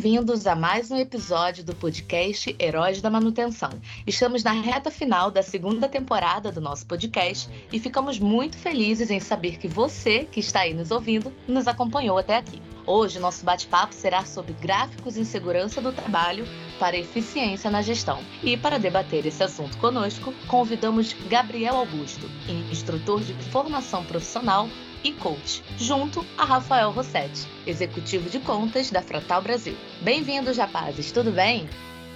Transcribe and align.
bem-vindos 0.00 0.46
a 0.46 0.56
mais 0.56 0.90
um 0.90 0.96
episódio 0.96 1.62
do 1.62 1.74
podcast 1.74 2.56
Heróis 2.58 3.02
da 3.02 3.10
Manutenção. 3.10 3.68
Estamos 4.06 4.42
na 4.42 4.52
reta 4.52 4.90
final 4.90 5.30
da 5.30 5.42
segunda 5.42 5.86
temporada 5.90 6.50
do 6.50 6.58
nosso 6.58 6.86
podcast 6.86 7.50
e 7.70 7.78
ficamos 7.78 8.18
muito 8.18 8.56
felizes 8.56 9.10
em 9.10 9.20
saber 9.20 9.58
que 9.58 9.68
você, 9.68 10.24
que 10.24 10.40
está 10.40 10.60
aí 10.60 10.72
nos 10.72 10.90
ouvindo, 10.90 11.30
nos 11.46 11.68
acompanhou 11.68 12.16
até 12.16 12.38
aqui. 12.38 12.62
Hoje, 12.86 13.18
nosso 13.18 13.44
bate-papo 13.44 13.94
será 13.94 14.24
sobre 14.24 14.54
gráficos 14.54 15.18
em 15.18 15.24
segurança 15.24 15.82
do 15.82 15.92
trabalho 15.92 16.46
para 16.78 16.96
eficiência 16.96 17.70
na 17.70 17.82
gestão. 17.82 18.20
E 18.42 18.56
para 18.56 18.78
debater 18.78 19.26
esse 19.26 19.42
assunto 19.42 19.76
conosco, 19.76 20.32
convidamos 20.48 21.14
Gabriel 21.28 21.76
Augusto, 21.76 22.26
instrutor 22.72 23.20
de 23.20 23.34
formação 23.50 24.02
profissional 24.06 24.66
e 25.02 25.12
coach, 25.12 25.62
junto 25.78 26.24
a 26.36 26.44
Rafael 26.44 26.90
Rossetti, 26.90 27.46
executivo 27.66 28.28
de 28.28 28.38
contas 28.40 28.90
da 28.90 29.02
Fratal 29.02 29.42
Brasil. 29.42 29.76
Bem-vindos, 30.02 30.56
rapazes, 30.56 31.10
tudo 31.10 31.32
bem? 31.32 31.68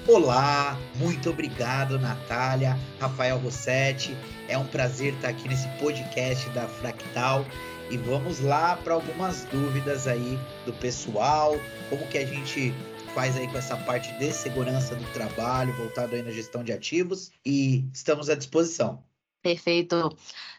Olá, 0.06 0.78
muito 0.96 1.30
obrigado, 1.30 1.98
Natália, 1.98 2.78
Rafael 3.00 3.38
Rossetti. 3.38 4.14
É 4.48 4.58
um 4.58 4.66
prazer 4.66 5.14
estar 5.14 5.28
aqui 5.28 5.48
nesse 5.48 5.66
podcast 5.78 6.48
da 6.50 6.68
Fractal 6.68 7.44
e 7.90 7.96
vamos 7.96 8.40
lá 8.40 8.76
para 8.76 8.94
algumas 8.94 9.44
dúvidas 9.44 10.06
aí 10.06 10.38
do 10.66 10.72
pessoal, 10.74 11.56
como 11.88 12.06
que 12.08 12.18
a 12.18 12.26
gente 12.26 12.74
faz 13.14 13.36
aí 13.36 13.48
com 13.48 13.56
essa 13.56 13.76
parte 13.78 14.12
de 14.18 14.30
segurança 14.32 14.94
do 14.94 15.04
trabalho, 15.12 15.72
voltado 15.74 16.14
aí 16.14 16.22
na 16.22 16.30
gestão 16.30 16.62
de 16.62 16.72
ativos 16.72 17.30
e 17.44 17.84
estamos 17.92 18.28
à 18.28 18.34
disposição. 18.34 19.02
Perfeito. 19.40 20.14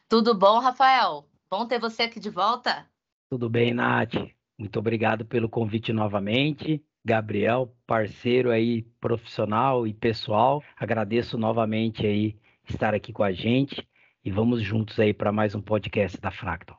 Tudo 0.07 0.33
bom, 0.33 0.59
Rafael? 0.59 1.27
Bom 1.57 1.65
ter 1.65 1.79
você 1.79 2.03
aqui 2.03 2.19
de 2.19 2.29
volta. 2.29 2.85
Tudo 3.29 3.49
bem, 3.49 3.73
Nath. 3.73 4.13
Muito 4.59 4.77
obrigado 4.77 5.25
pelo 5.25 5.47
convite 5.47 5.93
novamente. 5.93 6.83
Gabriel, 7.05 7.73
parceiro 7.87 8.51
aí 8.51 8.81
profissional 8.99 9.87
e 9.87 9.93
pessoal, 9.93 10.61
agradeço 10.75 11.37
novamente 11.37 12.05
aí 12.05 12.37
estar 12.67 12.93
aqui 12.93 13.13
com 13.13 13.23
a 13.23 13.31
gente 13.31 13.87
e 14.21 14.29
vamos 14.29 14.61
juntos 14.61 14.99
aí 14.99 15.13
para 15.13 15.31
mais 15.31 15.55
um 15.55 15.61
podcast 15.61 16.19
da 16.19 16.29
Fractal. 16.29 16.77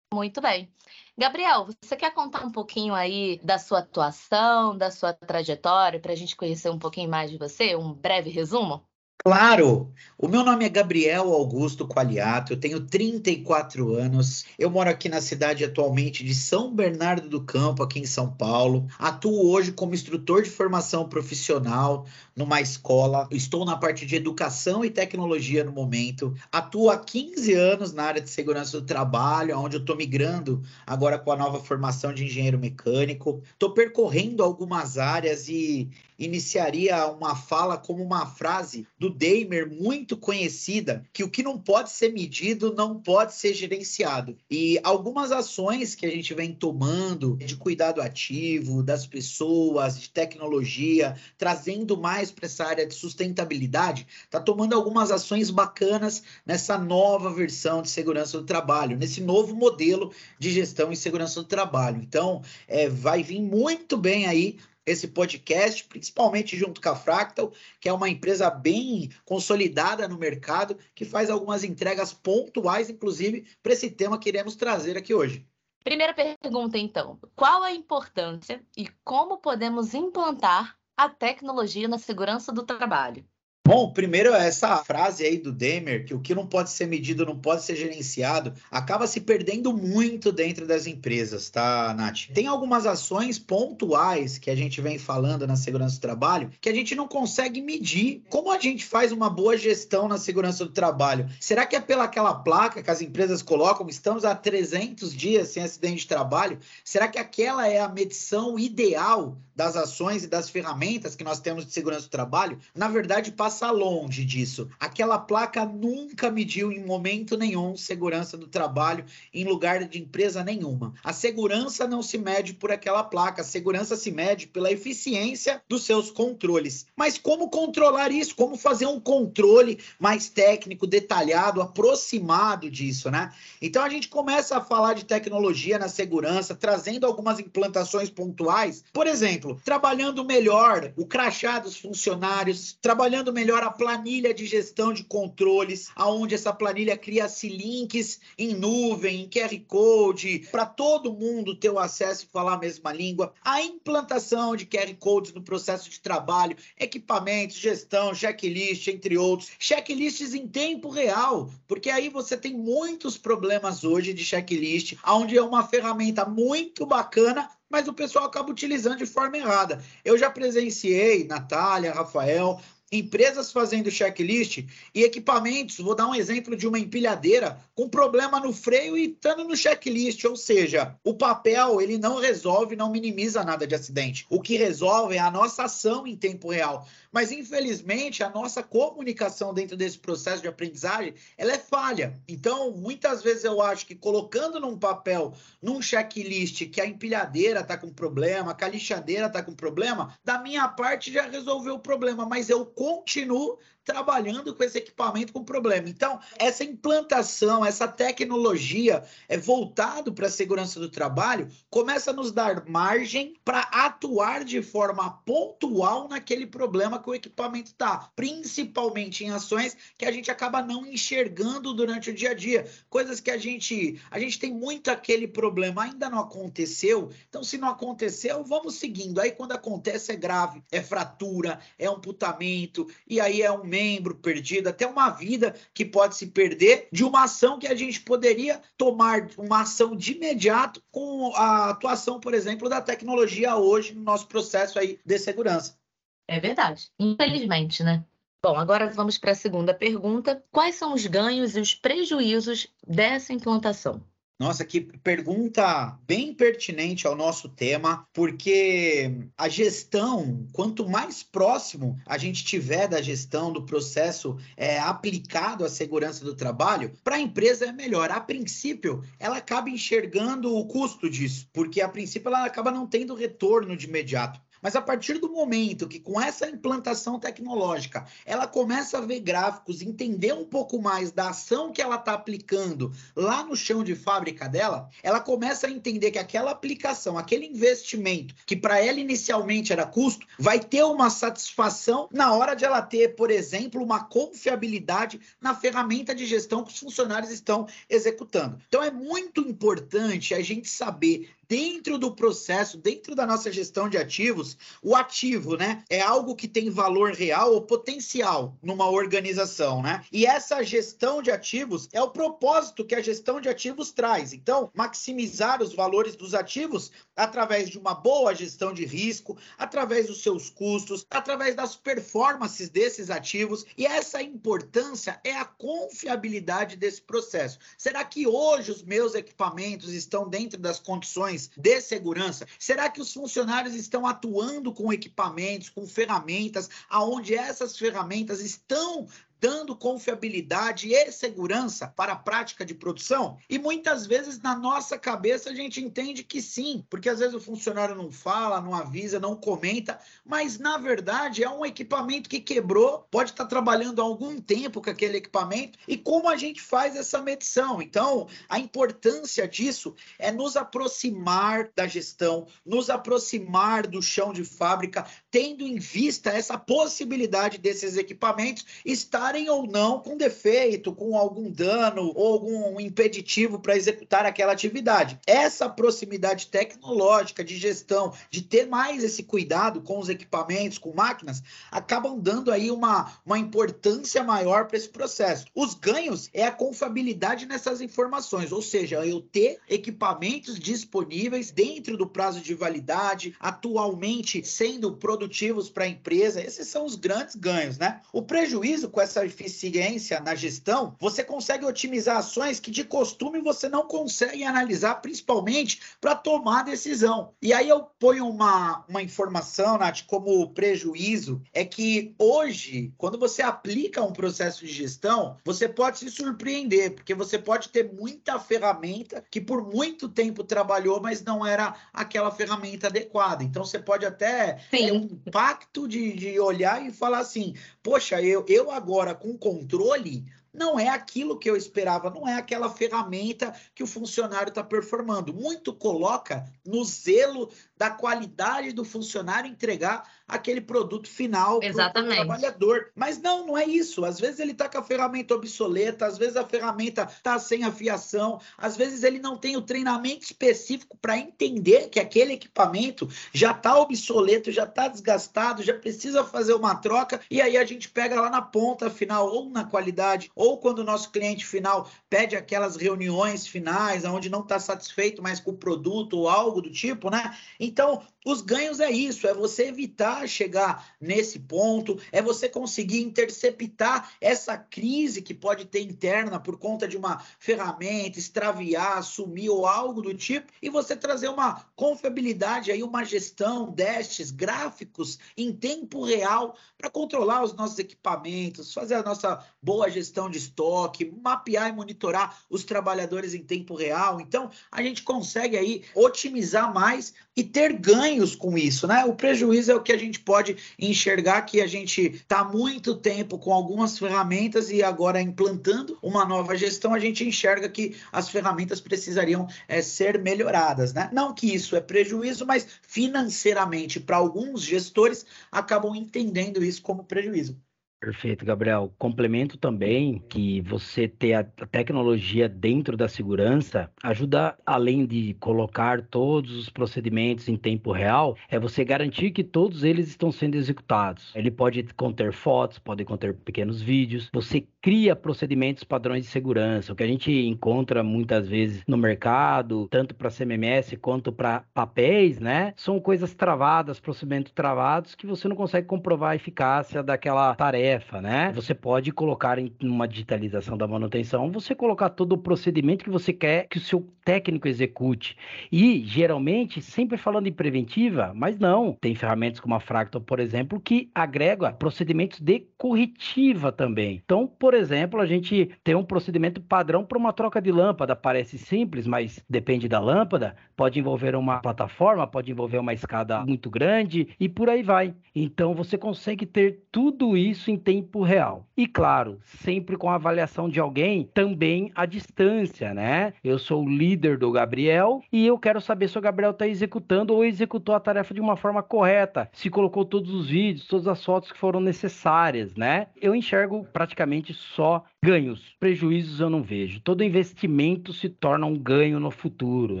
Muito 0.12 0.42
bem. 0.42 0.70
Gabriel, 1.16 1.68
você 1.82 1.96
quer 1.96 2.12
contar 2.12 2.44
um 2.44 2.52
pouquinho 2.52 2.92
aí 2.94 3.40
da 3.42 3.58
sua 3.58 3.78
atuação, 3.78 4.76
da 4.76 4.90
sua 4.90 5.14
trajetória, 5.14 5.98
para 5.98 6.12
a 6.12 6.16
gente 6.16 6.36
conhecer 6.36 6.68
um 6.68 6.78
pouquinho 6.78 7.08
mais 7.08 7.30
de 7.30 7.38
você? 7.38 7.74
Um 7.74 7.94
breve 7.94 8.28
resumo? 8.28 8.86
Claro! 9.26 9.92
O 10.16 10.28
meu 10.28 10.44
nome 10.44 10.64
é 10.64 10.68
Gabriel 10.68 11.30
Augusto 11.34 11.86
Qualiato, 11.86 12.52
eu 12.52 12.56
tenho 12.56 12.80
34 12.80 13.94
anos, 13.94 14.46
eu 14.58 14.70
moro 14.70 14.88
aqui 14.88 15.08
na 15.08 15.20
cidade 15.20 15.62
atualmente 15.62 16.24
de 16.24 16.34
São 16.34 16.74
Bernardo 16.74 17.28
do 17.28 17.42
Campo, 17.42 17.82
aqui 17.82 17.98
em 17.98 18.06
São 18.06 18.30
Paulo. 18.30 18.86
Atuo 18.98 19.50
hoje 19.50 19.72
como 19.72 19.94
instrutor 19.94 20.42
de 20.42 20.48
formação 20.48 21.08
profissional 21.08 22.06
numa 22.36 22.60
escola, 22.60 23.28
estou 23.30 23.64
na 23.64 23.76
parte 23.76 24.06
de 24.06 24.14
educação 24.14 24.84
e 24.84 24.90
tecnologia 24.90 25.64
no 25.64 25.72
momento. 25.72 26.32
Atuo 26.50 26.88
há 26.88 26.96
15 26.96 27.52
anos 27.52 27.92
na 27.92 28.04
área 28.04 28.22
de 28.22 28.30
segurança 28.30 28.80
do 28.80 28.86
trabalho, 28.86 29.58
onde 29.58 29.76
eu 29.76 29.80
estou 29.80 29.96
migrando 29.96 30.62
agora 30.86 31.18
com 31.18 31.32
a 31.32 31.36
nova 31.36 31.58
formação 31.58 32.14
de 32.14 32.24
engenheiro 32.24 32.58
mecânico. 32.58 33.42
Estou 33.52 33.74
percorrendo 33.74 34.42
algumas 34.42 34.96
áreas 34.96 35.48
e 35.48 35.90
iniciaria 36.18 37.06
uma 37.08 37.36
fala 37.36 37.76
como 37.76 38.02
uma 38.02 38.24
frase 38.24 38.86
do 38.98 39.10
Deimer 39.16 39.70
muito 39.70 40.16
conhecida, 40.16 41.04
que 41.12 41.24
o 41.24 41.30
que 41.30 41.42
não 41.42 41.58
pode 41.58 41.90
ser 41.90 42.12
medido 42.12 42.74
não 42.74 43.00
pode 43.00 43.34
ser 43.34 43.54
gerenciado. 43.54 44.36
E 44.50 44.78
algumas 44.82 45.32
ações 45.32 45.94
que 45.94 46.04
a 46.04 46.10
gente 46.10 46.34
vem 46.34 46.52
tomando 46.52 47.36
de 47.36 47.56
cuidado 47.56 48.02
ativo 48.02 48.82
das 48.82 49.06
pessoas, 49.06 49.98
de 49.98 50.10
tecnologia, 50.10 51.16
trazendo 51.38 51.96
mais 51.96 52.30
para 52.30 52.46
essa 52.46 52.64
área 52.64 52.86
de 52.86 52.94
sustentabilidade, 52.94 54.06
está 54.24 54.40
tomando 54.40 54.74
algumas 54.74 55.10
ações 55.10 55.50
bacanas 55.50 56.22
nessa 56.44 56.76
nova 56.76 57.32
versão 57.32 57.80
de 57.80 57.88
segurança 57.88 58.38
do 58.38 58.44
trabalho, 58.44 58.96
nesse 58.96 59.22
novo 59.22 59.54
modelo 59.54 60.12
de 60.38 60.50
gestão 60.50 60.92
e 60.92 60.96
segurança 60.96 61.40
do 61.40 61.48
trabalho. 61.48 62.00
Então, 62.02 62.42
é, 62.68 62.88
vai 62.88 63.22
vir 63.22 63.40
muito 63.40 63.96
bem 63.96 64.26
aí 64.26 64.58
esse 64.86 65.08
podcast, 65.08 65.84
principalmente 65.84 66.56
junto 66.56 66.80
com 66.80 66.88
a 66.88 66.94
Fractal, 66.94 67.52
que 67.80 67.88
é 67.88 67.92
uma 67.92 68.08
empresa 68.08 68.48
bem 68.48 69.10
consolidada 69.24 70.06
no 70.06 70.16
mercado, 70.16 70.78
que 70.94 71.04
faz 71.04 71.28
algumas 71.28 71.64
entregas 71.64 72.14
pontuais, 72.14 72.88
inclusive, 72.88 73.46
para 73.62 73.72
esse 73.72 73.90
tema 73.90 74.18
que 74.18 74.28
iremos 74.28 74.54
trazer 74.54 74.96
aqui 74.96 75.12
hoje. 75.12 75.46
Primeira 75.82 76.14
pergunta, 76.14 76.78
então: 76.78 77.18
qual 77.34 77.62
a 77.62 77.72
importância 77.72 78.64
e 78.76 78.88
como 79.04 79.38
podemos 79.38 79.92
implantar 79.92 80.76
a 80.96 81.08
tecnologia 81.08 81.86
na 81.86 81.98
segurança 81.98 82.52
do 82.52 82.64
trabalho? 82.64 83.24
Bom, 83.66 83.90
primeiro 83.90 84.32
essa 84.32 84.76
frase 84.76 85.24
aí 85.24 85.38
do 85.38 85.50
Demer, 85.50 86.04
que 86.04 86.14
o 86.14 86.20
que 86.20 86.36
não 86.36 86.46
pode 86.46 86.70
ser 86.70 86.86
medido 86.86 87.26
não 87.26 87.36
pode 87.36 87.64
ser 87.64 87.74
gerenciado, 87.74 88.54
acaba 88.70 89.08
se 89.08 89.20
perdendo 89.20 89.72
muito 89.72 90.30
dentro 90.30 90.68
das 90.68 90.86
empresas, 90.86 91.50
tá, 91.50 91.92
Nath? 91.92 92.28
Tem 92.32 92.46
algumas 92.46 92.86
ações 92.86 93.40
pontuais 93.40 94.38
que 94.38 94.50
a 94.50 94.54
gente 94.54 94.80
vem 94.80 95.00
falando 95.00 95.48
na 95.48 95.56
segurança 95.56 95.96
do 95.96 96.00
trabalho 96.00 96.52
que 96.60 96.68
a 96.68 96.72
gente 96.72 96.94
não 96.94 97.08
consegue 97.08 97.60
medir. 97.60 98.22
Como 98.28 98.52
a 98.52 98.58
gente 98.60 98.84
faz 98.84 99.10
uma 99.10 99.28
boa 99.28 99.56
gestão 99.58 100.06
na 100.06 100.16
segurança 100.16 100.64
do 100.64 100.70
trabalho? 100.70 101.28
Será 101.40 101.66
que 101.66 101.74
é 101.74 101.80
pela 101.80 102.04
aquela 102.04 102.34
placa 102.34 102.84
que 102.84 102.90
as 102.90 103.02
empresas 103.02 103.42
colocam, 103.42 103.88
estamos 103.88 104.24
há 104.24 104.32
300 104.32 105.12
dias 105.12 105.48
sem 105.48 105.64
acidente 105.64 106.02
de 106.02 106.06
trabalho? 106.06 106.60
Será 106.84 107.08
que 107.08 107.18
aquela 107.18 107.66
é 107.66 107.80
a 107.80 107.88
medição 107.88 108.56
ideal 108.60 109.36
das 109.56 109.74
ações 109.74 110.22
e 110.22 110.28
das 110.28 110.50
ferramentas 110.50 111.16
que 111.16 111.24
nós 111.24 111.40
temos 111.40 111.64
de 111.64 111.72
segurança 111.72 112.02
do 112.02 112.10
trabalho, 112.10 112.58
na 112.74 112.88
verdade 112.88 113.32
passa 113.32 113.70
longe 113.70 114.24
disso. 114.24 114.68
Aquela 114.78 115.18
placa 115.18 115.64
nunca 115.64 116.30
mediu 116.30 116.70
em 116.70 116.84
momento 116.84 117.36
nenhum 117.36 117.76
segurança 117.76 118.36
do 118.36 118.46
trabalho 118.46 119.06
em 119.32 119.44
lugar 119.44 119.84
de 119.84 119.98
empresa 119.98 120.44
nenhuma. 120.44 120.92
A 121.02 121.12
segurança 121.12 121.86
não 121.86 122.02
se 122.02 122.18
mede 122.18 122.52
por 122.52 122.70
aquela 122.70 123.02
placa, 123.02 123.40
a 123.40 123.44
segurança 123.44 123.96
se 123.96 124.10
mede 124.10 124.46
pela 124.46 124.70
eficiência 124.70 125.62
dos 125.68 125.84
seus 125.84 126.10
controles. 126.10 126.86
Mas 126.94 127.16
como 127.16 127.48
controlar 127.48 128.12
isso? 128.12 128.34
Como 128.34 128.56
fazer 128.56 128.86
um 128.86 129.00
controle 129.00 129.78
mais 129.98 130.28
técnico, 130.28 130.86
detalhado, 130.86 131.62
aproximado 131.62 132.70
disso, 132.70 133.10
né? 133.10 133.32
Então 133.62 133.82
a 133.82 133.88
gente 133.88 134.08
começa 134.08 134.56
a 134.56 134.60
falar 134.60 134.94
de 134.94 135.04
tecnologia 135.04 135.78
na 135.78 135.88
segurança, 135.88 136.54
trazendo 136.54 137.06
algumas 137.06 137.38
implantações 137.38 138.10
pontuais. 138.10 138.84
Por 138.92 139.06
exemplo, 139.06 139.45
exemplo, 139.46 139.60
trabalhando 139.64 140.24
melhor 140.24 140.92
o 140.96 141.06
crachá 141.06 141.58
dos 141.58 141.76
funcionários, 141.76 142.76
trabalhando 142.80 143.32
melhor 143.32 143.62
a 143.62 143.70
planilha 143.70 144.34
de 144.34 144.46
gestão 144.46 144.92
de 144.92 145.04
controles, 145.04 145.90
aonde 145.94 146.34
essa 146.34 146.52
planilha 146.52 146.96
cria-se 146.96 147.48
links 147.48 148.20
em 148.36 148.54
nuvem, 148.54 149.22
em 149.22 149.28
QR 149.28 149.56
Code, 149.66 150.48
para 150.50 150.66
todo 150.66 151.12
mundo 151.12 151.54
ter 151.54 151.70
o 151.70 151.78
acesso 151.78 152.24
e 152.24 152.32
falar 152.32 152.54
a 152.54 152.58
mesma 152.58 152.92
língua, 152.92 153.32
a 153.42 153.62
implantação 153.62 154.56
de 154.56 154.66
QR 154.66 154.92
Codes 154.98 155.32
no 155.32 155.42
processo 155.42 155.88
de 155.88 156.00
trabalho, 156.00 156.56
equipamentos, 156.78 157.56
gestão, 157.56 158.14
checklist, 158.14 158.88
entre 158.88 159.16
outros, 159.16 159.50
checklists 159.58 160.34
em 160.34 160.48
tempo 160.48 160.88
real, 160.88 161.50
porque 161.68 161.90
aí 161.90 162.08
você 162.08 162.36
tem 162.36 162.54
muitos 162.54 163.16
problemas 163.16 163.84
hoje 163.84 164.12
de 164.12 164.24
checklist, 164.24 164.94
onde 165.06 165.36
é 165.36 165.42
uma 165.42 165.66
ferramenta 165.66 166.24
muito 166.24 166.86
bacana, 166.86 167.50
mas 167.68 167.88
o 167.88 167.92
pessoal 167.92 168.26
acaba 168.26 168.50
utilizando 168.50 168.98
de 168.98 169.06
forma 169.06 169.36
errada. 169.36 169.82
Eu 170.04 170.16
já 170.16 170.30
presenciei, 170.30 171.26
Natália, 171.26 171.92
Rafael, 171.92 172.60
empresas 172.90 173.50
fazendo 173.50 173.90
checklist 173.90 174.64
e 174.94 175.02
equipamentos. 175.02 175.78
Vou 175.78 175.94
dar 175.94 176.06
um 176.06 176.14
exemplo 176.14 176.56
de 176.56 176.66
uma 176.66 176.78
empilhadeira 176.78 177.58
com 177.74 177.88
problema 177.88 178.38
no 178.38 178.52
freio 178.52 178.96
e 178.96 179.06
estando 179.06 179.44
no 179.44 179.56
checklist, 179.56 180.24
ou 180.24 180.36
seja, 180.36 180.94
o 181.04 181.14
papel 181.14 181.80
ele 181.80 181.98
não 181.98 182.16
resolve, 182.16 182.76
não 182.76 182.90
minimiza 182.90 183.42
nada 183.42 183.66
de 183.66 183.74
acidente. 183.74 184.24
O 184.30 184.40
que 184.40 184.56
resolve 184.56 185.16
é 185.16 185.18
a 185.18 185.30
nossa 185.30 185.64
ação 185.64 186.06
em 186.06 186.16
tempo 186.16 186.50
real. 186.50 186.86
Mas 187.12 187.32
infelizmente 187.32 188.22
a 188.22 188.30
nossa 188.30 188.62
comunicação 188.62 189.52
dentro 189.52 189.76
desse 189.76 189.98
processo 189.98 190.42
de 190.42 190.48
aprendizagem 190.48 191.14
ela 191.36 191.52
é 191.52 191.58
falha. 191.58 192.14
Então 192.28 192.70
muitas 192.72 193.22
vezes 193.22 193.44
eu 193.44 193.60
acho 193.60 193.86
que 193.86 193.94
colocando 193.94 194.60
num 194.60 194.78
papel, 194.78 195.32
num 195.60 195.82
checklist 195.82 196.66
que 196.70 196.80
a 196.80 196.86
empilhadeira 196.86 197.60
está 197.60 197.76
com 197.76 197.90
problema, 197.90 198.54
que 198.54 198.64
a 198.64 198.68
lixadeira 198.68 199.26
está 199.26 199.42
com 199.42 199.54
problema, 199.54 200.16
da 200.24 200.38
minha 200.38 200.68
parte 200.68 201.12
já 201.12 201.28
resolveu 201.28 201.74
o 201.74 201.80
problema, 201.80 202.26
mas 202.26 202.48
eu 202.48 202.66
continuo 202.76 203.58
trabalhando 203.86 204.52
com 204.52 204.64
esse 204.64 204.78
equipamento 204.78 205.32
com 205.32 205.44
problema. 205.44 205.88
Então, 205.88 206.18
essa 206.38 206.64
implantação, 206.64 207.64
essa 207.64 207.86
tecnologia 207.86 209.04
é 209.28 209.38
voltado 209.38 210.12
para 210.12 210.26
a 210.26 210.30
segurança 210.30 210.80
do 210.80 210.90
trabalho, 210.90 211.48
começa 211.70 212.10
a 212.10 212.14
nos 212.14 212.32
dar 212.32 212.68
margem 212.68 213.34
para 213.44 213.60
atuar 213.60 214.44
de 214.44 214.60
forma 214.60 215.08
pontual 215.24 216.08
naquele 216.08 216.46
problema 216.46 217.00
que 217.00 217.08
o 217.08 217.14
equipamento 217.14 217.70
está, 217.70 218.10
principalmente 218.16 219.24
em 219.24 219.30
ações 219.30 219.76
que 219.96 220.04
a 220.04 220.10
gente 220.10 220.32
acaba 220.32 220.60
não 220.60 220.84
enxergando 220.84 221.72
durante 221.72 222.10
o 222.10 222.14
dia 222.14 222.30
a 222.30 222.34
dia, 222.34 222.68
coisas 222.90 223.20
que 223.20 223.30
a 223.30 223.38
gente 223.38 224.00
a 224.10 224.18
gente 224.18 224.38
tem 224.38 224.52
muito 224.52 224.90
aquele 224.90 225.28
problema 225.28 225.84
ainda 225.84 226.10
não 226.10 226.18
aconteceu. 226.18 227.10
Então, 227.28 227.44
se 227.44 227.56
não 227.56 227.68
aconteceu, 227.68 228.42
vamos 228.42 228.74
seguindo. 228.74 229.20
Aí 229.20 229.30
quando 229.30 229.52
acontece 229.52 230.10
é 230.10 230.16
grave, 230.16 230.60
é 230.72 230.82
fratura, 230.82 231.60
é 231.78 231.86
amputamento 231.86 232.88
e 233.06 233.20
aí 233.20 233.42
é 233.42 233.52
um 233.52 233.75
membro 233.76 234.14
perdido, 234.14 234.68
até 234.68 234.86
uma 234.86 235.10
vida 235.10 235.54
que 235.74 235.84
pode 235.84 236.16
se 236.16 236.28
perder 236.28 236.88
de 236.90 237.04
uma 237.04 237.24
ação 237.24 237.58
que 237.58 237.66
a 237.66 237.74
gente 237.74 238.00
poderia 238.00 238.62
tomar 238.78 239.28
uma 239.36 239.60
ação 239.60 239.94
de 239.94 240.12
imediato 240.12 240.82
com 240.90 241.30
a 241.34 241.70
atuação, 241.70 242.18
por 242.18 242.32
exemplo, 242.32 242.70
da 242.70 242.80
tecnologia 242.80 243.54
hoje 243.56 243.94
no 243.94 244.02
nosso 244.02 244.26
processo 244.28 244.78
aí 244.78 244.98
de 245.04 245.18
segurança. 245.18 245.78
É 246.26 246.40
verdade. 246.40 246.90
Infelizmente, 246.98 247.84
né? 247.84 248.02
Bom, 248.42 248.56
agora 248.56 248.88
vamos 248.88 249.18
para 249.18 249.32
a 249.32 249.34
segunda 249.34 249.74
pergunta. 249.74 250.42
Quais 250.50 250.76
são 250.76 250.94
os 250.94 251.06
ganhos 251.06 251.54
e 251.54 251.60
os 251.60 251.74
prejuízos 251.74 252.68
dessa 252.86 253.34
implantação? 253.34 254.00
Nossa, 254.38 254.66
que 254.66 254.82
pergunta 254.82 255.98
bem 256.06 256.34
pertinente 256.34 257.06
ao 257.06 257.16
nosso 257.16 257.48
tema, 257.48 258.06
porque 258.12 259.10
a 259.34 259.48
gestão, 259.48 260.46
quanto 260.52 260.86
mais 260.86 261.22
próximo 261.22 261.98
a 262.04 262.18
gente 262.18 262.44
tiver 262.44 262.86
da 262.86 263.00
gestão 263.00 263.50
do 263.50 263.64
processo 263.64 264.36
é, 264.54 264.78
aplicado 264.78 265.64
à 265.64 265.70
segurança 265.70 266.22
do 266.22 266.36
trabalho, 266.36 266.92
para 267.02 267.16
a 267.16 267.20
empresa 267.20 267.64
é 267.64 267.72
melhor. 267.72 268.10
A 268.10 268.20
princípio, 268.20 269.02
ela 269.18 269.38
acaba 269.38 269.70
enxergando 269.70 270.54
o 270.54 270.66
custo 270.66 271.08
disso, 271.08 271.48
porque 271.50 271.80
a 271.80 271.88
princípio 271.88 272.28
ela 272.28 272.44
acaba 272.44 272.70
não 272.70 272.86
tendo 272.86 273.14
retorno 273.14 273.74
de 273.74 273.86
imediato. 273.86 274.38
Mas 274.66 274.74
a 274.74 274.82
partir 274.82 275.18
do 275.18 275.30
momento 275.30 275.86
que 275.86 276.00
com 276.00 276.20
essa 276.20 276.48
implantação 276.48 277.20
tecnológica 277.20 278.04
ela 278.24 278.48
começa 278.48 278.98
a 278.98 279.00
ver 279.00 279.20
gráficos, 279.20 279.80
entender 279.80 280.32
um 280.32 280.44
pouco 280.44 280.82
mais 280.82 281.12
da 281.12 281.28
ação 281.28 281.70
que 281.70 281.80
ela 281.80 281.94
está 281.94 282.14
aplicando 282.14 282.92
lá 283.14 283.44
no 283.44 283.54
chão 283.54 283.84
de 283.84 283.94
fábrica 283.94 284.48
dela, 284.48 284.90
ela 285.04 285.20
começa 285.20 285.68
a 285.68 285.70
entender 285.70 286.10
que 286.10 286.18
aquela 286.18 286.50
aplicação, 286.50 287.16
aquele 287.16 287.46
investimento 287.46 288.34
que 288.44 288.56
para 288.56 288.84
ela 288.84 288.98
inicialmente 288.98 289.72
era 289.72 289.86
custo, 289.86 290.26
vai 290.36 290.58
ter 290.58 290.82
uma 290.82 291.10
satisfação 291.10 292.08
na 292.10 292.34
hora 292.34 292.56
de 292.56 292.64
ela 292.64 292.82
ter, 292.82 293.14
por 293.14 293.30
exemplo, 293.30 293.80
uma 293.80 294.02
confiabilidade 294.02 295.20
na 295.40 295.54
ferramenta 295.54 296.12
de 296.12 296.26
gestão 296.26 296.64
que 296.64 296.72
os 296.72 296.80
funcionários 296.80 297.30
estão 297.30 297.68
executando. 297.88 298.58
Então 298.66 298.82
é 298.82 298.90
muito 298.90 299.42
importante 299.42 300.34
a 300.34 300.42
gente 300.42 300.68
saber 300.68 301.30
dentro 301.48 301.98
do 301.98 302.14
processo, 302.14 302.76
dentro 302.76 303.14
da 303.14 303.26
nossa 303.26 303.52
gestão 303.52 303.88
de 303.88 303.96
ativos, 303.96 304.56
o 304.82 304.94
ativo, 304.94 305.56
né, 305.56 305.84
é 305.88 306.00
algo 306.00 306.34
que 306.34 306.48
tem 306.48 306.70
valor 306.70 307.12
real 307.12 307.54
ou 307.54 307.62
potencial 307.62 308.56
numa 308.62 308.88
organização, 308.88 309.82
né? 309.82 310.04
E 310.12 310.26
essa 310.26 310.62
gestão 310.62 311.22
de 311.22 311.30
ativos 311.30 311.88
é 311.92 312.02
o 312.02 312.10
propósito 312.10 312.84
que 312.84 312.94
a 312.94 313.02
gestão 313.02 313.40
de 313.40 313.48
ativos 313.48 313.92
traz. 313.92 314.32
Então, 314.32 314.70
maximizar 314.74 315.62
os 315.62 315.74
valores 315.74 316.16
dos 316.16 316.34
ativos 316.34 316.90
através 317.14 317.70
de 317.70 317.78
uma 317.78 317.94
boa 317.94 318.34
gestão 318.34 318.72
de 318.72 318.84
risco, 318.84 319.36
através 319.56 320.06
dos 320.06 320.22
seus 320.22 320.50
custos, 320.50 321.06
através 321.10 321.54
das 321.54 321.76
performances 321.76 322.68
desses 322.68 323.10
ativos. 323.10 323.64
E 323.76 323.86
essa 323.86 324.22
importância 324.22 325.20
é 325.24 325.32
a 325.32 325.44
confiabilidade 325.44 326.76
desse 326.76 327.00
processo. 327.00 327.58
Será 327.78 328.04
que 328.04 328.26
hoje 328.26 328.70
os 328.70 328.82
meus 328.82 329.14
equipamentos 329.14 329.92
estão 329.92 330.28
dentro 330.28 330.60
das 330.60 330.78
condições 330.78 331.35
de 331.56 331.80
segurança? 331.80 332.46
Será 332.58 332.88
que 332.88 333.00
os 333.00 333.12
funcionários 333.12 333.74
estão 333.74 334.06
atuando 334.06 334.72
com 334.72 334.92
equipamentos, 334.92 335.68
com 335.68 335.86
ferramentas, 335.86 336.68
aonde 336.88 337.34
essas 337.34 337.76
ferramentas 337.76 338.40
estão 338.40 339.06
dando 339.40 339.76
confiabilidade 339.76 340.92
e 340.92 341.12
segurança 341.12 341.86
para 341.88 342.12
a 342.12 342.16
prática 342.16 342.64
de 342.64 342.74
produção? 342.74 343.38
E 343.48 343.58
muitas 343.58 344.06
vezes 344.06 344.40
na 344.40 344.56
nossa 344.56 344.98
cabeça 344.98 345.50
a 345.50 345.54
gente 345.54 345.82
entende 345.82 346.24
que 346.24 346.40
sim, 346.40 346.84
porque 346.88 347.08
às 347.08 347.18
vezes 347.18 347.34
o 347.34 347.40
funcionário 347.40 347.94
não 347.94 348.10
fala, 348.10 348.60
não 348.60 348.74
avisa, 348.74 349.20
não 349.20 349.36
comenta, 349.36 349.98
mas 350.24 350.58
na 350.58 350.78
verdade 350.78 351.42
é 351.44 351.50
um 351.50 351.64
equipamento 351.64 352.28
que 352.28 352.40
quebrou, 352.40 353.06
pode 353.10 353.30
estar 353.30 353.46
trabalhando 353.46 354.00
há 354.00 354.04
algum 354.04 354.40
tempo 354.40 354.80
com 354.80 354.90
aquele 354.90 355.18
equipamento 355.18 355.78
e 355.86 355.96
como 355.96 356.28
a 356.28 356.36
gente 356.36 356.60
faz 356.60 356.96
essa 356.96 357.20
medição? 357.20 357.80
Então, 357.80 358.28
a 358.48 358.58
importância 358.58 359.46
disso 359.46 359.94
é 360.18 360.32
nos 360.32 360.56
aproximar 360.56 361.70
da 361.74 361.86
gestão, 361.86 362.46
nos 362.64 362.90
aproximar 362.90 363.86
do 363.86 364.02
chão 364.02 364.32
de 364.32 364.44
fábrica, 364.44 365.06
tendo 365.36 365.66
em 365.66 365.76
vista 365.76 366.30
essa 366.30 366.56
possibilidade 366.56 367.58
desses 367.58 367.98
equipamentos 367.98 368.64
estar 368.82 369.26
estarem 369.26 369.48
ou 369.48 369.66
não 369.66 369.98
com 369.98 370.16
defeito, 370.16 370.92
com 370.92 371.16
algum 371.16 371.50
dano 371.50 372.12
ou 372.14 372.34
algum 372.34 372.80
impeditivo 372.80 373.58
para 373.58 373.76
executar 373.76 374.24
aquela 374.24 374.52
atividade. 374.52 375.18
Essa 375.26 375.68
proximidade 375.68 376.46
tecnológica 376.46 377.42
de 377.42 377.56
gestão, 377.56 378.12
de 378.30 378.42
ter 378.42 378.66
mais 378.66 379.02
esse 379.02 379.22
cuidado 379.22 379.80
com 379.80 379.98
os 379.98 380.08
equipamentos, 380.08 380.78
com 380.78 380.94
máquinas, 380.94 381.42
acabam 381.70 382.20
dando 382.20 382.52
aí 382.52 382.70
uma, 382.70 383.12
uma 383.24 383.38
importância 383.38 384.22
maior 384.22 384.66
para 384.66 384.76
esse 384.76 384.88
processo. 384.88 385.46
Os 385.54 385.74
ganhos 385.74 386.28
é 386.32 386.44
a 386.44 386.52
confiabilidade 386.52 387.46
nessas 387.46 387.80
informações, 387.80 388.52
ou 388.52 388.62
seja, 388.62 389.04
eu 389.04 389.20
ter 389.20 389.58
equipamentos 389.68 390.58
disponíveis 390.58 391.50
dentro 391.50 391.96
do 391.96 392.06
prazo 392.06 392.40
de 392.40 392.54
validade, 392.54 393.34
atualmente 393.40 394.44
sendo 394.46 394.96
produtivos 395.26 395.68
para 395.68 395.84
a 395.84 395.88
empresa. 395.88 396.40
Esses 396.40 396.68
são 396.68 396.84
os 396.84 396.94
grandes 396.94 397.34
ganhos, 397.34 397.78
né? 397.78 398.00
O 398.12 398.22
prejuízo 398.22 398.88
com 398.88 399.00
essa 399.00 399.24
eficiência 399.26 400.20
na 400.20 400.34
gestão, 400.34 400.94
você 401.00 401.24
consegue 401.24 401.64
otimizar 401.64 402.18
ações 402.18 402.60
que 402.60 402.70
de 402.70 402.84
costume 402.84 403.40
você 403.40 403.68
não 403.68 403.82
consegue 403.86 404.44
analisar, 404.44 404.96
principalmente 404.96 405.80
para 406.00 406.14
tomar 406.14 406.62
decisão. 406.62 407.32
E 407.42 407.52
aí 407.52 407.68
eu 407.68 407.80
ponho 407.98 408.28
uma, 408.28 408.84
uma 408.88 409.02
informação, 409.02 409.78
Nath, 409.78 410.02
como 410.06 410.48
prejuízo, 410.50 411.42
é 411.52 411.64
que 411.64 412.14
hoje, 412.18 412.92
quando 412.96 413.18
você 413.18 413.42
aplica 413.42 414.02
um 414.02 414.12
processo 414.12 414.64
de 414.64 414.72
gestão, 414.72 415.36
você 415.44 415.68
pode 415.68 415.98
se 415.98 416.10
surpreender, 416.10 416.94
porque 416.94 417.14
você 417.14 417.38
pode 417.38 417.68
ter 417.70 417.92
muita 417.92 418.38
ferramenta 418.38 419.24
que 419.30 419.40
por 419.40 419.66
muito 419.66 420.08
tempo 420.08 420.44
trabalhou, 420.44 421.00
mas 421.00 421.22
não 421.22 421.44
era 421.44 421.74
aquela 421.92 422.30
ferramenta 422.30 422.86
adequada. 422.86 423.42
Então 423.42 423.64
você 423.64 423.78
pode 423.78 424.06
até 424.06 424.58
Sim. 424.70 424.86
ter 424.86 424.92
um 424.92 425.05
impacto 425.06 425.88
de, 425.88 426.12
de 426.12 426.38
olhar 426.38 426.84
e 426.84 426.92
falar 426.92 427.18
assim: 427.18 427.54
poxa, 427.82 428.20
eu, 428.22 428.44
eu 428.48 428.70
agora 428.70 429.14
com 429.14 429.36
controle 429.36 430.24
não 430.56 430.78
é 430.78 430.88
aquilo 430.88 431.38
que 431.38 431.50
eu 431.50 431.56
esperava, 431.56 432.08
não 432.08 432.26
é 432.26 432.34
aquela 432.34 432.70
ferramenta 432.70 433.54
que 433.74 433.82
o 433.82 433.86
funcionário 433.86 434.48
está 434.48 434.64
performando. 434.64 435.32
Muito 435.32 435.72
coloca 435.72 436.50
no 436.64 436.82
zelo 436.84 437.50
da 437.76 437.90
qualidade 437.90 438.72
do 438.72 438.84
funcionário 438.84 439.50
entregar 439.50 440.08
aquele 440.26 440.60
produto 440.60 441.08
final 441.08 441.60
para 441.60 442.02
o 442.02 442.08
trabalhador. 442.08 442.90
Mas 442.94 443.18
não, 443.20 443.46
não 443.46 443.58
é 443.58 443.64
isso. 443.64 444.04
Às 444.04 444.18
vezes 444.18 444.40
ele 444.40 444.52
está 444.52 444.68
com 444.68 444.78
a 444.78 444.82
ferramenta 444.82 445.34
obsoleta, 445.34 446.06
às 446.06 446.18
vezes 446.18 446.36
a 446.36 446.44
ferramenta 446.44 447.08
está 447.10 447.38
sem 447.38 447.64
afiação, 447.64 448.40
às 448.58 448.76
vezes 448.76 449.02
ele 449.02 449.18
não 449.18 449.36
tem 449.36 449.56
o 449.56 449.62
treinamento 449.62 450.24
específico 450.24 450.96
para 451.00 451.18
entender 451.18 451.88
que 451.88 452.00
aquele 452.00 452.32
equipamento 452.32 453.08
já 453.32 453.52
está 453.52 453.78
obsoleto, 453.78 454.50
já 454.50 454.64
está 454.64 454.88
desgastado, 454.88 455.62
já 455.62 455.74
precisa 455.74 456.24
fazer 456.24 456.54
uma 456.54 456.74
troca, 456.74 457.20
e 457.30 457.40
aí 457.40 457.56
a 457.56 457.64
gente 457.64 457.88
pega 457.88 458.20
lá 458.20 458.30
na 458.30 458.42
ponta 458.42 458.90
final, 458.90 459.28
ou 459.28 459.48
na 459.48 459.64
qualidade, 459.64 460.30
ou 460.34 460.58
quando 460.58 460.80
o 460.80 460.84
nosso 460.84 461.10
cliente 461.10 461.46
final 461.46 461.88
pede 462.10 462.34
aquelas 462.34 462.76
reuniões 462.76 463.46
finais, 463.46 464.04
onde 464.04 464.28
não 464.28 464.40
está 464.40 464.58
satisfeito 464.58 465.22
mais 465.22 465.38
com 465.38 465.52
o 465.52 465.56
produto 465.56 466.18
ou 466.18 466.28
algo 466.28 466.60
do 466.60 466.70
tipo, 466.70 467.10
né? 467.10 467.36
Então, 467.66 468.00
os 468.24 468.40
ganhos 468.40 468.80
é 468.80 468.90
isso, 468.90 469.26
é 469.26 469.32
você 469.32 469.68
evitar 469.68 470.28
chegar 470.28 470.94
nesse 471.00 471.38
ponto, 471.38 471.96
é 472.10 472.20
você 472.20 472.48
conseguir 472.48 473.00
interceptar 473.00 474.10
essa 474.20 474.56
crise 474.56 475.22
que 475.22 475.32
pode 475.32 475.64
ter 475.64 475.80
interna 475.80 476.40
por 476.40 476.58
conta 476.58 476.88
de 476.88 476.96
uma 476.96 477.22
ferramenta, 477.38 478.18
extraviar, 478.18 479.02
sumir 479.04 479.50
ou 479.50 479.64
algo 479.64 480.02
do 480.02 480.12
tipo, 480.12 480.52
e 480.60 480.68
você 480.68 480.96
trazer 480.96 481.28
uma 481.28 481.66
confiabilidade 481.76 482.72
aí, 482.72 482.82
uma 482.82 483.04
gestão, 483.04 483.70
destes, 483.70 484.32
gráficos 484.32 485.18
em 485.36 485.52
tempo 485.52 486.04
real 486.04 486.56
para 486.76 486.90
controlar 486.90 487.44
os 487.44 487.54
nossos 487.54 487.78
equipamentos, 487.78 488.74
fazer 488.74 488.94
a 488.94 489.02
nossa 489.02 489.44
boa 489.62 489.88
gestão 489.88 490.28
de 490.28 490.38
estoque, 490.38 491.12
mapear 491.22 491.68
e 491.68 491.72
monitorar 491.72 492.38
os 492.50 492.64
trabalhadores 492.64 493.34
em 493.34 493.42
tempo 493.42 493.74
real. 493.74 494.20
Então, 494.20 494.50
a 494.70 494.82
gente 494.82 495.02
consegue 495.02 495.56
aí 495.56 495.84
otimizar 495.94 496.74
mais 496.74 497.14
e 497.36 497.44
ter 497.56 497.72
ganhos 497.72 498.34
com 498.34 498.58
isso, 498.58 498.86
né? 498.86 499.06
O 499.06 499.14
prejuízo 499.14 499.72
é 499.72 499.74
o 499.74 499.82
que 499.82 499.90
a 499.90 499.96
gente 499.96 500.20
pode 500.20 500.58
enxergar 500.78 501.40
que 501.40 501.62
a 501.62 501.66
gente 501.66 502.02
está 502.02 502.44
muito 502.44 502.94
tempo 502.94 503.38
com 503.38 503.50
algumas 503.50 503.98
ferramentas 503.98 504.70
e 504.70 504.82
agora 504.82 505.22
implantando 505.22 505.98
uma 506.02 506.26
nova 506.26 506.54
gestão, 506.54 506.92
a 506.92 506.98
gente 506.98 507.26
enxerga 507.26 507.66
que 507.66 507.96
as 508.12 508.28
ferramentas 508.28 508.78
precisariam 508.78 509.48
é, 509.66 509.80
ser 509.80 510.18
melhoradas, 510.18 510.92
né? 510.92 511.08
Não 511.14 511.32
que 511.32 511.46
isso 511.46 511.74
é 511.74 511.80
prejuízo, 511.80 512.44
mas 512.44 512.66
financeiramente 512.82 513.98
para 514.00 514.18
alguns 514.18 514.60
gestores 514.60 515.24
acabam 515.50 515.96
entendendo 515.96 516.62
isso 516.62 516.82
como 516.82 517.04
prejuízo. 517.04 517.58
Perfeito, 518.06 518.44
Gabriel. 518.44 518.94
Complemento 518.96 519.58
também 519.58 520.22
que 520.28 520.60
você 520.60 521.08
ter 521.08 521.34
a 521.34 521.42
tecnologia 521.42 522.48
dentro 522.48 522.96
da 522.96 523.08
segurança 523.08 523.90
ajuda, 524.00 524.56
além 524.64 525.04
de 525.04 525.34
colocar 525.40 526.02
todos 526.02 526.56
os 526.56 526.70
procedimentos 526.70 527.48
em 527.48 527.56
tempo 527.56 527.90
real, 527.90 528.36
é 528.48 528.60
você 528.60 528.84
garantir 528.84 529.32
que 529.32 529.42
todos 529.42 529.82
eles 529.82 530.06
estão 530.06 530.30
sendo 530.30 530.54
executados. 530.54 531.32
Ele 531.34 531.50
pode 531.50 531.82
conter 531.96 532.32
fotos, 532.32 532.78
pode 532.78 533.04
conter 533.04 533.34
pequenos 533.34 533.82
vídeos. 533.82 534.30
Você 534.32 534.64
cria 534.80 535.16
procedimentos 535.16 535.82
padrões 535.82 536.26
de 536.26 536.30
segurança, 536.30 536.92
o 536.92 536.94
que 536.94 537.02
a 537.02 537.08
gente 537.08 537.32
encontra 537.32 538.04
muitas 538.04 538.48
vezes 538.48 538.84
no 538.86 538.96
mercado, 538.96 539.88
tanto 539.90 540.14
para 540.14 540.30
CMMS 540.30 540.96
quanto 540.98 541.32
para 541.32 541.64
papéis, 541.74 542.38
né? 542.38 542.72
São 542.76 543.00
coisas 543.00 543.34
travadas, 543.34 543.98
procedimentos 543.98 544.52
travados 544.52 545.16
que 545.16 545.26
você 545.26 545.48
não 545.48 545.56
consegue 545.56 545.88
comprovar 545.88 546.30
a 546.30 546.36
eficácia 546.36 547.02
daquela 547.02 547.52
tarefa 547.56 547.95
tarefa, 547.96 548.20
né? 548.20 548.52
Você 548.54 548.74
pode 548.74 549.10
colocar 549.10 549.58
em 549.58 549.72
uma 549.82 550.06
digitalização 550.06 550.76
da 550.76 550.86
manutenção, 550.86 551.50
você 551.50 551.74
colocar 551.74 552.10
todo 552.10 552.32
o 552.32 552.38
procedimento 552.38 553.04
que 553.04 553.10
você 553.10 553.32
quer 553.32 553.66
que 553.68 553.78
o 553.78 553.80
seu 553.80 554.06
técnico 554.24 554.68
execute. 554.68 555.36
E, 555.70 556.02
geralmente, 556.04 556.82
sempre 556.82 557.16
falando 557.16 557.46
em 557.46 557.52
preventiva, 557.52 558.32
mas 558.34 558.58
não. 558.58 558.96
Tem 559.00 559.14
ferramentas 559.14 559.60
como 559.60 559.74
a 559.74 559.80
Fractal, 559.80 560.20
por 560.20 560.40
exemplo, 560.40 560.80
que 560.80 561.10
agrega 561.14 561.72
procedimentos 561.72 562.40
de 562.40 562.66
corretiva 562.76 563.70
também. 563.70 564.20
Então, 564.24 564.46
por 564.46 564.74
exemplo, 564.74 565.20
a 565.20 565.26
gente 565.26 565.70
tem 565.84 565.94
um 565.94 566.04
procedimento 566.04 566.60
padrão 566.60 567.04
para 567.04 567.18
uma 567.18 567.32
troca 567.32 567.62
de 567.62 567.70
lâmpada. 567.70 568.16
Parece 568.16 568.58
simples, 568.58 569.06
mas 569.06 569.42
depende 569.48 569.88
da 569.88 570.00
lâmpada. 570.00 570.56
Pode 570.76 570.98
envolver 570.98 571.36
uma 571.36 571.60
plataforma, 571.60 572.26
pode 572.26 572.50
envolver 572.50 572.78
uma 572.78 572.92
escada 572.92 573.44
muito 573.44 573.70
grande 573.70 574.28
e 574.40 574.48
por 574.48 574.68
aí 574.68 574.82
vai. 574.82 575.14
Então, 575.34 575.74
você 575.74 575.96
consegue 575.96 576.44
ter 576.44 576.80
tudo 576.90 577.36
isso 577.36 577.70
em 577.70 577.75
em 577.76 577.78
tempo 577.78 578.22
real. 578.22 578.66
E 578.76 578.86
claro, 578.86 579.38
sempre 579.42 579.96
com 579.96 580.08
a 580.08 580.14
avaliação 580.14 580.68
de 580.68 580.80
alguém 580.80 581.28
também 581.34 581.92
à 581.94 582.06
distância, 582.06 582.94
né? 582.94 583.34
Eu 583.44 583.58
sou 583.58 583.84
o 583.84 583.88
líder 583.88 584.38
do 584.38 584.50
Gabriel 584.50 585.22
e 585.30 585.46
eu 585.46 585.58
quero 585.58 585.80
saber 585.80 586.08
se 586.08 586.18
o 586.18 586.20
Gabriel 586.20 586.52
está 586.52 586.66
executando 586.66 587.34
ou 587.34 587.44
executou 587.44 587.94
a 587.94 588.00
tarefa 588.00 588.32
de 588.32 588.40
uma 588.40 588.56
forma 588.56 588.82
correta, 588.82 589.48
se 589.52 589.68
colocou 589.68 590.04
todos 590.04 590.32
os 590.32 590.48
vídeos, 590.48 590.86
todas 590.86 591.06
as 591.06 591.22
fotos 591.22 591.52
que 591.52 591.58
foram 591.58 591.80
necessárias, 591.80 592.74
né? 592.74 593.08
Eu 593.20 593.34
enxergo 593.34 593.86
praticamente 593.92 594.54
só 594.54 595.04
ganhos, 595.22 595.74
prejuízos 595.78 596.40
eu 596.40 596.48
não 596.48 596.62
vejo. 596.62 597.00
Todo 597.00 597.24
investimento 597.24 598.12
se 598.12 598.28
torna 598.28 598.66
um 598.66 598.78
ganho 598.78 599.20
no 599.20 599.30
futuro, 599.30 600.00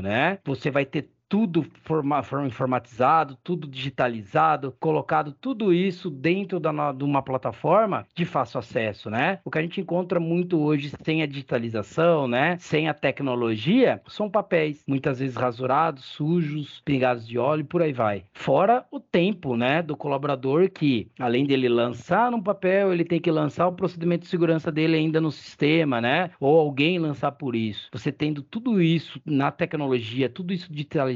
né? 0.00 0.38
Você 0.44 0.70
vai 0.70 0.86
ter 0.86 1.10
tudo 1.28 1.66
forma, 1.82 2.22
forma 2.22 2.46
informatizado, 2.46 3.36
tudo 3.42 3.66
digitalizado, 3.66 4.74
colocado 4.78 5.32
tudo 5.32 5.72
isso 5.72 6.10
dentro 6.10 6.60
da, 6.60 6.92
de 6.92 7.04
uma 7.04 7.22
plataforma 7.22 8.06
de 8.14 8.24
fácil 8.24 8.58
acesso, 8.58 9.10
né? 9.10 9.40
O 9.44 9.50
que 9.50 9.58
a 9.58 9.62
gente 9.62 9.80
encontra 9.80 10.20
muito 10.20 10.58
hoje 10.60 10.92
sem 11.02 11.22
a 11.22 11.26
digitalização, 11.26 12.28
né? 12.28 12.56
Sem 12.58 12.88
a 12.88 12.94
tecnologia, 12.94 14.00
são 14.06 14.30
papéis, 14.30 14.84
muitas 14.86 15.18
vezes 15.18 15.36
rasurados, 15.36 16.04
sujos, 16.04 16.80
pingados 16.84 17.26
de 17.26 17.38
óleo 17.38 17.62
e 17.62 17.64
por 17.64 17.82
aí 17.82 17.92
vai. 17.92 18.24
Fora 18.32 18.84
o 18.90 19.00
tempo, 19.00 19.56
né, 19.56 19.82
do 19.82 19.96
colaborador 19.96 20.70
que, 20.70 21.08
além 21.18 21.44
dele 21.44 21.68
lançar 21.68 22.30
num 22.30 22.42
papel, 22.42 22.92
ele 22.92 23.04
tem 23.04 23.20
que 23.20 23.30
lançar 23.30 23.66
o 23.66 23.72
procedimento 23.72 24.22
de 24.22 24.28
segurança 24.28 24.70
dele 24.70 24.96
ainda 24.96 25.20
no 25.20 25.32
sistema, 25.32 26.00
né? 26.00 26.30
Ou 26.38 26.58
alguém 26.58 26.98
lançar 26.98 27.32
por 27.32 27.56
isso. 27.56 27.88
Você 27.92 28.12
tendo 28.12 28.42
tudo 28.42 28.80
isso 28.80 29.20
na 29.24 29.50
tecnologia, 29.50 30.28
tudo 30.28 30.52
isso 30.52 30.72
digitalizado 30.72 31.15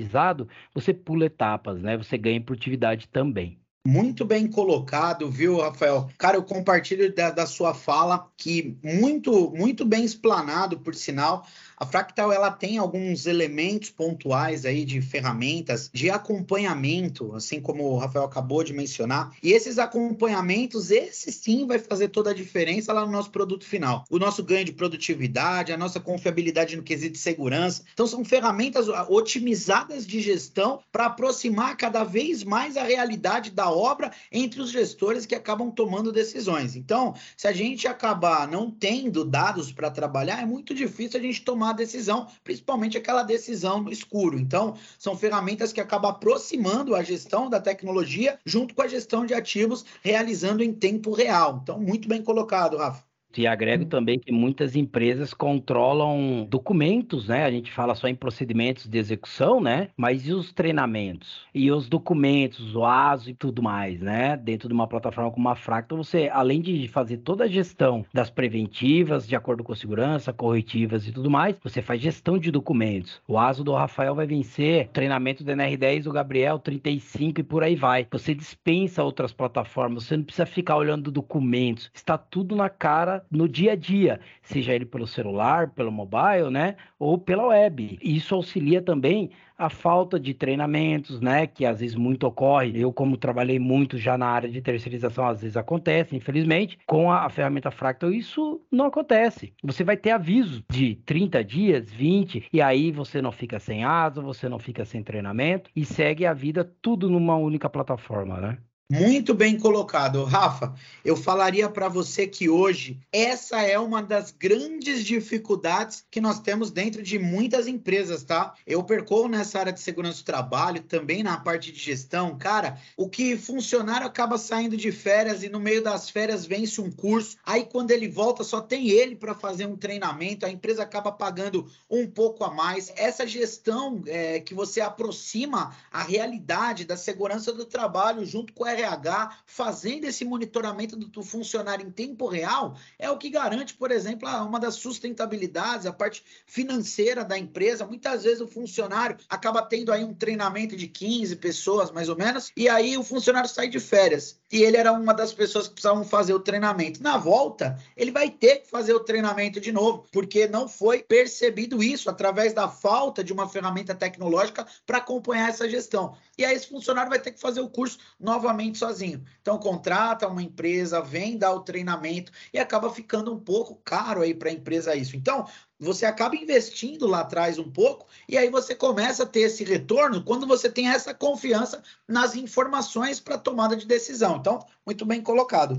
você 0.74 0.94
pula 0.94 1.26
etapas, 1.26 1.80
né? 1.80 1.96
Você 1.96 2.16
ganha 2.16 2.40
produtividade 2.40 3.08
também. 3.08 3.60
Muito 3.86 4.26
bem 4.26 4.46
colocado, 4.46 5.30
viu, 5.30 5.58
Rafael? 5.58 6.10
Cara, 6.18 6.36
eu 6.36 6.42
compartilho 6.42 7.14
da, 7.14 7.30
da, 7.30 7.46
sua 7.46 7.72
fala 7.72 8.30
que 8.36 8.76
muito, 8.84 9.50
muito 9.52 9.86
bem 9.86 10.04
explanado, 10.04 10.78
por 10.78 10.94
sinal. 10.94 11.46
A 11.80 11.86
Fractal 11.86 12.30
ela 12.30 12.50
tem 12.50 12.76
alguns 12.76 13.24
elementos 13.24 13.88
pontuais 13.88 14.66
aí 14.66 14.84
de 14.84 15.00
ferramentas 15.00 15.90
de 15.94 16.10
acompanhamento, 16.10 17.34
assim 17.34 17.58
como 17.58 17.84
o 17.84 17.96
Rafael 17.96 18.26
acabou 18.26 18.62
de 18.62 18.74
mencionar. 18.74 19.34
E 19.42 19.52
esses 19.52 19.78
acompanhamentos, 19.78 20.90
esse 20.90 21.32
sim 21.32 21.66
vai 21.66 21.78
fazer 21.78 22.08
toda 22.08 22.32
a 22.32 22.34
diferença 22.34 22.92
lá 22.92 23.06
no 23.06 23.10
nosso 23.10 23.30
produto 23.30 23.64
final. 23.64 24.04
O 24.10 24.18
nosso 24.18 24.44
ganho 24.44 24.66
de 24.66 24.74
produtividade, 24.74 25.72
a 25.72 25.76
nossa 25.78 25.98
confiabilidade 25.98 26.76
no 26.76 26.82
quesito 26.82 27.14
de 27.14 27.18
segurança. 27.18 27.82
Então 27.94 28.06
são 28.06 28.22
ferramentas 28.26 28.86
otimizadas 29.08 30.06
de 30.06 30.20
gestão 30.20 30.80
para 30.92 31.06
aproximar 31.06 31.78
cada 31.78 32.04
vez 32.04 32.44
mais 32.44 32.76
a 32.76 32.82
realidade 32.82 33.50
da 33.52 33.70
obra 33.70 34.12
entre 34.30 34.60
os 34.60 34.70
gestores 34.70 35.24
que 35.24 35.34
acabam 35.34 35.70
tomando 35.70 36.12
decisões. 36.12 36.76
Então, 36.76 37.14
se 37.38 37.48
a 37.48 37.52
gente 37.52 37.88
acabar 37.88 38.46
não 38.46 38.70
tendo 38.70 39.24
dados 39.24 39.72
para 39.72 39.90
trabalhar, 39.90 40.42
é 40.42 40.44
muito 40.44 40.74
difícil 40.74 41.18
a 41.18 41.22
gente 41.22 41.40
tomar 41.40 41.69
decisão, 41.72 42.26
principalmente 42.44 42.96
aquela 42.96 43.22
decisão 43.22 43.82
no 43.82 43.92
escuro. 43.92 44.38
Então, 44.38 44.76
são 44.98 45.16
ferramentas 45.16 45.72
que 45.72 45.80
acabam 45.80 46.10
aproximando 46.10 46.94
a 46.94 47.02
gestão 47.02 47.48
da 47.48 47.60
tecnologia 47.60 48.38
junto 48.44 48.74
com 48.74 48.82
a 48.82 48.88
gestão 48.88 49.26
de 49.26 49.34
ativos, 49.34 49.84
realizando 50.02 50.62
em 50.62 50.72
tempo 50.72 51.12
real. 51.12 51.60
Então, 51.62 51.78
muito 51.80 52.08
bem 52.08 52.22
colocado, 52.22 52.76
Rafa. 52.76 53.09
E 53.36 53.46
agrego 53.46 53.86
também 53.86 54.18
que 54.18 54.32
muitas 54.32 54.74
empresas 54.74 55.32
controlam 55.32 56.46
documentos, 56.48 57.28
né? 57.28 57.44
A 57.44 57.50
gente 57.50 57.70
fala 57.70 57.94
só 57.94 58.08
em 58.08 58.14
procedimentos 58.14 58.86
de 58.86 58.98
execução, 58.98 59.60
né? 59.60 59.88
Mas 59.96 60.26
e 60.26 60.32
os 60.32 60.52
treinamentos? 60.52 61.46
E 61.54 61.70
os 61.70 61.88
documentos, 61.88 62.74
o 62.74 62.84
ASO 62.84 63.30
e 63.30 63.34
tudo 63.34 63.62
mais, 63.62 64.00
né? 64.00 64.36
Dentro 64.36 64.68
de 64.68 64.74
uma 64.74 64.86
plataforma 64.88 65.30
como 65.30 65.48
a 65.48 65.54
Fractal, 65.54 65.98
você, 65.98 66.28
além 66.32 66.60
de 66.60 66.88
fazer 66.88 67.18
toda 67.18 67.44
a 67.44 67.48
gestão 67.48 68.04
das 68.12 68.30
preventivas, 68.30 69.26
de 69.26 69.36
acordo 69.36 69.62
com 69.62 69.72
a 69.72 69.76
segurança, 69.76 70.32
corretivas 70.32 71.06
e 71.06 71.12
tudo 71.12 71.30
mais, 71.30 71.56
você 71.62 71.80
faz 71.80 72.00
gestão 72.00 72.38
de 72.38 72.50
documentos. 72.50 73.20
O 73.28 73.38
ASO 73.38 73.62
do 73.62 73.72
Rafael 73.72 74.14
vai 74.14 74.26
vencer, 74.26 74.88
treinamento 74.92 75.44
do 75.44 75.52
NR10 75.52 76.02
do 76.04 76.12
Gabriel, 76.12 76.58
35 76.58 77.40
e 77.40 77.44
por 77.44 77.62
aí 77.62 77.76
vai. 77.76 78.06
Você 78.10 78.34
dispensa 78.34 79.04
outras 79.04 79.32
plataformas, 79.32 80.04
você 80.04 80.16
não 80.16 80.24
precisa 80.24 80.46
ficar 80.46 80.76
olhando 80.76 81.10
documentos. 81.10 81.90
Está 81.94 82.18
tudo 82.18 82.56
na 82.56 82.68
cara 82.68 83.19
no 83.30 83.48
dia 83.48 83.72
a 83.72 83.76
dia, 83.76 84.20
seja 84.42 84.74
ele 84.74 84.84
pelo 84.84 85.06
celular, 85.06 85.70
pelo 85.70 85.90
mobile, 85.90 86.50
né, 86.50 86.76
ou 86.98 87.18
pela 87.18 87.46
web. 87.46 87.98
Isso 88.02 88.34
auxilia 88.34 88.80
também 88.82 89.30
a 89.60 89.68
falta 89.68 90.18
de 90.18 90.32
treinamentos, 90.32 91.20
né, 91.20 91.46
que 91.46 91.66
às 91.66 91.80
vezes 91.80 91.94
muito 91.94 92.26
ocorre. 92.26 92.72
Eu, 92.80 92.92
como 92.92 93.18
trabalhei 93.18 93.58
muito 93.58 93.98
já 93.98 94.16
na 94.16 94.26
área 94.26 94.48
de 94.48 94.62
terceirização, 94.62 95.26
às 95.26 95.42
vezes 95.42 95.56
acontece, 95.56 96.16
infelizmente, 96.16 96.78
com 96.86 97.12
a, 97.12 97.28
ferramenta 97.28 97.70
Fractal 97.70 98.10
isso 98.10 98.62
não 98.72 98.86
acontece. 98.86 99.52
Você 99.62 99.84
vai 99.84 99.98
ter 99.98 100.12
aviso 100.12 100.64
de 100.70 100.96
30 101.04 101.44
dias, 101.44 101.92
20, 101.92 102.48
e 102.50 102.62
aí 102.62 102.90
você 102.90 103.20
não 103.20 103.30
fica 103.30 103.58
sem 103.58 103.84
asa, 103.84 104.22
você 104.22 104.48
não 104.48 104.58
fica 104.58 104.84
sem 104.84 105.02
treinamento 105.02 105.70
e 105.76 105.84
segue 105.84 106.24
a 106.24 106.32
vida 106.32 106.64
tudo 106.80 107.10
numa 107.10 107.36
única 107.36 107.68
plataforma, 107.68 108.40
né? 108.40 108.58
Muito 108.90 109.32
bem 109.32 109.56
colocado, 109.56 110.24
Rafa. 110.24 110.74
Eu 111.04 111.16
falaria 111.16 111.68
para 111.68 111.88
você 111.88 112.26
que 112.26 112.48
hoje 112.48 112.98
essa 113.12 113.62
é 113.62 113.78
uma 113.78 114.02
das 114.02 114.32
grandes 114.32 115.04
dificuldades 115.04 116.04
que 116.10 116.20
nós 116.20 116.40
temos 116.40 116.72
dentro 116.72 117.00
de 117.00 117.16
muitas 117.16 117.68
empresas, 117.68 118.24
tá? 118.24 118.52
Eu 118.66 118.82
percorro 118.82 119.28
nessa 119.28 119.60
área 119.60 119.72
de 119.72 119.78
segurança 119.78 120.18
do 120.18 120.24
trabalho, 120.24 120.82
também 120.82 121.22
na 121.22 121.38
parte 121.38 121.70
de 121.70 121.78
gestão. 121.78 122.36
Cara, 122.36 122.80
o 122.96 123.08
que 123.08 123.36
funcionário 123.36 124.04
acaba 124.04 124.36
saindo 124.36 124.76
de 124.76 124.90
férias 124.90 125.44
e 125.44 125.48
no 125.48 125.60
meio 125.60 125.84
das 125.84 126.10
férias 126.10 126.44
vence 126.44 126.80
um 126.80 126.90
curso, 126.90 127.36
aí 127.46 127.66
quando 127.66 127.92
ele 127.92 128.08
volta 128.08 128.42
só 128.42 128.60
tem 128.60 128.88
ele 128.88 129.14
para 129.14 129.36
fazer 129.36 129.66
um 129.66 129.76
treinamento, 129.76 130.44
a 130.44 130.50
empresa 130.50 130.82
acaba 130.82 131.12
pagando 131.12 131.64
um 131.88 132.08
pouco 132.08 132.42
a 132.42 132.50
mais. 132.50 132.92
Essa 132.96 133.24
gestão 133.24 134.02
é, 134.08 134.40
que 134.40 134.52
você 134.52 134.80
aproxima 134.80 135.76
a 135.92 136.02
realidade 136.02 136.84
da 136.84 136.96
segurança 136.96 137.52
do 137.52 137.64
trabalho 137.64 138.26
junto 138.26 138.52
com 138.52 138.64
a 138.64 138.79
RH 138.80 139.38
fazendo 139.46 140.04
esse 140.04 140.24
monitoramento 140.24 140.96
do 140.96 141.22
funcionário 141.22 141.86
em 141.86 141.90
tempo 141.90 142.26
real 142.26 142.76
é 142.98 143.10
o 143.10 143.18
que 143.18 143.30
garante, 143.30 143.74
por 143.74 143.90
exemplo, 143.90 144.28
uma 144.28 144.58
das 144.58 144.74
sustentabilidades, 144.74 145.86
a 145.86 145.92
parte 145.92 146.24
financeira 146.46 147.24
da 147.24 147.38
empresa. 147.38 147.86
Muitas 147.86 148.24
vezes 148.24 148.40
o 148.40 148.48
funcionário 148.48 149.16
acaba 149.28 149.62
tendo 149.62 149.92
aí 149.92 150.02
um 150.02 150.14
treinamento 150.14 150.76
de 150.76 150.88
15 150.88 151.36
pessoas, 151.36 151.90
mais 151.90 152.08
ou 152.08 152.16
menos, 152.16 152.50
e 152.56 152.68
aí 152.68 152.96
o 152.96 153.04
funcionário 153.04 153.48
sai 153.48 153.68
de 153.68 153.78
férias. 153.78 154.39
E 154.52 154.62
ele 154.62 154.76
era 154.76 154.92
uma 154.92 155.14
das 155.14 155.32
pessoas 155.32 155.68
que 155.68 155.74
precisavam 155.74 156.04
fazer 156.04 156.34
o 156.34 156.40
treinamento. 156.40 157.02
Na 157.02 157.16
volta, 157.16 157.78
ele 157.96 158.10
vai 158.10 158.28
ter 158.28 158.58
que 158.58 158.68
fazer 158.68 158.92
o 158.92 159.00
treinamento 159.00 159.60
de 159.60 159.70
novo, 159.70 160.04
porque 160.10 160.48
não 160.48 160.68
foi 160.68 161.02
percebido 161.02 161.82
isso 161.82 162.10
através 162.10 162.52
da 162.52 162.68
falta 162.68 163.22
de 163.22 163.32
uma 163.32 163.48
ferramenta 163.48 163.94
tecnológica 163.94 164.66
para 164.84 164.98
acompanhar 164.98 165.48
essa 165.48 165.68
gestão. 165.68 166.16
E 166.36 166.44
aí 166.44 166.56
esse 166.56 166.68
funcionário 166.68 167.10
vai 167.10 167.20
ter 167.20 167.30
que 167.32 167.40
fazer 167.40 167.60
o 167.60 167.70
curso 167.70 167.98
novamente 168.18 168.78
sozinho. 168.78 169.24
Então 169.40 169.58
contrata 169.58 170.26
uma 170.26 170.42
empresa, 170.42 171.00
vem 171.00 171.38
dar 171.38 171.52
o 171.52 171.60
treinamento 171.60 172.32
e 172.52 172.58
acaba 172.58 172.90
ficando 172.90 173.32
um 173.32 173.38
pouco 173.38 173.80
caro 173.84 174.22
aí 174.22 174.34
para 174.34 174.48
a 174.48 174.52
empresa 174.52 174.96
isso. 174.96 175.16
Então, 175.16 175.46
você 175.80 176.04
acaba 176.04 176.36
investindo 176.36 177.06
lá 177.06 177.20
atrás 177.20 177.58
um 177.58 177.70
pouco 177.70 178.06
e 178.28 178.36
aí 178.36 178.50
você 178.50 178.74
começa 178.74 179.22
a 179.22 179.26
ter 179.26 179.40
esse 179.40 179.64
retorno 179.64 180.22
quando 180.22 180.46
você 180.46 180.68
tem 180.70 180.88
essa 180.88 181.14
confiança 181.14 181.82
nas 182.06 182.34
informações 182.36 183.18
para 183.18 183.38
tomada 183.38 183.74
de 183.74 183.86
decisão. 183.86 184.36
Então, 184.36 184.64
muito 184.86 185.06
bem 185.06 185.22
colocado. 185.22 185.76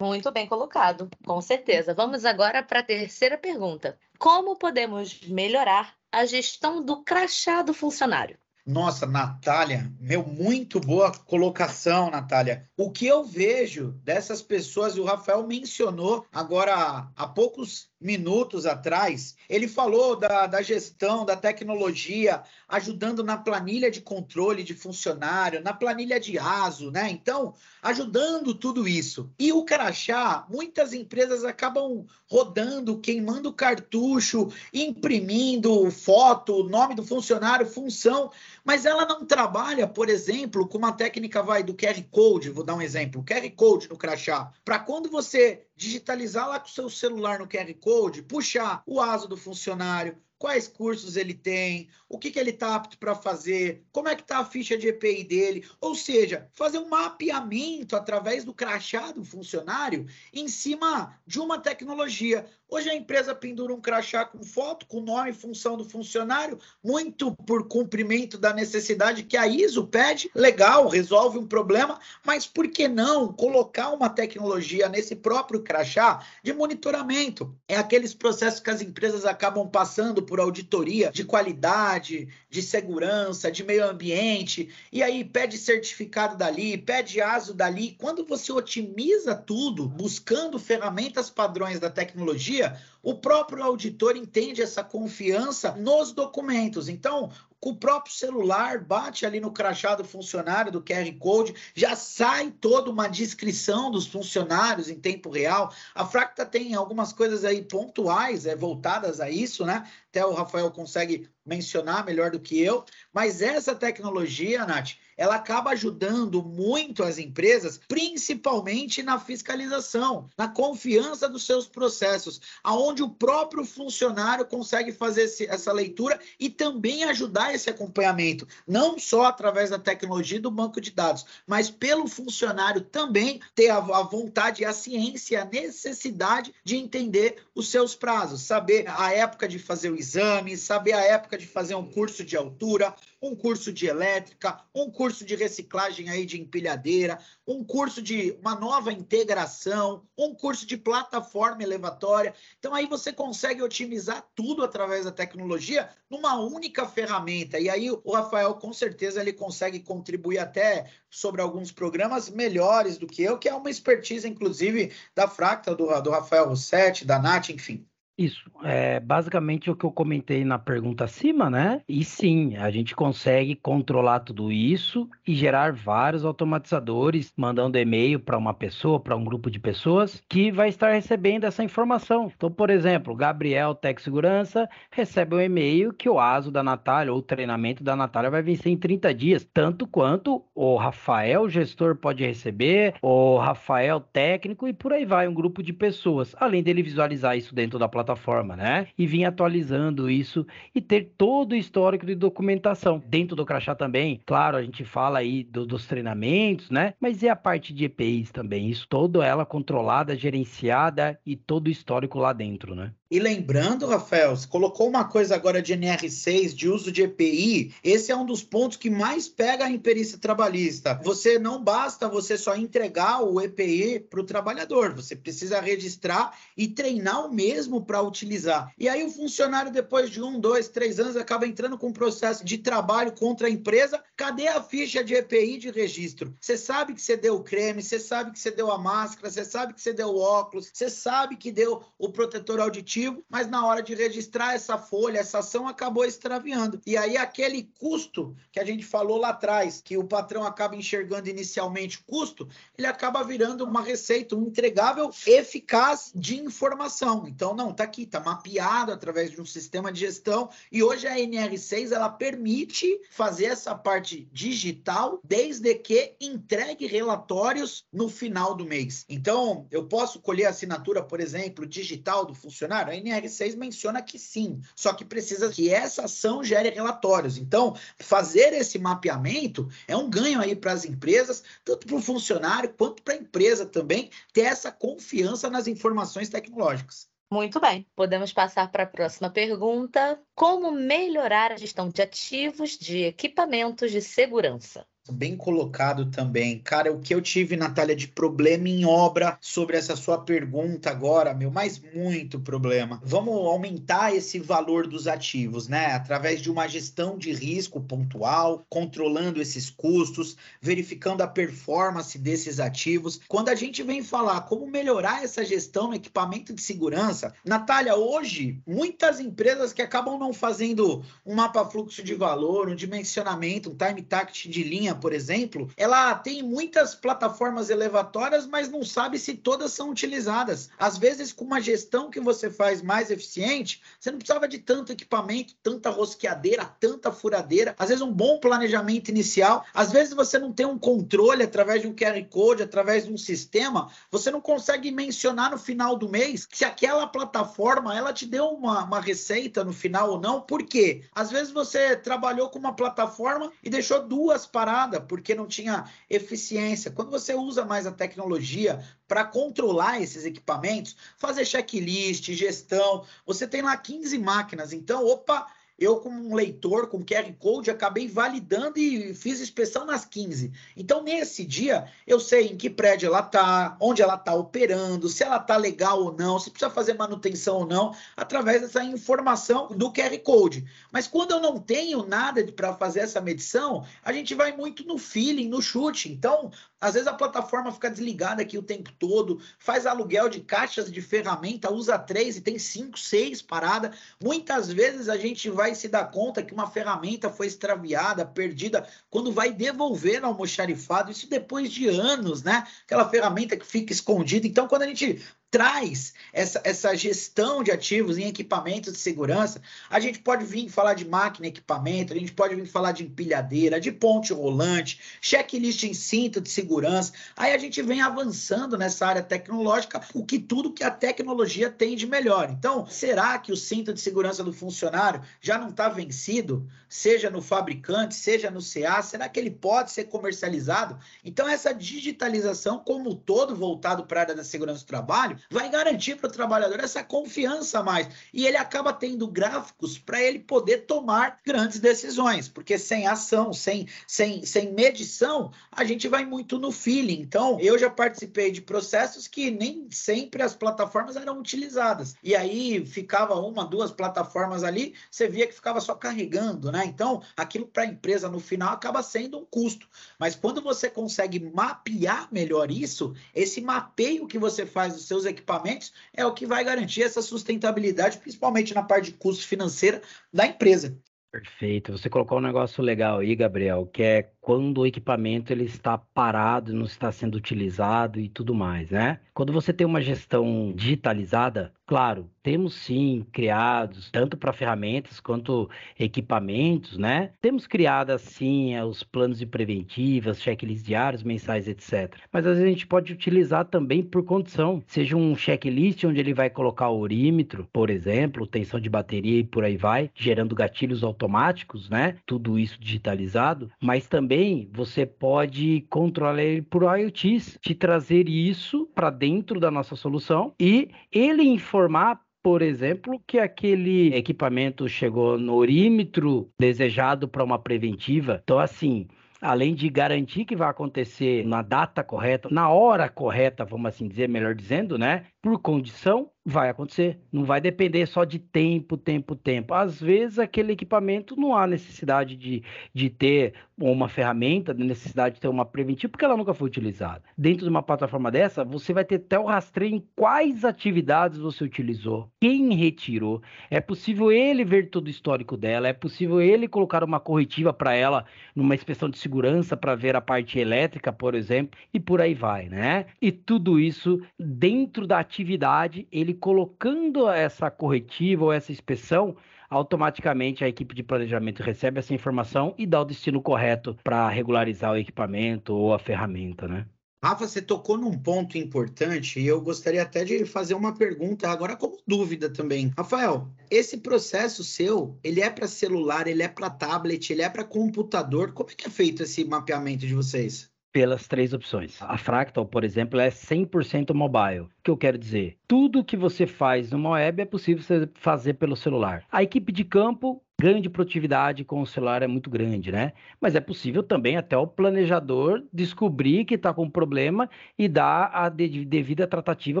Muito 0.00 0.30
bem 0.30 0.46
colocado, 0.46 1.10
com 1.26 1.40
certeza. 1.42 1.92
Vamos 1.92 2.24
agora 2.24 2.62
para 2.62 2.80
a 2.80 2.84
terceira 2.84 3.36
pergunta. 3.36 3.98
Como 4.18 4.56
podemos 4.56 5.20
melhorar 5.22 5.94
a 6.10 6.24
gestão 6.24 6.82
do 6.82 7.02
crachá 7.02 7.60
do 7.60 7.74
funcionário? 7.74 8.38
Nossa, 8.64 9.04
Natália, 9.04 9.92
meu, 9.98 10.24
muito 10.24 10.80
boa 10.80 11.10
colocação, 11.10 12.10
Natália. 12.10 12.70
O 12.76 12.90
que 12.90 13.06
eu 13.06 13.24
vejo 13.24 13.92
dessas 14.04 14.40
pessoas, 14.40 14.96
o 14.96 15.04
Rafael 15.04 15.46
mencionou 15.46 16.24
agora 16.32 17.10
há 17.16 17.26
poucos 17.26 17.89
minutos 18.00 18.64
atrás, 18.64 19.36
ele 19.48 19.68
falou 19.68 20.16
da, 20.16 20.46
da 20.46 20.62
gestão, 20.62 21.24
da 21.24 21.36
tecnologia, 21.36 22.42
ajudando 22.66 23.22
na 23.22 23.36
planilha 23.36 23.90
de 23.90 24.00
controle 24.00 24.62
de 24.62 24.74
funcionário, 24.74 25.62
na 25.62 25.74
planilha 25.74 26.18
de 26.18 26.38
ASO, 26.38 26.90
né? 26.90 27.10
Então, 27.10 27.52
ajudando 27.82 28.54
tudo 28.54 28.88
isso. 28.88 29.30
E 29.38 29.52
o 29.52 29.64
Crachá, 29.64 30.46
muitas 30.48 30.94
empresas 30.94 31.44
acabam 31.44 32.06
rodando, 32.26 32.98
queimando 32.98 33.52
cartucho, 33.52 34.48
imprimindo 34.72 35.90
foto, 35.90 36.64
nome 36.64 36.94
do 36.94 37.04
funcionário, 37.04 37.66
função, 37.66 38.30
mas 38.64 38.86
ela 38.86 39.04
não 39.04 39.26
trabalha, 39.26 39.86
por 39.86 40.08
exemplo, 40.08 40.66
com 40.66 40.78
uma 40.78 40.92
técnica 40.92 41.42
vai 41.42 41.62
do 41.62 41.74
QR 41.74 42.02
Code, 42.10 42.50
vou 42.50 42.64
dar 42.64 42.76
um 42.76 42.82
exemplo, 42.82 43.24
QR 43.24 43.50
Code 43.50 43.88
no 43.88 43.96
Crachá, 43.96 44.52
para 44.64 44.78
quando 44.78 45.10
você 45.10 45.66
digitalizar 45.80 46.46
lá 46.46 46.60
com 46.60 46.68
o 46.68 46.70
seu 46.70 46.90
celular 46.90 47.38
no 47.38 47.48
QR 47.48 47.72
Code, 47.80 48.22
puxar 48.22 48.82
o 48.84 49.00
ASO 49.00 49.26
do 49.26 49.36
funcionário, 49.36 50.22
quais 50.40 50.66
cursos 50.66 51.16
ele 51.16 51.34
tem, 51.34 51.90
o 52.08 52.18
que, 52.18 52.30
que 52.30 52.38
ele 52.38 52.48
está 52.48 52.74
apto 52.74 52.96
para 52.96 53.14
fazer, 53.14 53.84
como 53.92 54.08
é 54.08 54.16
que 54.16 54.22
está 54.22 54.38
a 54.38 54.44
ficha 54.44 54.76
de 54.76 54.88
EPI 54.88 55.22
dele, 55.22 55.68
ou 55.78 55.94
seja, 55.94 56.48
fazer 56.54 56.78
um 56.78 56.88
mapeamento 56.88 57.94
através 57.94 58.42
do 58.42 58.54
crachá 58.54 59.12
do 59.12 59.22
funcionário 59.22 60.06
em 60.32 60.48
cima 60.48 61.14
de 61.26 61.38
uma 61.38 61.58
tecnologia. 61.58 62.46
Hoje 62.72 62.88
a 62.88 62.94
empresa 62.94 63.34
pendura 63.34 63.74
um 63.74 63.80
crachá 63.80 64.24
com 64.24 64.44
foto, 64.44 64.86
com 64.86 65.00
nome 65.00 65.30
e 65.30 65.34
função 65.34 65.76
do 65.76 65.84
funcionário, 65.84 66.58
muito 66.82 67.34
por 67.44 67.66
cumprimento 67.66 68.38
da 68.38 68.54
necessidade 68.54 69.24
que 69.24 69.36
a 69.36 69.46
ISO 69.46 69.88
pede. 69.88 70.30
Legal, 70.34 70.88
resolve 70.88 71.36
um 71.36 71.46
problema, 71.46 71.98
mas 72.24 72.46
por 72.46 72.68
que 72.68 72.86
não 72.86 73.32
colocar 73.32 73.90
uma 73.90 74.08
tecnologia 74.08 74.88
nesse 74.88 75.16
próprio 75.16 75.62
crachá 75.62 76.24
de 76.44 76.52
monitoramento? 76.52 77.52
É 77.68 77.76
aqueles 77.76 78.14
processos 78.14 78.60
que 78.60 78.70
as 78.70 78.80
empresas 78.80 79.24
acabam 79.24 79.68
passando 79.68 80.22
por 80.30 80.38
auditoria 80.38 81.10
de 81.10 81.24
qualidade, 81.24 82.28
de 82.48 82.62
segurança, 82.62 83.50
de 83.50 83.64
meio 83.64 83.84
ambiente, 83.84 84.68
e 84.92 85.02
aí 85.02 85.24
pede 85.24 85.58
certificado 85.58 86.36
dali, 86.36 86.78
pede 86.78 87.20
ASO 87.20 87.52
dali. 87.52 87.96
Quando 87.98 88.24
você 88.24 88.52
otimiza 88.52 89.34
tudo, 89.34 89.88
buscando 89.88 90.56
ferramentas 90.56 91.28
padrões 91.28 91.80
da 91.80 91.90
tecnologia, 91.90 92.80
o 93.02 93.14
próprio 93.14 93.64
auditor 93.64 94.16
entende 94.16 94.62
essa 94.62 94.84
confiança 94.84 95.72
nos 95.72 96.12
documentos. 96.12 96.88
Então, 96.88 97.32
com 97.60 97.70
o 97.70 97.76
próprio 97.76 98.14
celular, 98.14 98.78
bate 98.78 99.26
ali 99.26 99.38
no 99.38 99.52
crachá 99.52 99.94
do 99.94 100.02
funcionário 100.02 100.72
do 100.72 100.80
QR 100.80 101.12
Code, 101.18 101.54
já 101.74 101.94
sai 101.94 102.50
toda 102.50 102.90
uma 102.90 103.06
descrição 103.06 103.90
dos 103.90 104.06
funcionários 104.06 104.88
em 104.88 104.98
tempo 104.98 105.28
real. 105.28 105.70
A 105.94 106.06
Fracta 106.06 106.46
tem 106.46 106.74
algumas 106.74 107.12
coisas 107.12 107.44
aí 107.44 107.62
pontuais, 107.62 108.46
é, 108.46 108.56
voltadas 108.56 109.20
a 109.20 109.28
isso, 109.28 109.66
né? 109.66 109.86
Até 110.10 110.26
o 110.26 110.34
Rafael 110.34 110.68
consegue 110.72 111.30
mencionar 111.46 112.04
melhor 112.04 112.30
do 112.30 112.40
que 112.40 112.60
eu, 112.60 112.84
mas 113.12 113.40
essa 113.40 113.74
tecnologia, 113.74 114.66
Nath, 114.66 114.90
ela 115.16 115.34
acaba 115.34 115.70
ajudando 115.70 116.42
muito 116.42 117.02
as 117.02 117.18
empresas, 117.18 117.78
principalmente 117.86 119.02
na 119.02 119.18
fiscalização, 119.18 120.30
na 120.38 120.48
confiança 120.48 121.28
dos 121.28 121.44
seus 121.44 121.66
processos, 121.66 122.40
aonde 122.64 123.02
o 123.02 123.10
próprio 123.10 123.64
funcionário 123.64 124.46
consegue 124.46 124.92
fazer 124.92 125.24
esse, 125.24 125.44
essa 125.46 125.72
leitura 125.72 126.18
e 126.38 126.48
também 126.48 127.04
ajudar 127.04 127.54
esse 127.54 127.68
acompanhamento, 127.68 128.48
não 128.66 128.98
só 128.98 129.24
através 129.24 129.70
da 129.70 129.78
tecnologia 129.78 130.40
do 130.40 130.50
banco 130.50 130.80
de 130.80 130.90
dados, 130.90 131.26
mas 131.46 131.68
pelo 131.68 132.08
funcionário 132.08 132.80
também 132.80 133.40
ter 133.54 133.68
a, 133.68 133.76
a 133.76 134.02
vontade, 134.02 134.64
a 134.64 134.72
ciência, 134.72 135.42
a 135.42 135.44
necessidade 135.44 136.54
de 136.64 136.76
entender 136.76 137.44
os 137.54 137.70
seus 137.70 137.94
prazos, 137.94 138.40
saber 138.40 138.86
a 138.88 139.12
época 139.12 139.46
de 139.46 139.58
fazer 139.58 139.90
o 139.90 139.99
exame, 140.00 140.56
saber 140.56 140.92
a 140.92 141.04
época 141.04 141.38
de 141.38 141.46
fazer 141.46 141.74
um 141.74 141.88
curso 141.88 142.24
de 142.24 142.36
altura, 142.36 142.94
um 143.22 143.36
curso 143.36 143.72
de 143.72 143.86
elétrica, 143.86 144.60
um 144.74 144.90
curso 144.90 145.24
de 145.24 145.36
reciclagem 145.36 146.08
aí 146.08 146.24
de 146.24 146.40
empilhadeira, 146.40 147.18
um 147.46 147.62
curso 147.62 148.00
de 148.00 148.36
uma 148.40 148.54
nova 148.54 148.92
integração, 148.92 150.02
um 150.18 150.34
curso 150.34 150.66
de 150.66 150.76
plataforma 150.76 151.62
elevatória. 151.62 152.34
Então 152.58 152.74
aí 152.74 152.86
você 152.86 153.12
consegue 153.12 153.62
otimizar 153.62 154.26
tudo 154.34 154.64
através 154.64 155.04
da 155.04 155.12
tecnologia 155.12 155.88
numa 156.08 156.40
única 156.40 156.86
ferramenta. 156.86 157.58
E 157.58 157.68
aí 157.68 157.90
o 157.90 158.12
Rafael 158.12 158.54
com 158.54 158.72
certeza 158.72 159.20
ele 159.20 159.32
consegue 159.32 159.80
contribuir 159.80 160.38
até 160.38 160.90
sobre 161.10 161.42
alguns 161.42 161.70
programas 161.70 162.30
melhores 162.30 162.96
do 162.96 163.06
que 163.06 163.22
eu, 163.22 163.38
que 163.38 163.48
é 163.48 163.54
uma 163.54 163.70
expertise 163.70 164.26
inclusive 164.26 164.92
da 165.14 165.28
Fractal 165.28 165.74
do, 165.74 166.00
do 166.00 166.10
Rafael 166.10 166.48
Rossetti, 166.48 167.04
da 167.04 167.18
Nath, 167.18 167.50
enfim. 167.50 167.86
Isso, 168.20 168.50
é 168.62 169.00
basicamente 169.00 169.70
o 169.70 169.74
que 169.74 169.86
eu 169.86 169.90
comentei 169.90 170.44
na 170.44 170.58
pergunta 170.58 171.04
acima, 171.04 171.48
né? 171.48 171.80
E 171.88 172.04
sim, 172.04 172.54
a 172.58 172.70
gente 172.70 172.94
consegue 172.94 173.54
controlar 173.54 174.20
tudo 174.20 174.52
isso 174.52 175.08
e 175.26 175.34
gerar 175.34 175.72
vários 175.72 176.22
automatizadores, 176.22 177.32
mandando 177.34 177.78
e-mail 177.78 178.20
para 178.20 178.36
uma 178.36 178.52
pessoa, 178.52 179.00
para 179.00 179.16
um 179.16 179.24
grupo 179.24 179.50
de 179.50 179.58
pessoas 179.58 180.22
que 180.28 180.52
vai 180.52 180.68
estar 180.68 180.92
recebendo 180.92 181.44
essa 181.44 181.64
informação. 181.64 182.30
Então, 182.36 182.50
por 182.50 182.68
exemplo, 182.68 183.16
Gabriel 183.16 183.74
Tech 183.74 184.02
Segurança 184.02 184.68
recebe 184.90 185.36
um 185.36 185.40
e-mail 185.40 185.90
que 185.94 186.06
o 186.06 186.20
ASO 186.20 186.50
da 186.50 186.62
Natália 186.62 187.14
ou 187.14 187.20
o 187.20 187.22
treinamento 187.22 187.82
da 187.82 187.96
Natália 187.96 188.28
vai 188.28 188.42
vencer 188.42 188.70
em 188.70 188.76
30 188.76 189.14
dias, 189.14 189.48
tanto 189.50 189.86
quanto 189.86 190.44
o 190.54 190.76
Rafael, 190.76 191.48
gestor, 191.48 191.96
pode 191.96 192.22
receber, 192.22 192.96
o 193.00 193.38
Rafael 193.38 193.98
técnico 193.98 194.68
e 194.68 194.74
por 194.74 194.92
aí 194.92 195.06
vai, 195.06 195.26
um 195.26 195.32
grupo 195.32 195.62
de 195.62 195.72
pessoas, 195.72 196.36
além 196.38 196.62
dele 196.62 196.82
visualizar 196.82 197.34
isso 197.34 197.54
dentro 197.54 197.78
da 197.78 197.88
plataforma 197.88 198.09
plataforma, 198.10 198.56
né? 198.56 198.88
E 198.96 199.06
vir 199.06 199.24
atualizando 199.24 200.10
isso 200.10 200.46
e 200.74 200.80
ter 200.80 201.12
todo 201.16 201.52
o 201.52 201.56
histórico 201.56 202.06
de 202.06 202.14
documentação. 202.14 203.02
Dentro 203.06 203.36
do 203.36 203.46
crachá 203.46 203.74
também, 203.74 204.20
claro, 204.26 204.56
a 204.56 204.62
gente 204.62 204.84
fala 204.84 205.18
aí 205.20 205.44
do, 205.44 205.66
dos 205.66 205.86
treinamentos, 205.86 206.70
né? 206.70 206.94
Mas 207.00 207.22
e 207.22 207.28
a 207.28 207.36
parte 207.36 207.72
de 207.72 207.84
EPIs 207.84 208.30
também? 208.30 208.68
Isso 208.68 208.86
toda 208.88 209.24
ela 209.24 209.46
controlada, 209.46 210.16
gerenciada 210.16 211.18
e 211.24 211.36
todo 211.36 211.68
o 211.68 211.70
histórico 211.70 212.18
lá 212.18 212.32
dentro, 212.32 212.74
né? 212.74 212.92
E 213.10 213.18
lembrando, 213.18 213.88
Rafael, 213.88 214.36
você 214.36 214.46
colocou 214.46 214.88
uma 214.88 215.04
coisa 215.04 215.34
agora 215.34 215.60
de 215.60 215.74
NR6, 215.74 216.54
de 216.54 216.68
uso 216.68 216.92
de 216.92 217.02
EPI, 217.02 217.74
esse 217.82 218.12
é 218.12 218.16
um 218.16 218.24
dos 218.24 218.40
pontos 218.40 218.76
que 218.76 218.88
mais 218.88 219.26
pega 219.26 219.64
a 219.64 219.70
imperícia 219.70 220.16
trabalhista. 220.16 220.94
Você 221.02 221.36
não 221.36 221.60
basta 221.60 222.08
você 222.08 222.38
só 222.38 222.54
entregar 222.54 223.20
o 223.20 223.40
EPI 223.40 223.98
para 223.98 224.20
o 224.20 224.24
trabalhador, 224.24 224.94
você 224.94 225.16
precisa 225.16 225.60
registrar 225.60 226.38
e 226.56 226.68
treinar 226.68 227.26
o 227.26 227.34
mesmo 227.34 227.84
para 227.84 228.00
utilizar. 228.00 228.72
E 228.78 228.88
aí 228.88 229.04
o 229.04 229.10
funcionário, 229.10 229.72
depois 229.72 230.08
de 230.08 230.22
um, 230.22 230.38
dois, 230.38 230.68
três 230.68 231.00
anos, 231.00 231.16
acaba 231.16 231.48
entrando 231.48 231.76
com 231.76 231.88
um 231.88 231.92
processo 231.92 232.44
de 232.44 232.58
trabalho 232.58 233.10
contra 233.10 233.48
a 233.48 233.50
empresa. 233.50 234.00
Cadê 234.16 234.46
a 234.46 234.62
ficha 234.62 235.02
de 235.02 235.14
EPI 235.14 235.58
de 235.58 235.70
registro? 235.72 236.32
Você 236.40 236.56
sabe 236.56 236.94
que 236.94 237.02
você 237.02 237.16
deu 237.16 237.34
o 237.34 237.42
creme, 237.42 237.82
você 237.82 237.98
sabe 237.98 238.30
que 238.30 238.38
você 238.38 238.52
deu 238.52 238.70
a 238.70 238.78
máscara, 238.78 239.28
você 239.28 239.44
sabe 239.44 239.74
que 239.74 239.80
você 239.80 239.92
deu 239.92 240.10
o 240.10 240.20
óculos, 240.20 240.70
você 240.72 240.88
sabe 240.88 241.36
que 241.36 241.50
deu 241.50 241.82
o 241.98 242.12
protetor 242.12 242.60
auditivo 242.60 242.99
mas 243.28 243.48
na 243.48 243.66
hora 243.66 243.82
de 243.82 243.94
registrar 243.94 244.54
essa 244.54 244.76
folha, 244.76 245.18
essa 245.18 245.38
ação 245.38 245.68
acabou 245.68 246.04
extraviando. 246.04 246.80
E 246.86 246.96
aí 246.96 247.16
aquele 247.16 247.70
custo 247.78 248.34
que 248.50 248.60
a 248.60 248.64
gente 248.64 248.84
falou 248.84 249.18
lá 249.18 249.30
atrás, 249.30 249.80
que 249.80 249.96
o 249.96 250.04
patrão 250.04 250.44
acaba 250.44 250.76
enxergando 250.76 251.28
inicialmente 251.28 252.02
custo, 252.02 252.48
ele 252.76 252.86
acaba 252.86 253.22
virando 253.22 253.64
uma 253.64 253.82
receita, 253.82 254.36
um 254.36 254.46
entregável 254.46 255.10
eficaz 255.26 256.12
de 256.14 256.38
informação. 256.38 257.24
Então, 257.26 257.54
não, 257.54 257.72
tá 257.72 257.84
aqui, 257.84 258.06
tá 258.06 258.20
mapeado 258.20 258.92
através 258.92 259.30
de 259.30 259.40
um 259.40 259.46
sistema 259.46 259.92
de 259.92 260.00
gestão 260.00 260.50
e 260.70 260.82
hoje 260.82 261.06
a 261.06 261.16
NR6 261.16 261.92
ela 261.92 262.08
permite 262.08 263.00
fazer 263.10 263.46
essa 263.46 263.74
parte 263.74 264.28
digital 264.32 265.20
desde 265.24 265.74
que 265.74 266.14
entregue 266.20 266.86
relatórios 266.86 267.84
no 267.92 268.08
final 268.08 268.54
do 268.54 268.64
mês. 268.64 269.04
Então, 269.08 269.66
eu 269.70 269.86
posso 269.86 270.20
colher 270.20 270.46
a 270.46 270.50
assinatura, 270.50 271.02
por 271.02 271.20
exemplo, 271.20 271.66
digital 271.66 272.24
do 272.24 272.34
funcionário? 272.34 272.89
A 272.90 272.96
NR6 272.96 273.56
menciona 273.56 274.02
que 274.02 274.18
sim, 274.18 274.60
só 274.74 274.92
que 274.92 275.04
precisa 275.04 275.50
que 275.50 275.72
essa 275.72 276.04
ação 276.04 276.42
gere 276.42 276.70
relatórios. 276.70 277.38
Então, 277.38 277.76
fazer 277.98 278.52
esse 278.52 278.78
mapeamento 278.78 279.68
é 279.86 279.96
um 279.96 280.10
ganho 280.10 280.40
aí 280.40 280.56
para 280.56 280.72
as 280.72 280.84
empresas, 280.84 281.42
tanto 281.64 281.86
para 281.86 281.96
o 281.96 282.02
funcionário 282.02 282.74
quanto 282.76 283.02
para 283.02 283.14
a 283.14 283.18
empresa 283.18 283.64
também, 283.64 284.10
ter 284.32 284.42
essa 284.42 284.72
confiança 284.72 285.48
nas 285.48 285.66
informações 285.66 286.28
tecnológicas. 286.28 287.08
Muito 287.32 287.60
bem, 287.60 287.86
podemos 287.94 288.32
passar 288.32 288.72
para 288.72 288.82
a 288.82 288.86
próxima 288.86 289.30
pergunta. 289.30 290.20
Como 290.34 290.72
melhorar 290.72 291.52
a 291.52 291.56
gestão 291.56 291.88
de 291.88 292.02
ativos 292.02 292.76
de 292.76 293.04
equipamentos 293.04 293.92
de 293.92 294.02
segurança? 294.02 294.84
Bem 295.10 295.36
colocado 295.36 296.06
também. 296.06 296.58
Cara, 296.58 296.92
o 296.92 297.00
que 297.00 297.14
eu 297.14 297.20
tive, 297.20 297.56
Natália, 297.56 297.96
de 297.96 298.08
problema 298.08 298.68
em 298.68 298.84
obra 298.84 299.38
sobre 299.40 299.76
essa 299.76 299.96
sua 299.96 300.18
pergunta 300.18 300.90
agora, 300.90 301.34
meu, 301.34 301.50
mas 301.50 301.80
muito 301.94 302.40
problema. 302.40 303.00
Vamos 303.04 303.34
aumentar 303.34 304.14
esse 304.14 304.38
valor 304.38 304.86
dos 304.86 305.06
ativos, 305.06 305.68
né? 305.68 305.86
Através 305.92 306.40
de 306.40 306.50
uma 306.50 306.66
gestão 306.66 307.18
de 307.18 307.32
risco 307.32 307.80
pontual, 307.80 308.64
controlando 308.68 309.40
esses 309.40 309.70
custos, 309.70 310.36
verificando 310.60 311.22
a 311.22 311.26
performance 311.26 312.18
desses 312.18 312.60
ativos. 312.60 313.20
Quando 313.28 313.48
a 313.48 313.54
gente 313.54 313.82
vem 313.82 314.02
falar 314.02 314.42
como 314.42 314.66
melhorar 314.66 315.24
essa 315.24 315.44
gestão 315.44 315.88
no 315.88 315.94
equipamento 315.94 316.52
de 316.52 316.62
segurança, 316.62 317.34
Natália, 317.44 317.96
hoje, 317.96 318.60
muitas 318.66 319.20
empresas 319.20 319.72
que 319.72 319.82
acabam 319.82 320.18
não 320.18 320.32
fazendo 320.32 321.02
um 321.24 321.34
mapa 321.34 321.64
fluxo 321.64 322.02
de 322.02 322.14
valor, 322.14 322.68
um 322.68 322.74
dimensionamento, 322.74 323.70
um 323.70 323.76
time 323.76 324.02
tact 324.02 324.48
de 324.48 324.62
linha, 324.62 324.94
por 325.00 325.12
exemplo, 325.12 325.68
ela 325.76 326.14
tem 326.14 326.42
muitas 326.42 326.94
plataformas 326.94 327.70
elevatórias, 327.70 328.46
mas 328.46 328.70
não 328.70 328.84
sabe 328.84 329.18
se 329.18 329.34
todas 329.34 329.72
são 329.72 329.90
utilizadas. 329.90 330.70
Às 330.78 330.98
vezes, 330.98 331.32
com 331.32 331.44
uma 331.44 331.60
gestão 331.60 332.10
que 332.10 332.20
você 332.20 332.50
faz 332.50 332.82
mais 332.82 333.10
eficiente, 333.10 333.82
você 333.98 334.10
não 334.10 334.18
precisava 334.18 334.46
de 334.46 334.58
tanto 334.58 334.92
equipamento, 334.92 335.54
tanta 335.62 335.90
rosqueadeira, 335.90 336.64
tanta 336.64 337.10
furadeira. 337.10 337.74
Às 337.78 337.88
vezes, 337.88 338.02
um 338.02 338.12
bom 338.12 338.38
planejamento 338.38 339.08
inicial. 339.08 339.64
Às 339.74 339.90
vezes, 339.90 340.14
você 340.14 340.38
não 340.38 340.52
tem 340.52 340.66
um 340.66 340.78
controle 340.78 341.42
através 341.42 341.82
de 341.82 341.88
um 341.88 341.94
QR 341.94 342.22
Code, 342.28 342.62
através 342.62 343.06
de 343.06 343.12
um 343.12 343.18
sistema. 343.18 343.90
Você 344.10 344.30
não 344.30 344.40
consegue 344.40 344.90
mencionar 344.90 345.52
no 345.52 345.58
final 345.58 345.96
do 345.96 346.08
mês 346.08 346.46
se 346.52 346.64
aquela 346.64 347.06
plataforma 347.06 347.96
ela 347.96 348.12
te 348.12 348.26
deu 348.26 348.48
uma, 348.48 348.84
uma 348.84 349.00
receita 349.00 349.64
no 349.64 349.72
final 349.72 350.10
ou 350.10 350.20
não. 350.20 350.40
Por 350.40 350.62
quê? 350.64 351.02
Às 351.14 351.30
vezes, 351.30 351.52
você 351.52 351.96
trabalhou 351.96 352.50
com 352.50 352.58
uma 352.58 352.74
plataforma 352.74 353.50
e 353.62 353.70
deixou 353.70 354.06
duas 354.06 354.46
paradas 354.46 354.79
porque 355.00 355.34
não 355.34 355.46
tinha 355.46 355.84
eficiência. 356.08 356.90
Quando 356.90 357.10
você 357.10 357.34
usa 357.34 357.64
mais 357.64 357.86
a 357.86 357.92
tecnologia 357.92 358.82
para 359.06 359.24
controlar 359.24 360.00
esses 360.00 360.24
equipamentos, 360.24 360.96
fazer 361.18 361.44
checklist, 361.44 362.32
gestão, 362.32 363.04
você 363.26 363.46
tem 363.46 363.62
lá 363.62 363.76
15 363.76 364.16
máquinas. 364.18 364.72
Então, 364.72 365.04
opa, 365.04 365.46
eu, 365.80 365.96
como 365.96 366.22
um 366.22 366.34
leitor 366.34 366.88
com 366.88 367.02
QR 367.02 367.32
Code, 367.38 367.70
acabei 367.70 368.06
validando 368.06 368.78
e 368.78 369.14
fiz 369.14 369.40
inspeção 369.40 369.86
nas 369.86 370.04
15. 370.04 370.52
Então, 370.76 371.02
nesse 371.02 371.42
dia, 371.42 371.86
eu 372.06 372.20
sei 372.20 372.48
em 372.48 372.56
que 372.56 372.68
prédio 372.68 373.06
ela 373.06 373.20
está, 373.20 373.78
onde 373.80 374.02
ela 374.02 374.16
está 374.16 374.34
operando, 374.34 375.08
se 375.08 375.24
ela 375.24 375.38
está 375.38 375.56
legal 375.56 376.02
ou 376.02 376.12
não, 376.12 376.38
se 376.38 376.50
precisa 376.50 376.70
fazer 376.70 376.92
manutenção 376.94 377.60
ou 377.60 377.66
não, 377.66 377.96
através 378.14 378.60
dessa 378.60 378.84
informação 378.84 379.68
do 379.68 379.90
QR 379.90 380.18
Code. 380.18 380.66
Mas 380.92 381.06
quando 381.06 381.30
eu 381.30 381.40
não 381.40 381.58
tenho 381.58 382.06
nada 382.06 382.44
para 382.52 382.74
fazer 382.74 383.00
essa 383.00 383.20
medição, 383.20 383.86
a 384.04 384.12
gente 384.12 384.34
vai 384.34 384.54
muito 384.54 384.86
no 384.86 384.98
feeling, 384.98 385.48
no 385.48 385.62
chute. 385.62 386.12
Então, 386.12 386.50
às 386.80 386.94
vezes 386.94 387.06
a 387.06 387.12
plataforma 387.12 387.70
fica 387.70 387.90
desligada 387.90 388.40
aqui 388.40 388.56
o 388.56 388.62
tempo 388.62 388.90
todo, 388.98 389.40
faz 389.58 389.84
aluguel 389.84 390.28
de 390.30 390.40
caixas 390.40 390.90
de 390.90 391.02
ferramenta, 391.02 391.70
usa 391.70 391.98
três 391.98 392.36
e 392.36 392.40
tem 392.40 392.58
cinco, 392.58 392.98
seis 392.98 393.42
paradas. 393.42 393.94
Muitas 394.22 394.72
vezes 394.72 395.08
a 395.08 395.16
gente 395.16 395.50
vai 395.50 395.69
se 395.74 395.88
dar 395.88 396.10
conta 396.10 396.42
que 396.42 396.52
uma 396.52 396.70
ferramenta 396.70 397.30
foi 397.30 397.46
extraviada, 397.46 398.24
perdida, 398.24 398.86
quando 399.08 399.32
vai 399.32 399.52
devolver 399.52 400.20
no 400.20 400.28
almoxarifado, 400.28 401.10
isso 401.10 401.28
depois 401.28 401.70
de 401.70 401.88
anos, 401.88 402.42
né? 402.42 402.66
Aquela 402.84 403.08
ferramenta 403.08 403.56
que 403.56 403.66
fica 403.66 403.92
escondida. 403.92 404.46
Então, 404.46 404.68
quando 404.68 404.82
a 404.82 404.86
gente 404.86 405.22
traz 405.50 406.14
essa, 406.32 406.60
essa 406.64 406.94
gestão 406.94 407.62
de 407.62 407.72
ativos 407.72 408.16
em 408.16 408.28
equipamentos 408.28 408.92
de 408.92 408.98
segurança, 408.98 409.60
a 409.88 409.98
gente 409.98 410.20
pode 410.20 410.44
vir 410.44 410.68
falar 410.68 410.94
de 410.94 411.04
máquina 411.04 411.46
e 411.46 411.50
equipamento, 411.50 412.12
a 412.12 412.16
gente 412.16 412.32
pode 412.32 412.54
vir 412.54 412.66
falar 412.66 412.92
de 412.92 413.04
empilhadeira, 413.04 413.80
de 413.80 413.90
ponte 413.90 414.32
rolante, 414.32 415.00
checklist 415.20 415.82
em 415.82 415.94
cinto 415.94 416.40
de 416.40 416.48
segurança. 416.48 417.12
Aí 417.36 417.52
a 417.52 417.58
gente 417.58 417.82
vem 417.82 418.00
avançando 418.00 418.78
nessa 418.78 419.06
área 419.06 419.22
tecnológica, 419.22 420.00
o 420.14 420.24
que 420.24 420.38
tudo 420.38 420.72
que 420.72 420.84
a 420.84 420.90
tecnologia 420.90 421.68
tem 421.68 421.96
de 421.96 422.06
melhor. 422.06 422.50
Então, 422.50 422.86
será 422.86 423.38
que 423.38 423.52
o 423.52 423.56
cinto 423.56 423.92
de 423.92 424.00
segurança 424.00 424.44
do 424.44 424.52
funcionário 424.52 425.22
já 425.40 425.58
não 425.58 425.70
está 425.70 425.88
vencido, 425.88 426.68
seja 426.88 427.28
no 427.28 427.42
fabricante, 427.42 428.14
seja 428.14 428.50
no 428.50 428.60
CA? 428.60 429.02
Será 429.02 429.28
que 429.28 429.40
ele 429.40 429.50
pode 429.50 429.90
ser 429.90 430.04
comercializado? 430.04 430.98
Então, 431.24 431.48
essa 431.48 431.72
digitalização 431.72 432.78
como 432.78 433.14
todo 433.14 433.56
voltado 433.56 434.04
para 434.04 434.20
a 434.20 434.22
área 434.22 434.34
da 434.34 434.44
segurança 434.44 434.84
do 434.84 434.86
trabalho, 434.86 435.39
vai 435.50 435.70
garantir 435.70 436.16
para 436.16 436.28
o 436.28 436.32
trabalhador 436.32 436.80
essa 436.80 437.02
confiança 437.02 437.80
a 437.80 437.82
mais. 437.82 438.08
E 438.32 438.46
ele 438.46 438.56
acaba 438.56 438.92
tendo 438.92 439.26
gráficos 439.28 439.98
para 439.98 440.20
ele 440.20 440.38
poder 440.38 440.86
tomar 440.86 441.38
grandes 441.44 441.78
decisões, 441.78 442.48
porque 442.48 442.78
sem 442.78 443.06
ação, 443.06 443.52
sem, 443.52 443.86
sem, 444.06 444.44
sem 444.44 444.72
medição, 444.72 445.52
a 445.70 445.84
gente 445.84 446.08
vai 446.08 446.24
muito 446.24 446.58
no 446.58 446.72
feeling. 446.72 447.20
Então, 447.20 447.58
eu 447.60 447.78
já 447.78 447.88
participei 447.88 448.50
de 448.50 448.60
processos 448.60 449.28
que 449.28 449.50
nem 449.50 449.88
sempre 449.90 450.42
as 450.42 450.54
plataformas 450.54 451.16
eram 451.16 451.38
utilizadas. 451.38 452.14
E 452.22 452.34
aí 452.34 452.84
ficava 452.84 453.34
uma, 453.34 453.64
duas 453.64 453.90
plataformas 453.90 454.64
ali, 454.64 454.94
você 455.10 455.28
via 455.28 455.46
que 455.46 455.54
ficava 455.54 455.80
só 455.80 455.94
carregando, 455.94 456.72
né? 456.72 456.84
Então, 456.84 457.22
aquilo 457.36 457.66
para 457.66 457.84
a 457.84 457.86
empresa 457.86 458.28
no 458.28 458.40
final 458.40 458.72
acaba 458.72 459.02
sendo 459.02 459.38
um 459.38 459.44
custo. 459.44 459.88
Mas 460.18 460.34
quando 460.34 460.60
você 460.60 460.88
consegue 460.88 461.40
mapear 461.40 462.28
melhor 462.32 462.70
isso, 462.70 463.14
esse 463.34 463.60
mapeio 463.60 464.26
que 464.26 464.38
você 464.38 464.66
faz 464.66 464.94
dos 464.94 465.06
seus 465.06 465.24
equipamentos 465.30 465.92
é 466.14 466.24
o 466.24 466.34
que 466.34 466.46
vai 466.46 466.62
garantir 466.64 467.02
essa 467.02 467.22
sustentabilidade, 467.22 468.18
principalmente 468.18 468.74
na 468.74 468.82
parte 468.82 469.06
de 469.06 469.16
custo 469.16 469.46
financeira 469.46 470.02
da 470.32 470.46
empresa. 470.46 470.98
Perfeito. 471.32 471.92
Você 471.92 472.10
colocou 472.10 472.38
um 472.38 472.42
negócio 472.42 472.82
legal 472.82 473.20
aí, 473.20 473.36
Gabriel, 473.36 473.86
que 473.86 474.02
é 474.02 474.30
quando 474.40 474.78
o 474.78 474.86
equipamento 474.86 475.52
ele 475.52 475.64
está 475.64 475.98
parado, 475.98 476.72
não 476.72 476.84
está 476.84 477.12
sendo 477.12 477.36
utilizado 477.36 478.18
e 478.18 478.28
tudo 478.28 478.54
mais, 478.54 478.90
né? 478.90 479.20
Quando 479.34 479.52
você 479.52 479.72
tem 479.72 479.86
uma 479.86 480.00
gestão 480.00 480.72
digitalizada, 480.74 481.72
claro, 481.86 482.30
temos 482.42 482.74
sim 482.74 483.26
criados 483.32 484.10
tanto 484.10 484.36
para 484.36 484.52
ferramentas 484.52 485.20
quanto 485.20 485.68
equipamentos, 485.98 486.96
né? 486.96 487.30
Temos 487.40 487.66
criado 487.66 488.10
assim 488.10 488.74
é, 488.74 488.84
os 488.84 489.02
planos 489.02 489.38
de 489.38 489.46
preventivas, 489.46 490.40
checklists 490.40 490.86
diários, 490.86 491.22
mensais, 491.22 491.68
etc. 491.68 492.14
Mas 492.32 492.46
às 492.46 492.56
vezes 492.56 492.64
a 492.64 492.68
gente 492.70 492.86
pode 492.86 493.12
utilizar 493.12 493.64
também 493.66 494.02
por 494.02 494.24
condição, 494.24 494.82
seja 494.86 495.16
um 495.16 495.34
checklist 495.36 496.04
onde 496.04 496.20
ele 496.20 496.34
vai 496.34 496.48
colocar 496.48 496.88
o 496.88 496.98
orímetro, 496.98 497.68
por 497.72 497.90
exemplo, 497.90 498.46
tensão 498.46 498.80
de 498.80 498.88
bateria 498.88 499.38
e 499.40 499.44
por 499.44 499.64
aí 499.64 499.76
vai, 499.76 500.10
gerando 500.14 500.54
gatilhos 500.54 501.02
automáticos, 501.04 501.90
né? 501.90 502.16
Tudo 502.26 502.58
isso 502.58 502.80
digitalizado, 502.80 503.70
mas 503.80 504.06
também 504.06 504.29
também 504.30 504.70
você 504.72 505.04
pode 505.04 505.84
controlar 505.90 506.40
ele 506.40 506.62
por 506.62 506.82
IoTs, 506.82 507.58
te 507.60 507.74
trazer 507.74 508.28
isso 508.28 508.88
para 508.94 509.10
dentro 509.10 509.58
da 509.58 509.72
nossa 509.72 509.96
solução 509.96 510.54
e 510.60 510.88
ele 511.12 511.42
informar 511.42 512.20
por 512.42 512.62
exemplo, 512.62 513.20
que 513.26 513.38
aquele 513.38 514.14
equipamento 514.14 514.88
chegou 514.88 515.36
no 515.36 515.52
orímetro 515.56 516.50
desejado 516.58 517.28
para 517.28 517.44
uma 517.44 517.58
preventiva. 517.58 518.40
Então, 518.42 518.58
assim, 518.58 519.06
além 519.42 519.74
de 519.74 519.90
garantir 519.90 520.46
que 520.46 520.56
vai 520.56 520.70
acontecer 520.70 521.46
na 521.46 521.60
data 521.60 522.02
correta, 522.02 522.48
na 522.50 522.70
hora 522.70 523.10
correta, 523.10 523.64
vamos 523.66 523.88
assim 523.88 524.08
dizer, 524.08 524.26
melhor 524.26 524.54
dizendo, 524.54 524.96
né? 524.96 525.26
Por 525.42 525.58
condição, 525.60 526.30
vai 526.44 526.68
acontecer. 526.68 527.18
Não 527.32 527.44
vai 527.44 527.60
depender 527.60 528.06
só 528.06 528.24
de 528.24 528.38
tempo, 528.38 528.96
tempo, 528.96 529.34
tempo. 529.34 529.74
Às 529.74 530.00
vezes, 530.00 530.38
aquele 530.38 530.72
equipamento 530.72 531.36
não 531.36 531.56
há 531.56 531.66
necessidade 531.66 532.36
de, 532.36 532.62
de 532.92 533.10
ter 533.10 533.54
uma 533.78 534.08
ferramenta, 534.08 534.74
necessidade 534.74 535.36
de 535.36 535.40
ter 535.40 535.48
uma 535.48 535.64
preventiva, 535.64 536.10
porque 536.10 536.24
ela 536.24 536.36
nunca 536.36 536.52
foi 536.52 536.66
utilizada. 536.68 537.22
Dentro 537.36 537.64
de 537.64 537.70
uma 537.70 537.82
plataforma 537.82 538.30
dessa, 538.30 538.64
você 538.64 538.92
vai 538.92 539.04
ter 539.04 539.16
até 539.16 539.38
o 539.38 539.44
rastreio 539.44 539.94
em 539.94 540.04
quais 540.14 540.64
atividades 540.64 541.38
você 541.38 541.64
utilizou, 541.64 542.30
quem 542.40 542.74
retirou. 542.74 543.42
É 543.70 543.80
possível 543.80 544.30
ele 544.30 544.64
ver 544.64 544.90
todo 544.90 545.06
o 545.06 545.10
histórico 545.10 545.56
dela, 545.56 545.88
é 545.88 545.92
possível 545.92 546.40
ele 546.40 546.68
colocar 546.68 547.02
uma 547.02 547.20
corretiva 547.20 547.72
para 547.72 547.94
ela 547.94 548.26
numa 548.54 548.74
inspeção 548.74 549.08
de 549.08 549.18
segurança 549.18 549.76
para 549.76 549.94
ver 549.94 550.14
a 550.14 550.20
parte 550.20 550.58
elétrica, 550.58 551.12
por 551.12 551.34
exemplo, 551.34 551.78
e 551.92 551.98
por 551.98 552.20
aí 552.20 552.34
vai, 552.34 552.68
né? 552.68 553.06
E 553.20 553.32
tudo 553.32 553.80
isso 553.80 554.20
dentro 554.38 555.06
da 555.06 555.20
atividade, 555.30 556.08
ele 556.10 556.34
colocando 556.34 557.28
essa 557.28 557.70
corretiva 557.70 558.46
ou 558.46 558.52
essa 558.52 558.72
inspeção, 558.72 559.36
automaticamente 559.70 560.64
a 560.64 560.68
equipe 560.68 560.92
de 560.92 561.04
planejamento 561.04 561.62
recebe 561.62 562.00
essa 562.00 562.12
informação 562.12 562.74
e 562.76 562.84
dá 562.84 563.00
o 563.00 563.04
destino 563.04 563.40
correto 563.40 563.96
para 564.02 564.28
regularizar 564.28 564.92
o 564.92 564.96
equipamento 564.96 565.72
ou 565.72 565.94
a 565.94 565.98
ferramenta, 565.98 566.66
né? 566.66 566.84
Rafa, 567.22 567.46
você 567.46 567.60
tocou 567.60 567.98
num 567.98 568.18
ponto 568.18 568.56
importante 568.56 569.38
e 569.38 569.46
eu 569.46 569.60
gostaria 569.60 570.02
até 570.02 570.24
de 570.24 570.46
fazer 570.46 570.72
uma 570.72 570.96
pergunta 570.96 571.50
agora 571.50 571.76
como 571.76 571.98
dúvida 572.06 572.48
também. 572.48 572.90
Rafael, 572.96 573.46
esse 573.70 573.98
processo 573.98 574.64
seu, 574.64 575.18
ele 575.22 575.42
é 575.42 575.50
para 575.50 575.68
celular, 575.68 576.26
ele 576.26 576.42
é 576.42 576.48
para 576.48 576.70
tablet, 576.70 577.30
ele 577.30 577.42
é 577.42 577.48
para 577.50 577.62
computador? 577.62 578.52
Como 578.52 578.70
é 578.70 578.74
que 578.74 578.86
é 578.86 578.90
feito 578.90 579.22
esse 579.22 579.44
mapeamento 579.44 580.06
de 580.06 580.14
vocês? 580.14 580.69
Pelas 580.92 581.26
três 581.26 581.52
opções. 581.52 582.00
A 582.02 582.16
Fractal, 582.16 582.66
por 582.66 582.84
exemplo, 582.84 583.20
é 583.20 583.28
100% 583.28 584.12
mobile. 584.14 584.60
O 584.60 584.70
que 584.82 584.90
eu 584.90 584.96
quero 584.96 585.18
dizer? 585.18 585.56
Tudo 585.66 586.04
que 586.04 586.16
você 586.16 586.46
faz 586.46 586.90
numa 586.90 587.10
web 587.10 587.42
é 587.42 587.44
possível 587.46 588.08
fazer 588.14 588.54
pelo 588.54 588.76
celular. 588.76 589.24
A 589.30 589.42
equipe 589.42 589.72
de 589.72 589.84
campo 589.84 590.42
ganho 590.60 590.80
de 590.80 590.90
produtividade 590.90 591.64
com 591.64 591.80
o 591.80 591.86
celular 591.86 592.22
é 592.22 592.26
muito 592.26 592.50
grande, 592.50 592.92
né? 592.92 593.12
Mas 593.40 593.54
é 593.54 593.60
possível 593.60 594.02
também 594.02 594.36
até 594.36 594.56
o 594.56 594.66
planejador 594.66 595.64
descobrir 595.72 596.44
que 596.44 596.54
está 596.54 596.72
com 596.72 596.84
um 596.84 596.90
problema 596.90 597.48
e 597.78 597.88
dar 597.88 598.30
a 598.32 598.48
devida 598.50 599.26
tratativa 599.26 599.80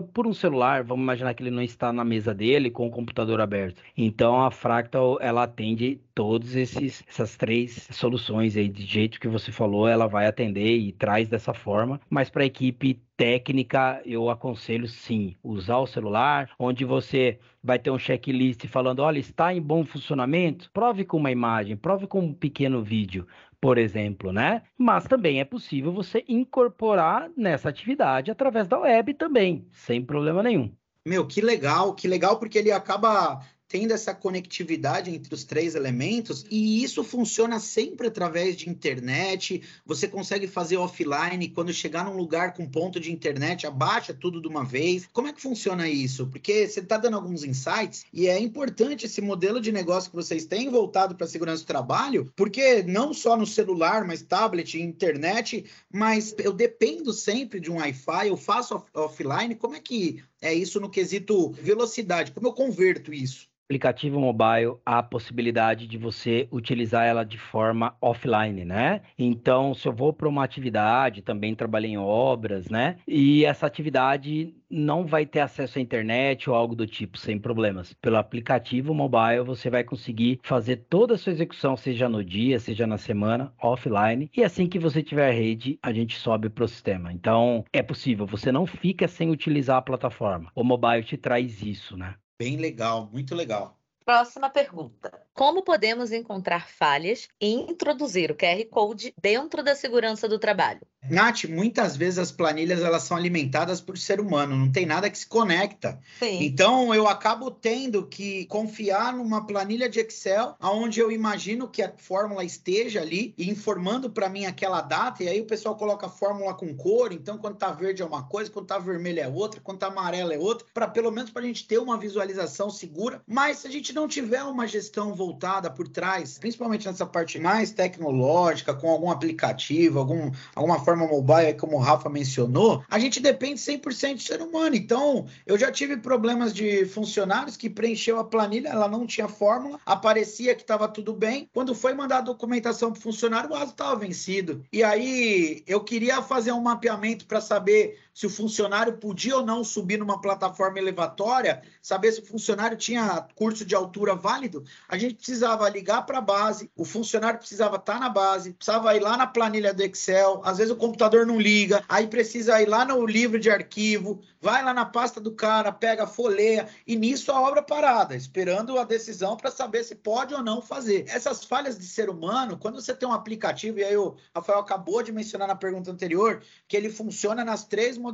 por 0.00 0.26
um 0.26 0.32
celular. 0.32 0.82
Vamos 0.82 1.02
imaginar 1.02 1.34
que 1.34 1.42
ele 1.42 1.50
não 1.50 1.62
está 1.62 1.92
na 1.92 2.02
mesa 2.04 2.34
dele 2.34 2.70
com 2.70 2.86
o 2.86 2.90
computador 2.90 3.40
aberto. 3.40 3.82
Então 3.94 4.42
a 4.42 4.50
Fractal 4.50 5.18
ela 5.20 5.42
atende 5.42 6.00
todas 6.14 6.56
essas 6.56 7.36
três 7.36 7.86
soluções 7.92 8.56
aí 8.56 8.68
de 8.68 8.84
jeito 8.84 9.20
que 9.20 9.28
você 9.28 9.52
falou, 9.52 9.86
ela 9.86 10.06
vai 10.06 10.26
atender 10.26 10.76
e 10.78 10.92
traz 10.92 11.28
dessa 11.28 11.52
forma. 11.52 12.00
Mas 12.08 12.30
para 12.30 12.42
a 12.42 12.46
equipe 12.46 13.00
técnica, 13.20 14.00
eu 14.06 14.30
aconselho 14.30 14.88
sim, 14.88 15.36
usar 15.42 15.76
o 15.76 15.86
celular, 15.86 16.48
onde 16.58 16.86
você 16.86 17.38
vai 17.62 17.78
ter 17.78 17.90
um 17.90 17.98
checklist 17.98 18.66
falando, 18.66 19.00
olha, 19.00 19.18
está 19.18 19.52
em 19.52 19.60
bom 19.60 19.84
funcionamento? 19.84 20.70
Prove 20.72 21.04
com 21.04 21.18
uma 21.18 21.30
imagem, 21.30 21.76
prove 21.76 22.06
com 22.06 22.20
um 22.20 22.32
pequeno 22.32 22.82
vídeo, 22.82 23.26
por 23.60 23.76
exemplo, 23.76 24.32
né? 24.32 24.62
Mas 24.78 25.04
também 25.04 25.38
é 25.38 25.44
possível 25.44 25.92
você 25.92 26.24
incorporar 26.26 27.30
nessa 27.36 27.68
atividade 27.68 28.30
através 28.30 28.66
da 28.66 28.78
web 28.78 29.12
também, 29.12 29.66
sem 29.70 30.02
problema 30.02 30.42
nenhum. 30.42 30.72
Meu, 31.06 31.26
que 31.26 31.42
legal, 31.42 31.94
que 31.94 32.08
legal, 32.08 32.38
porque 32.38 32.56
ele 32.56 32.72
acaba 32.72 33.42
tendo 33.70 33.92
essa 33.92 34.12
conectividade 34.12 35.10
entre 35.10 35.32
os 35.32 35.44
três 35.44 35.76
elementos, 35.76 36.44
e 36.50 36.82
isso 36.82 37.04
funciona 37.04 37.60
sempre 37.60 38.08
através 38.08 38.56
de 38.56 38.68
internet. 38.68 39.62
Você 39.86 40.08
consegue 40.08 40.48
fazer 40.48 40.76
offline 40.76 41.48
quando 41.48 41.72
chegar 41.72 42.04
num 42.04 42.16
lugar 42.16 42.52
com 42.52 42.66
ponto 42.66 42.98
de 42.98 43.12
internet, 43.12 43.68
abaixa 43.68 44.12
tudo 44.12 44.42
de 44.42 44.48
uma 44.48 44.64
vez. 44.64 45.08
Como 45.12 45.28
é 45.28 45.32
que 45.32 45.40
funciona 45.40 45.88
isso? 45.88 46.26
Porque 46.26 46.66
você 46.66 46.80
está 46.80 46.98
dando 46.98 47.14
alguns 47.14 47.44
insights 47.44 48.04
e 48.12 48.26
é 48.26 48.38
importante 48.38 49.06
esse 49.06 49.20
modelo 49.20 49.60
de 49.60 49.70
negócio 49.70 50.10
que 50.10 50.16
vocês 50.16 50.44
têm 50.44 50.68
voltado 50.68 51.14
para 51.14 51.26
a 51.26 51.30
segurança 51.30 51.62
do 51.62 51.66
trabalho, 51.66 52.30
porque 52.34 52.82
não 52.82 53.14
só 53.14 53.36
no 53.36 53.46
celular, 53.46 54.04
mas 54.04 54.20
tablet, 54.20 54.80
internet, 54.80 55.64
mas 55.92 56.34
eu 56.38 56.52
dependo 56.52 57.12
sempre 57.12 57.60
de 57.60 57.70
um 57.70 57.76
Wi-Fi, 57.76 58.28
eu 58.28 58.36
faço 58.36 58.74
off 58.74 59.20
offline. 59.20 59.54
Como 59.54 59.76
é 59.76 59.80
que 59.80 60.22
é 60.40 60.52
isso 60.52 60.80
no 60.80 60.90
quesito 60.90 61.50
velocidade? 61.50 62.32
Como 62.32 62.48
eu 62.48 62.52
converto 62.52 63.12
isso? 63.12 63.48
Aplicativo 63.70 64.18
mobile 64.18 64.74
a 64.84 65.00
possibilidade 65.00 65.86
de 65.86 65.96
você 65.96 66.48
utilizar 66.50 67.06
ela 67.06 67.22
de 67.22 67.38
forma 67.38 67.96
offline, 68.00 68.64
né? 68.64 69.00
Então, 69.16 69.72
se 69.74 69.86
eu 69.86 69.92
vou 69.92 70.12
para 70.12 70.28
uma 70.28 70.42
atividade, 70.42 71.22
também 71.22 71.54
trabalhei 71.54 71.92
em 71.92 71.96
obras, 71.96 72.68
né? 72.68 72.96
E 73.06 73.44
essa 73.44 73.66
atividade 73.66 74.52
não 74.68 75.06
vai 75.06 75.24
ter 75.24 75.38
acesso 75.38 75.78
à 75.78 75.82
internet 75.82 76.50
ou 76.50 76.56
algo 76.56 76.74
do 76.74 76.84
tipo, 76.84 77.16
sem 77.16 77.38
problemas. 77.38 77.92
Pelo 77.94 78.16
aplicativo 78.16 78.92
mobile, 78.92 79.44
você 79.44 79.70
vai 79.70 79.84
conseguir 79.84 80.40
fazer 80.42 80.86
toda 80.88 81.14
a 81.14 81.18
sua 81.18 81.32
execução, 81.32 81.76
seja 81.76 82.08
no 82.08 82.24
dia, 82.24 82.58
seja 82.58 82.88
na 82.88 82.98
semana, 82.98 83.52
offline. 83.62 84.28
E 84.36 84.42
assim 84.42 84.66
que 84.66 84.80
você 84.80 85.00
tiver 85.00 85.30
rede, 85.30 85.78
a 85.80 85.92
gente 85.92 86.18
sobe 86.18 86.48
para 86.48 86.64
o 86.64 86.68
sistema. 86.68 87.12
Então, 87.12 87.64
é 87.72 87.82
possível, 87.82 88.26
você 88.26 88.50
não 88.50 88.66
fica 88.66 89.06
sem 89.06 89.30
utilizar 89.30 89.76
a 89.76 89.82
plataforma. 89.82 90.50
O 90.56 90.64
mobile 90.64 91.04
te 91.04 91.16
traz 91.16 91.62
isso, 91.62 91.96
né? 91.96 92.16
Bem 92.40 92.56
legal, 92.56 93.06
muito 93.12 93.34
legal. 93.34 93.78
Próxima 94.02 94.48
pergunta. 94.48 95.26
Como 95.34 95.62
podemos 95.62 96.12
encontrar 96.12 96.68
falhas 96.68 97.28
e 97.40 97.52
introduzir 97.52 98.30
o 98.30 98.34
QR 98.34 98.64
Code 98.70 99.14
dentro 99.20 99.62
da 99.62 99.74
segurança 99.74 100.28
do 100.28 100.38
trabalho? 100.38 100.80
Nath, 101.08 101.44
muitas 101.44 101.96
vezes 101.96 102.18
as 102.18 102.30
planilhas 102.30 102.82
elas 102.82 103.04
são 103.04 103.16
alimentadas 103.16 103.80
por 103.80 103.96
ser 103.96 104.20
humano, 104.20 104.54
não 104.54 104.70
tem 104.70 104.84
nada 104.84 105.08
que 105.08 105.16
se 105.16 105.26
conecta. 105.26 105.98
Sim. 106.18 106.44
Então 106.44 106.94
eu 106.94 107.08
acabo 107.08 107.50
tendo 107.50 108.06
que 108.06 108.44
confiar 108.46 109.14
numa 109.14 109.46
planilha 109.46 109.88
de 109.88 109.98
Excel, 110.00 110.54
onde 110.60 111.00
eu 111.00 111.10
imagino 111.10 111.68
que 111.68 111.82
a 111.82 111.90
fórmula 111.96 112.44
esteja 112.44 113.00
ali 113.00 113.34
informando 113.38 114.10
para 114.10 114.28
mim 114.28 114.44
aquela 114.44 114.82
data, 114.82 115.24
e 115.24 115.28
aí 115.28 115.40
o 115.40 115.46
pessoal 115.46 115.74
coloca 115.74 116.06
a 116.06 116.10
fórmula 116.10 116.52
com 116.52 116.76
cor, 116.76 117.14
então 117.14 117.38
quando 117.38 117.56
tá 117.56 117.72
verde 117.72 118.02
é 118.02 118.04
uma 118.04 118.24
coisa, 118.24 118.50
quando 118.50 118.66
tá 118.66 118.78
vermelho 118.78 119.20
é 119.20 119.28
outra, 119.28 119.58
quando 119.60 119.78
tá 119.78 119.86
amarelo 119.86 120.32
é 120.32 120.38
outra, 120.38 120.66
para 120.74 120.86
pelo 120.86 121.10
menos 121.10 121.30
para 121.30 121.40
a 121.40 121.46
gente 121.46 121.66
ter 121.66 121.78
uma 121.78 121.96
visualização 121.96 122.68
segura. 122.68 123.22
Mas 123.26 123.58
se 123.58 123.66
a 123.66 123.70
gente 123.70 123.94
não 123.94 124.06
tiver 124.06 124.42
uma 124.42 124.66
gestão 124.66 125.14
voltada 125.14 125.29
por 125.74 125.88
trás, 125.88 126.38
principalmente 126.38 126.86
nessa 126.86 127.06
parte 127.06 127.38
mais 127.38 127.70
tecnológica, 127.70 128.74
com 128.74 128.90
algum 128.90 129.10
aplicativo, 129.10 129.98
algum, 129.98 130.30
alguma 130.54 130.78
forma 130.80 131.06
mobile, 131.06 131.54
como 131.54 131.76
o 131.76 131.80
Rafa 131.80 132.08
mencionou, 132.08 132.82
a 132.88 132.98
gente 132.98 133.20
depende 133.20 133.60
100% 133.60 134.14
de 134.14 134.22
ser 134.22 134.40
humano. 134.42 134.74
Então, 134.74 135.26
eu 135.46 135.58
já 135.58 135.70
tive 135.70 135.96
problemas 135.96 136.52
de 136.52 136.84
funcionários 136.86 137.56
que 137.56 137.68
preencheu 137.70 138.18
a 138.18 138.24
planilha, 138.24 138.68
ela 138.68 138.88
não 138.88 139.06
tinha 139.06 139.28
fórmula, 139.28 139.78
aparecia 139.84 140.54
que 140.54 140.62
estava 140.62 140.88
tudo 140.88 141.12
bem. 141.12 141.48
Quando 141.52 141.74
foi 141.74 141.94
mandar 141.94 142.18
a 142.18 142.22
documentação 142.22 142.92
para 142.92 142.98
o 142.98 143.02
funcionário, 143.02 143.50
o 143.50 143.54
aso 143.54 143.72
estava 143.72 143.96
vencido. 143.96 144.64
E 144.72 144.82
aí, 144.82 145.62
eu 145.66 145.80
queria 145.82 146.22
fazer 146.22 146.52
um 146.52 146.60
mapeamento 146.60 147.26
para 147.26 147.40
saber 147.40 147.98
se 148.20 148.26
o 148.26 148.30
funcionário 148.30 148.98
podia 148.98 149.34
ou 149.34 149.46
não 149.46 149.64
subir 149.64 149.98
numa 149.98 150.20
plataforma 150.20 150.78
elevatória, 150.78 151.62
saber 151.80 152.12
se 152.12 152.20
o 152.20 152.26
funcionário 152.26 152.76
tinha 152.76 153.26
curso 153.34 153.64
de 153.64 153.74
altura 153.74 154.14
válido, 154.14 154.62
a 154.86 154.98
gente 154.98 155.14
precisava 155.14 155.66
ligar 155.70 156.02
para 156.02 156.18
a 156.18 156.20
base, 156.20 156.70
o 156.76 156.84
funcionário 156.84 157.38
precisava 157.38 157.76
estar 157.76 157.94
tá 157.94 157.98
na 157.98 158.10
base, 158.10 158.52
precisava 158.52 158.94
ir 158.94 159.00
lá 159.00 159.16
na 159.16 159.26
planilha 159.26 159.72
do 159.72 159.82
Excel, 159.82 160.42
às 160.44 160.58
vezes 160.58 160.70
o 160.70 160.76
computador 160.76 161.24
não 161.24 161.40
liga, 161.40 161.82
aí 161.88 162.08
precisa 162.08 162.60
ir 162.60 162.68
lá 162.68 162.84
no 162.84 163.06
livro 163.06 163.40
de 163.40 163.48
arquivo, 163.48 164.20
vai 164.38 164.62
lá 164.62 164.74
na 164.74 164.84
pasta 164.84 165.18
do 165.18 165.32
cara, 165.32 165.72
pega, 165.72 166.06
folheia, 166.06 166.68
e 166.86 166.96
nisso 166.96 167.32
a 167.32 167.40
obra 167.40 167.62
parada, 167.62 168.14
esperando 168.14 168.78
a 168.78 168.84
decisão 168.84 169.34
para 169.34 169.50
saber 169.50 169.82
se 169.82 169.94
pode 169.94 170.34
ou 170.34 170.42
não 170.42 170.60
fazer. 170.60 171.06
Essas 171.08 171.42
falhas 171.42 171.78
de 171.78 171.86
ser 171.86 172.10
humano, 172.10 172.58
quando 172.58 172.80
você 172.82 172.94
tem 172.94 173.08
um 173.08 173.14
aplicativo, 173.14 173.78
e 173.78 173.84
aí 173.84 173.96
o 173.96 174.14
Rafael 174.34 174.58
acabou 174.58 175.02
de 175.02 175.10
mencionar 175.10 175.48
na 175.48 175.56
pergunta 175.56 175.90
anterior, 175.90 176.42
que 176.68 176.76
ele 176.76 176.90
funciona 176.90 177.42
nas 177.42 177.64
três 177.64 177.96
modalidades, 177.96 178.09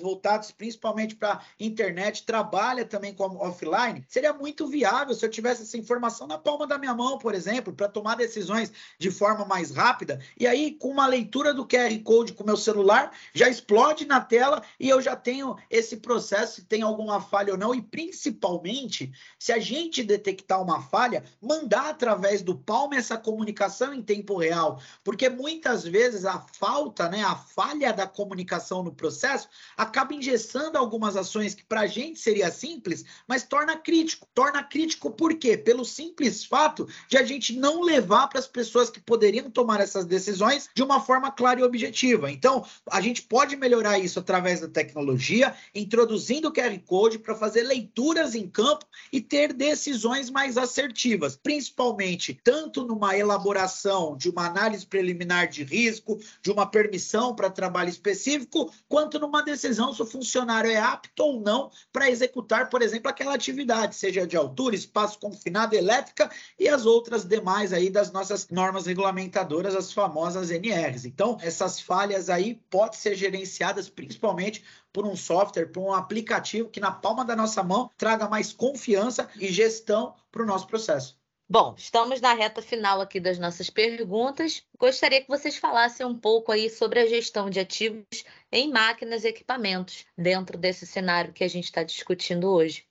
voltados 0.00 0.50
principalmente 0.50 1.14
para 1.16 1.40
internet, 1.58 2.24
trabalha 2.24 2.84
também 2.84 3.14
como 3.14 3.42
offline, 3.42 4.04
seria 4.08 4.32
muito 4.32 4.66
viável 4.66 5.14
se 5.14 5.24
eu 5.24 5.30
tivesse 5.30 5.62
essa 5.62 5.76
informação 5.76 6.26
na 6.26 6.38
palma 6.38 6.66
da 6.66 6.78
minha 6.78 6.94
mão, 6.94 7.18
por 7.18 7.34
exemplo, 7.34 7.72
para 7.72 7.88
tomar 7.88 8.16
decisões 8.16 8.72
de 8.98 9.10
forma 9.10 9.44
mais 9.44 9.70
rápida. 9.70 10.20
E 10.38 10.46
aí, 10.46 10.72
com 10.72 10.88
uma 10.88 11.06
leitura 11.06 11.52
do 11.52 11.66
QR 11.66 11.98
Code 12.02 12.34
com 12.34 12.44
meu 12.44 12.56
celular, 12.56 13.12
já 13.32 13.48
explode 13.48 14.06
na 14.06 14.20
tela 14.20 14.62
e 14.78 14.88
eu 14.88 15.00
já 15.00 15.16
tenho 15.16 15.56
esse 15.70 15.96
processo, 15.96 16.56
se 16.56 16.64
tem 16.64 16.82
alguma 16.82 17.20
falha 17.20 17.52
ou 17.52 17.58
não, 17.58 17.74
e 17.74 17.82
principalmente, 17.82 19.12
se 19.38 19.52
a 19.52 19.58
gente 19.58 20.02
detectar 20.02 20.62
uma 20.62 20.82
falha, 20.82 21.24
mandar 21.40 21.90
através 21.90 22.42
do 22.42 22.56
Palm 22.56 22.92
essa 22.92 23.16
comunicação 23.16 23.92
em 23.92 24.02
tempo 24.02 24.36
real, 24.38 24.80
porque 25.02 25.28
muitas 25.28 25.84
vezes 25.84 26.24
a 26.24 26.40
falta, 26.52 27.08
né, 27.08 27.22
a 27.22 27.34
falha 27.34 27.92
da 27.92 28.06
comunicação 28.06 28.82
no 28.82 28.92
processo 28.92 29.13
processo, 29.14 29.48
acaba 29.76 30.12
engessando 30.12 30.76
algumas 30.76 31.16
ações 31.16 31.54
que 31.54 31.64
para 31.64 31.82
a 31.82 31.86
gente 31.86 32.18
seria 32.18 32.50
simples, 32.50 33.04
mas 33.28 33.44
torna 33.44 33.76
crítico. 33.76 34.26
Torna 34.34 34.62
crítico 34.62 35.10
por 35.10 35.34
quê? 35.36 35.56
Pelo 35.56 35.84
simples 35.84 36.44
fato 36.44 36.88
de 37.08 37.16
a 37.16 37.22
gente 37.22 37.56
não 37.56 37.80
levar 37.80 38.26
para 38.26 38.40
as 38.40 38.46
pessoas 38.46 38.90
que 38.90 39.00
poderiam 39.00 39.48
tomar 39.48 39.80
essas 39.80 40.04
decisões 40.04 40.68
de 40.74 40.82
uma 40.82 41.00
forma 41.00 41.30
clara 41.30 41.60
e 41.60 41.62
objetiva. 41.62 42.30
Então, 42.30 42.66
a 42.90 43.00
gente 43.00 43.22
pode 43.22 43.56
melhorar 43.56 43.98
isso 43.98 44.18
através 44.18 44.60
da 44.60 44.68
tecnologia, 44.68 45.54
introduzindo 45.74 46.48
o 46.48 46.52
QR 46.52 46.76
Code 46.84 47.18
para 47.20 47.36
fazer 47.36 47.62
leituras 47.62 48.34
em 48.34 48.48
campo 48.48 48.84
e 49.12 49.20
ter 49.20 49.52
decisões 49.52 50.28
mais 50.28 50.58
assertivas, 50.58 51.36
principalmente 51.36 52.40
tanto 52.42 52.84
numa 52.84 53.16
elaboração 53.16 54.16
de 54.16 54.28
uma 54.28 54.46
análise 54.46 54.84
preliminar 54.84 55.48
de 55.48 55.62
risco, 55.62 56.18
de 56.42 56.50
uma 56.50 56.66
permissão 56.66 57.34
para 57.34 57.50
trabalho 57.50 57.88
específico, 57.88 58.72
quanto 58.88 59.03
numa 59.12 59.42
decisão 59.42 59.92
se 59.92 60.02
o 60.02 60.06
funcionário 60.06 60.70
é 60.70 60.78
apto 60.78 61.22
ou 61.22 61.40
não 61.40 61.70
para 61.92 62.10
executar, 62.10 62.68
por 62.68 62.82
exemplo, 62.82 63.10
aquela 63.10 63.34
atividade, 63.34 63.94
seja 63.94 64.26
de 64.26 64.36
altura, 64.36 64.74
espaço 64.74 65.18
confinado, 65.18 65.74
elétrica 65.74 66.30
e 66.58 66.68
as 66.68 66.86
outras 66.86 67.24
demais 67.24 67.72
aí 67.72 67.90
das 67.90 68.10
nossas 68.10 68.48
normas 68.48 68.86
regulamentadoras, 68.86 69.74
as 69.74 69.92
famosas 69.92 70.50
NRs. 70.50 71.04
Então, 71.04 71.38
essas 71.40 71.80
falhas 71.80 72.28
aí 72.28 72.60
podem 72.70 72.98
ser 72.98 73.14
gerenciadas 73.14 73.88
principalmente 73.88 74.64
por 74.92 75.06
um 75.06 75.16
software, 75.16 75.66
por 75.66 75.82
um 75.82 75.92
aplicativo 75.92 76.68
que 76.68 76.80
na 76.80 76.92
palma 76.92 77.24
da 77.24 77.34
nossa 77.34 77.62
mão 77.62 77.90
traga 77.96 78.28
mais 78.28 78.52
confiança 78.52 79.28
e 79.38 79.48
gestão 79.48 80.14
para 80.30 80.42
o 80.42 80.46
nosso 80.46 80.66
processo. 80.66 81.23
Bom, 81.46 81.74
estamos 81.76 82.22
na 82.22 82.32
reta 82.32 82.62
final 82.62 83.02
aqui 83.02 83.20
das 83.20 83.38
nossas 83.38 83.68
perguntas. 83.68 84.62
Gostaria 84.78 85.20
que 85.20 85.28
vocês 85.28 85.56
falassem 85.56 86.04
um 86.06 86.18
pouco 86.18 86.50
aí 86.50 86.70
sobre 86.70 87.00
a 87.00 87.06
gestão 87.06 87.50
de 87.50 87.60
ativos 87.60 88.24
em 88.50 88.72
máquinas 88.72 89.24
e 89.24 89.28
equipamentos 89.28 90.06
dentro 90.16 90.56
desse 90.56 90.86
cenário 90.86 91.34
que 91.34 91.44
a 91.44 91.48
gente 91.48 91.64
está 91.64 91.82
discutindo 91.82 92.48
hoje. 92.48 92.86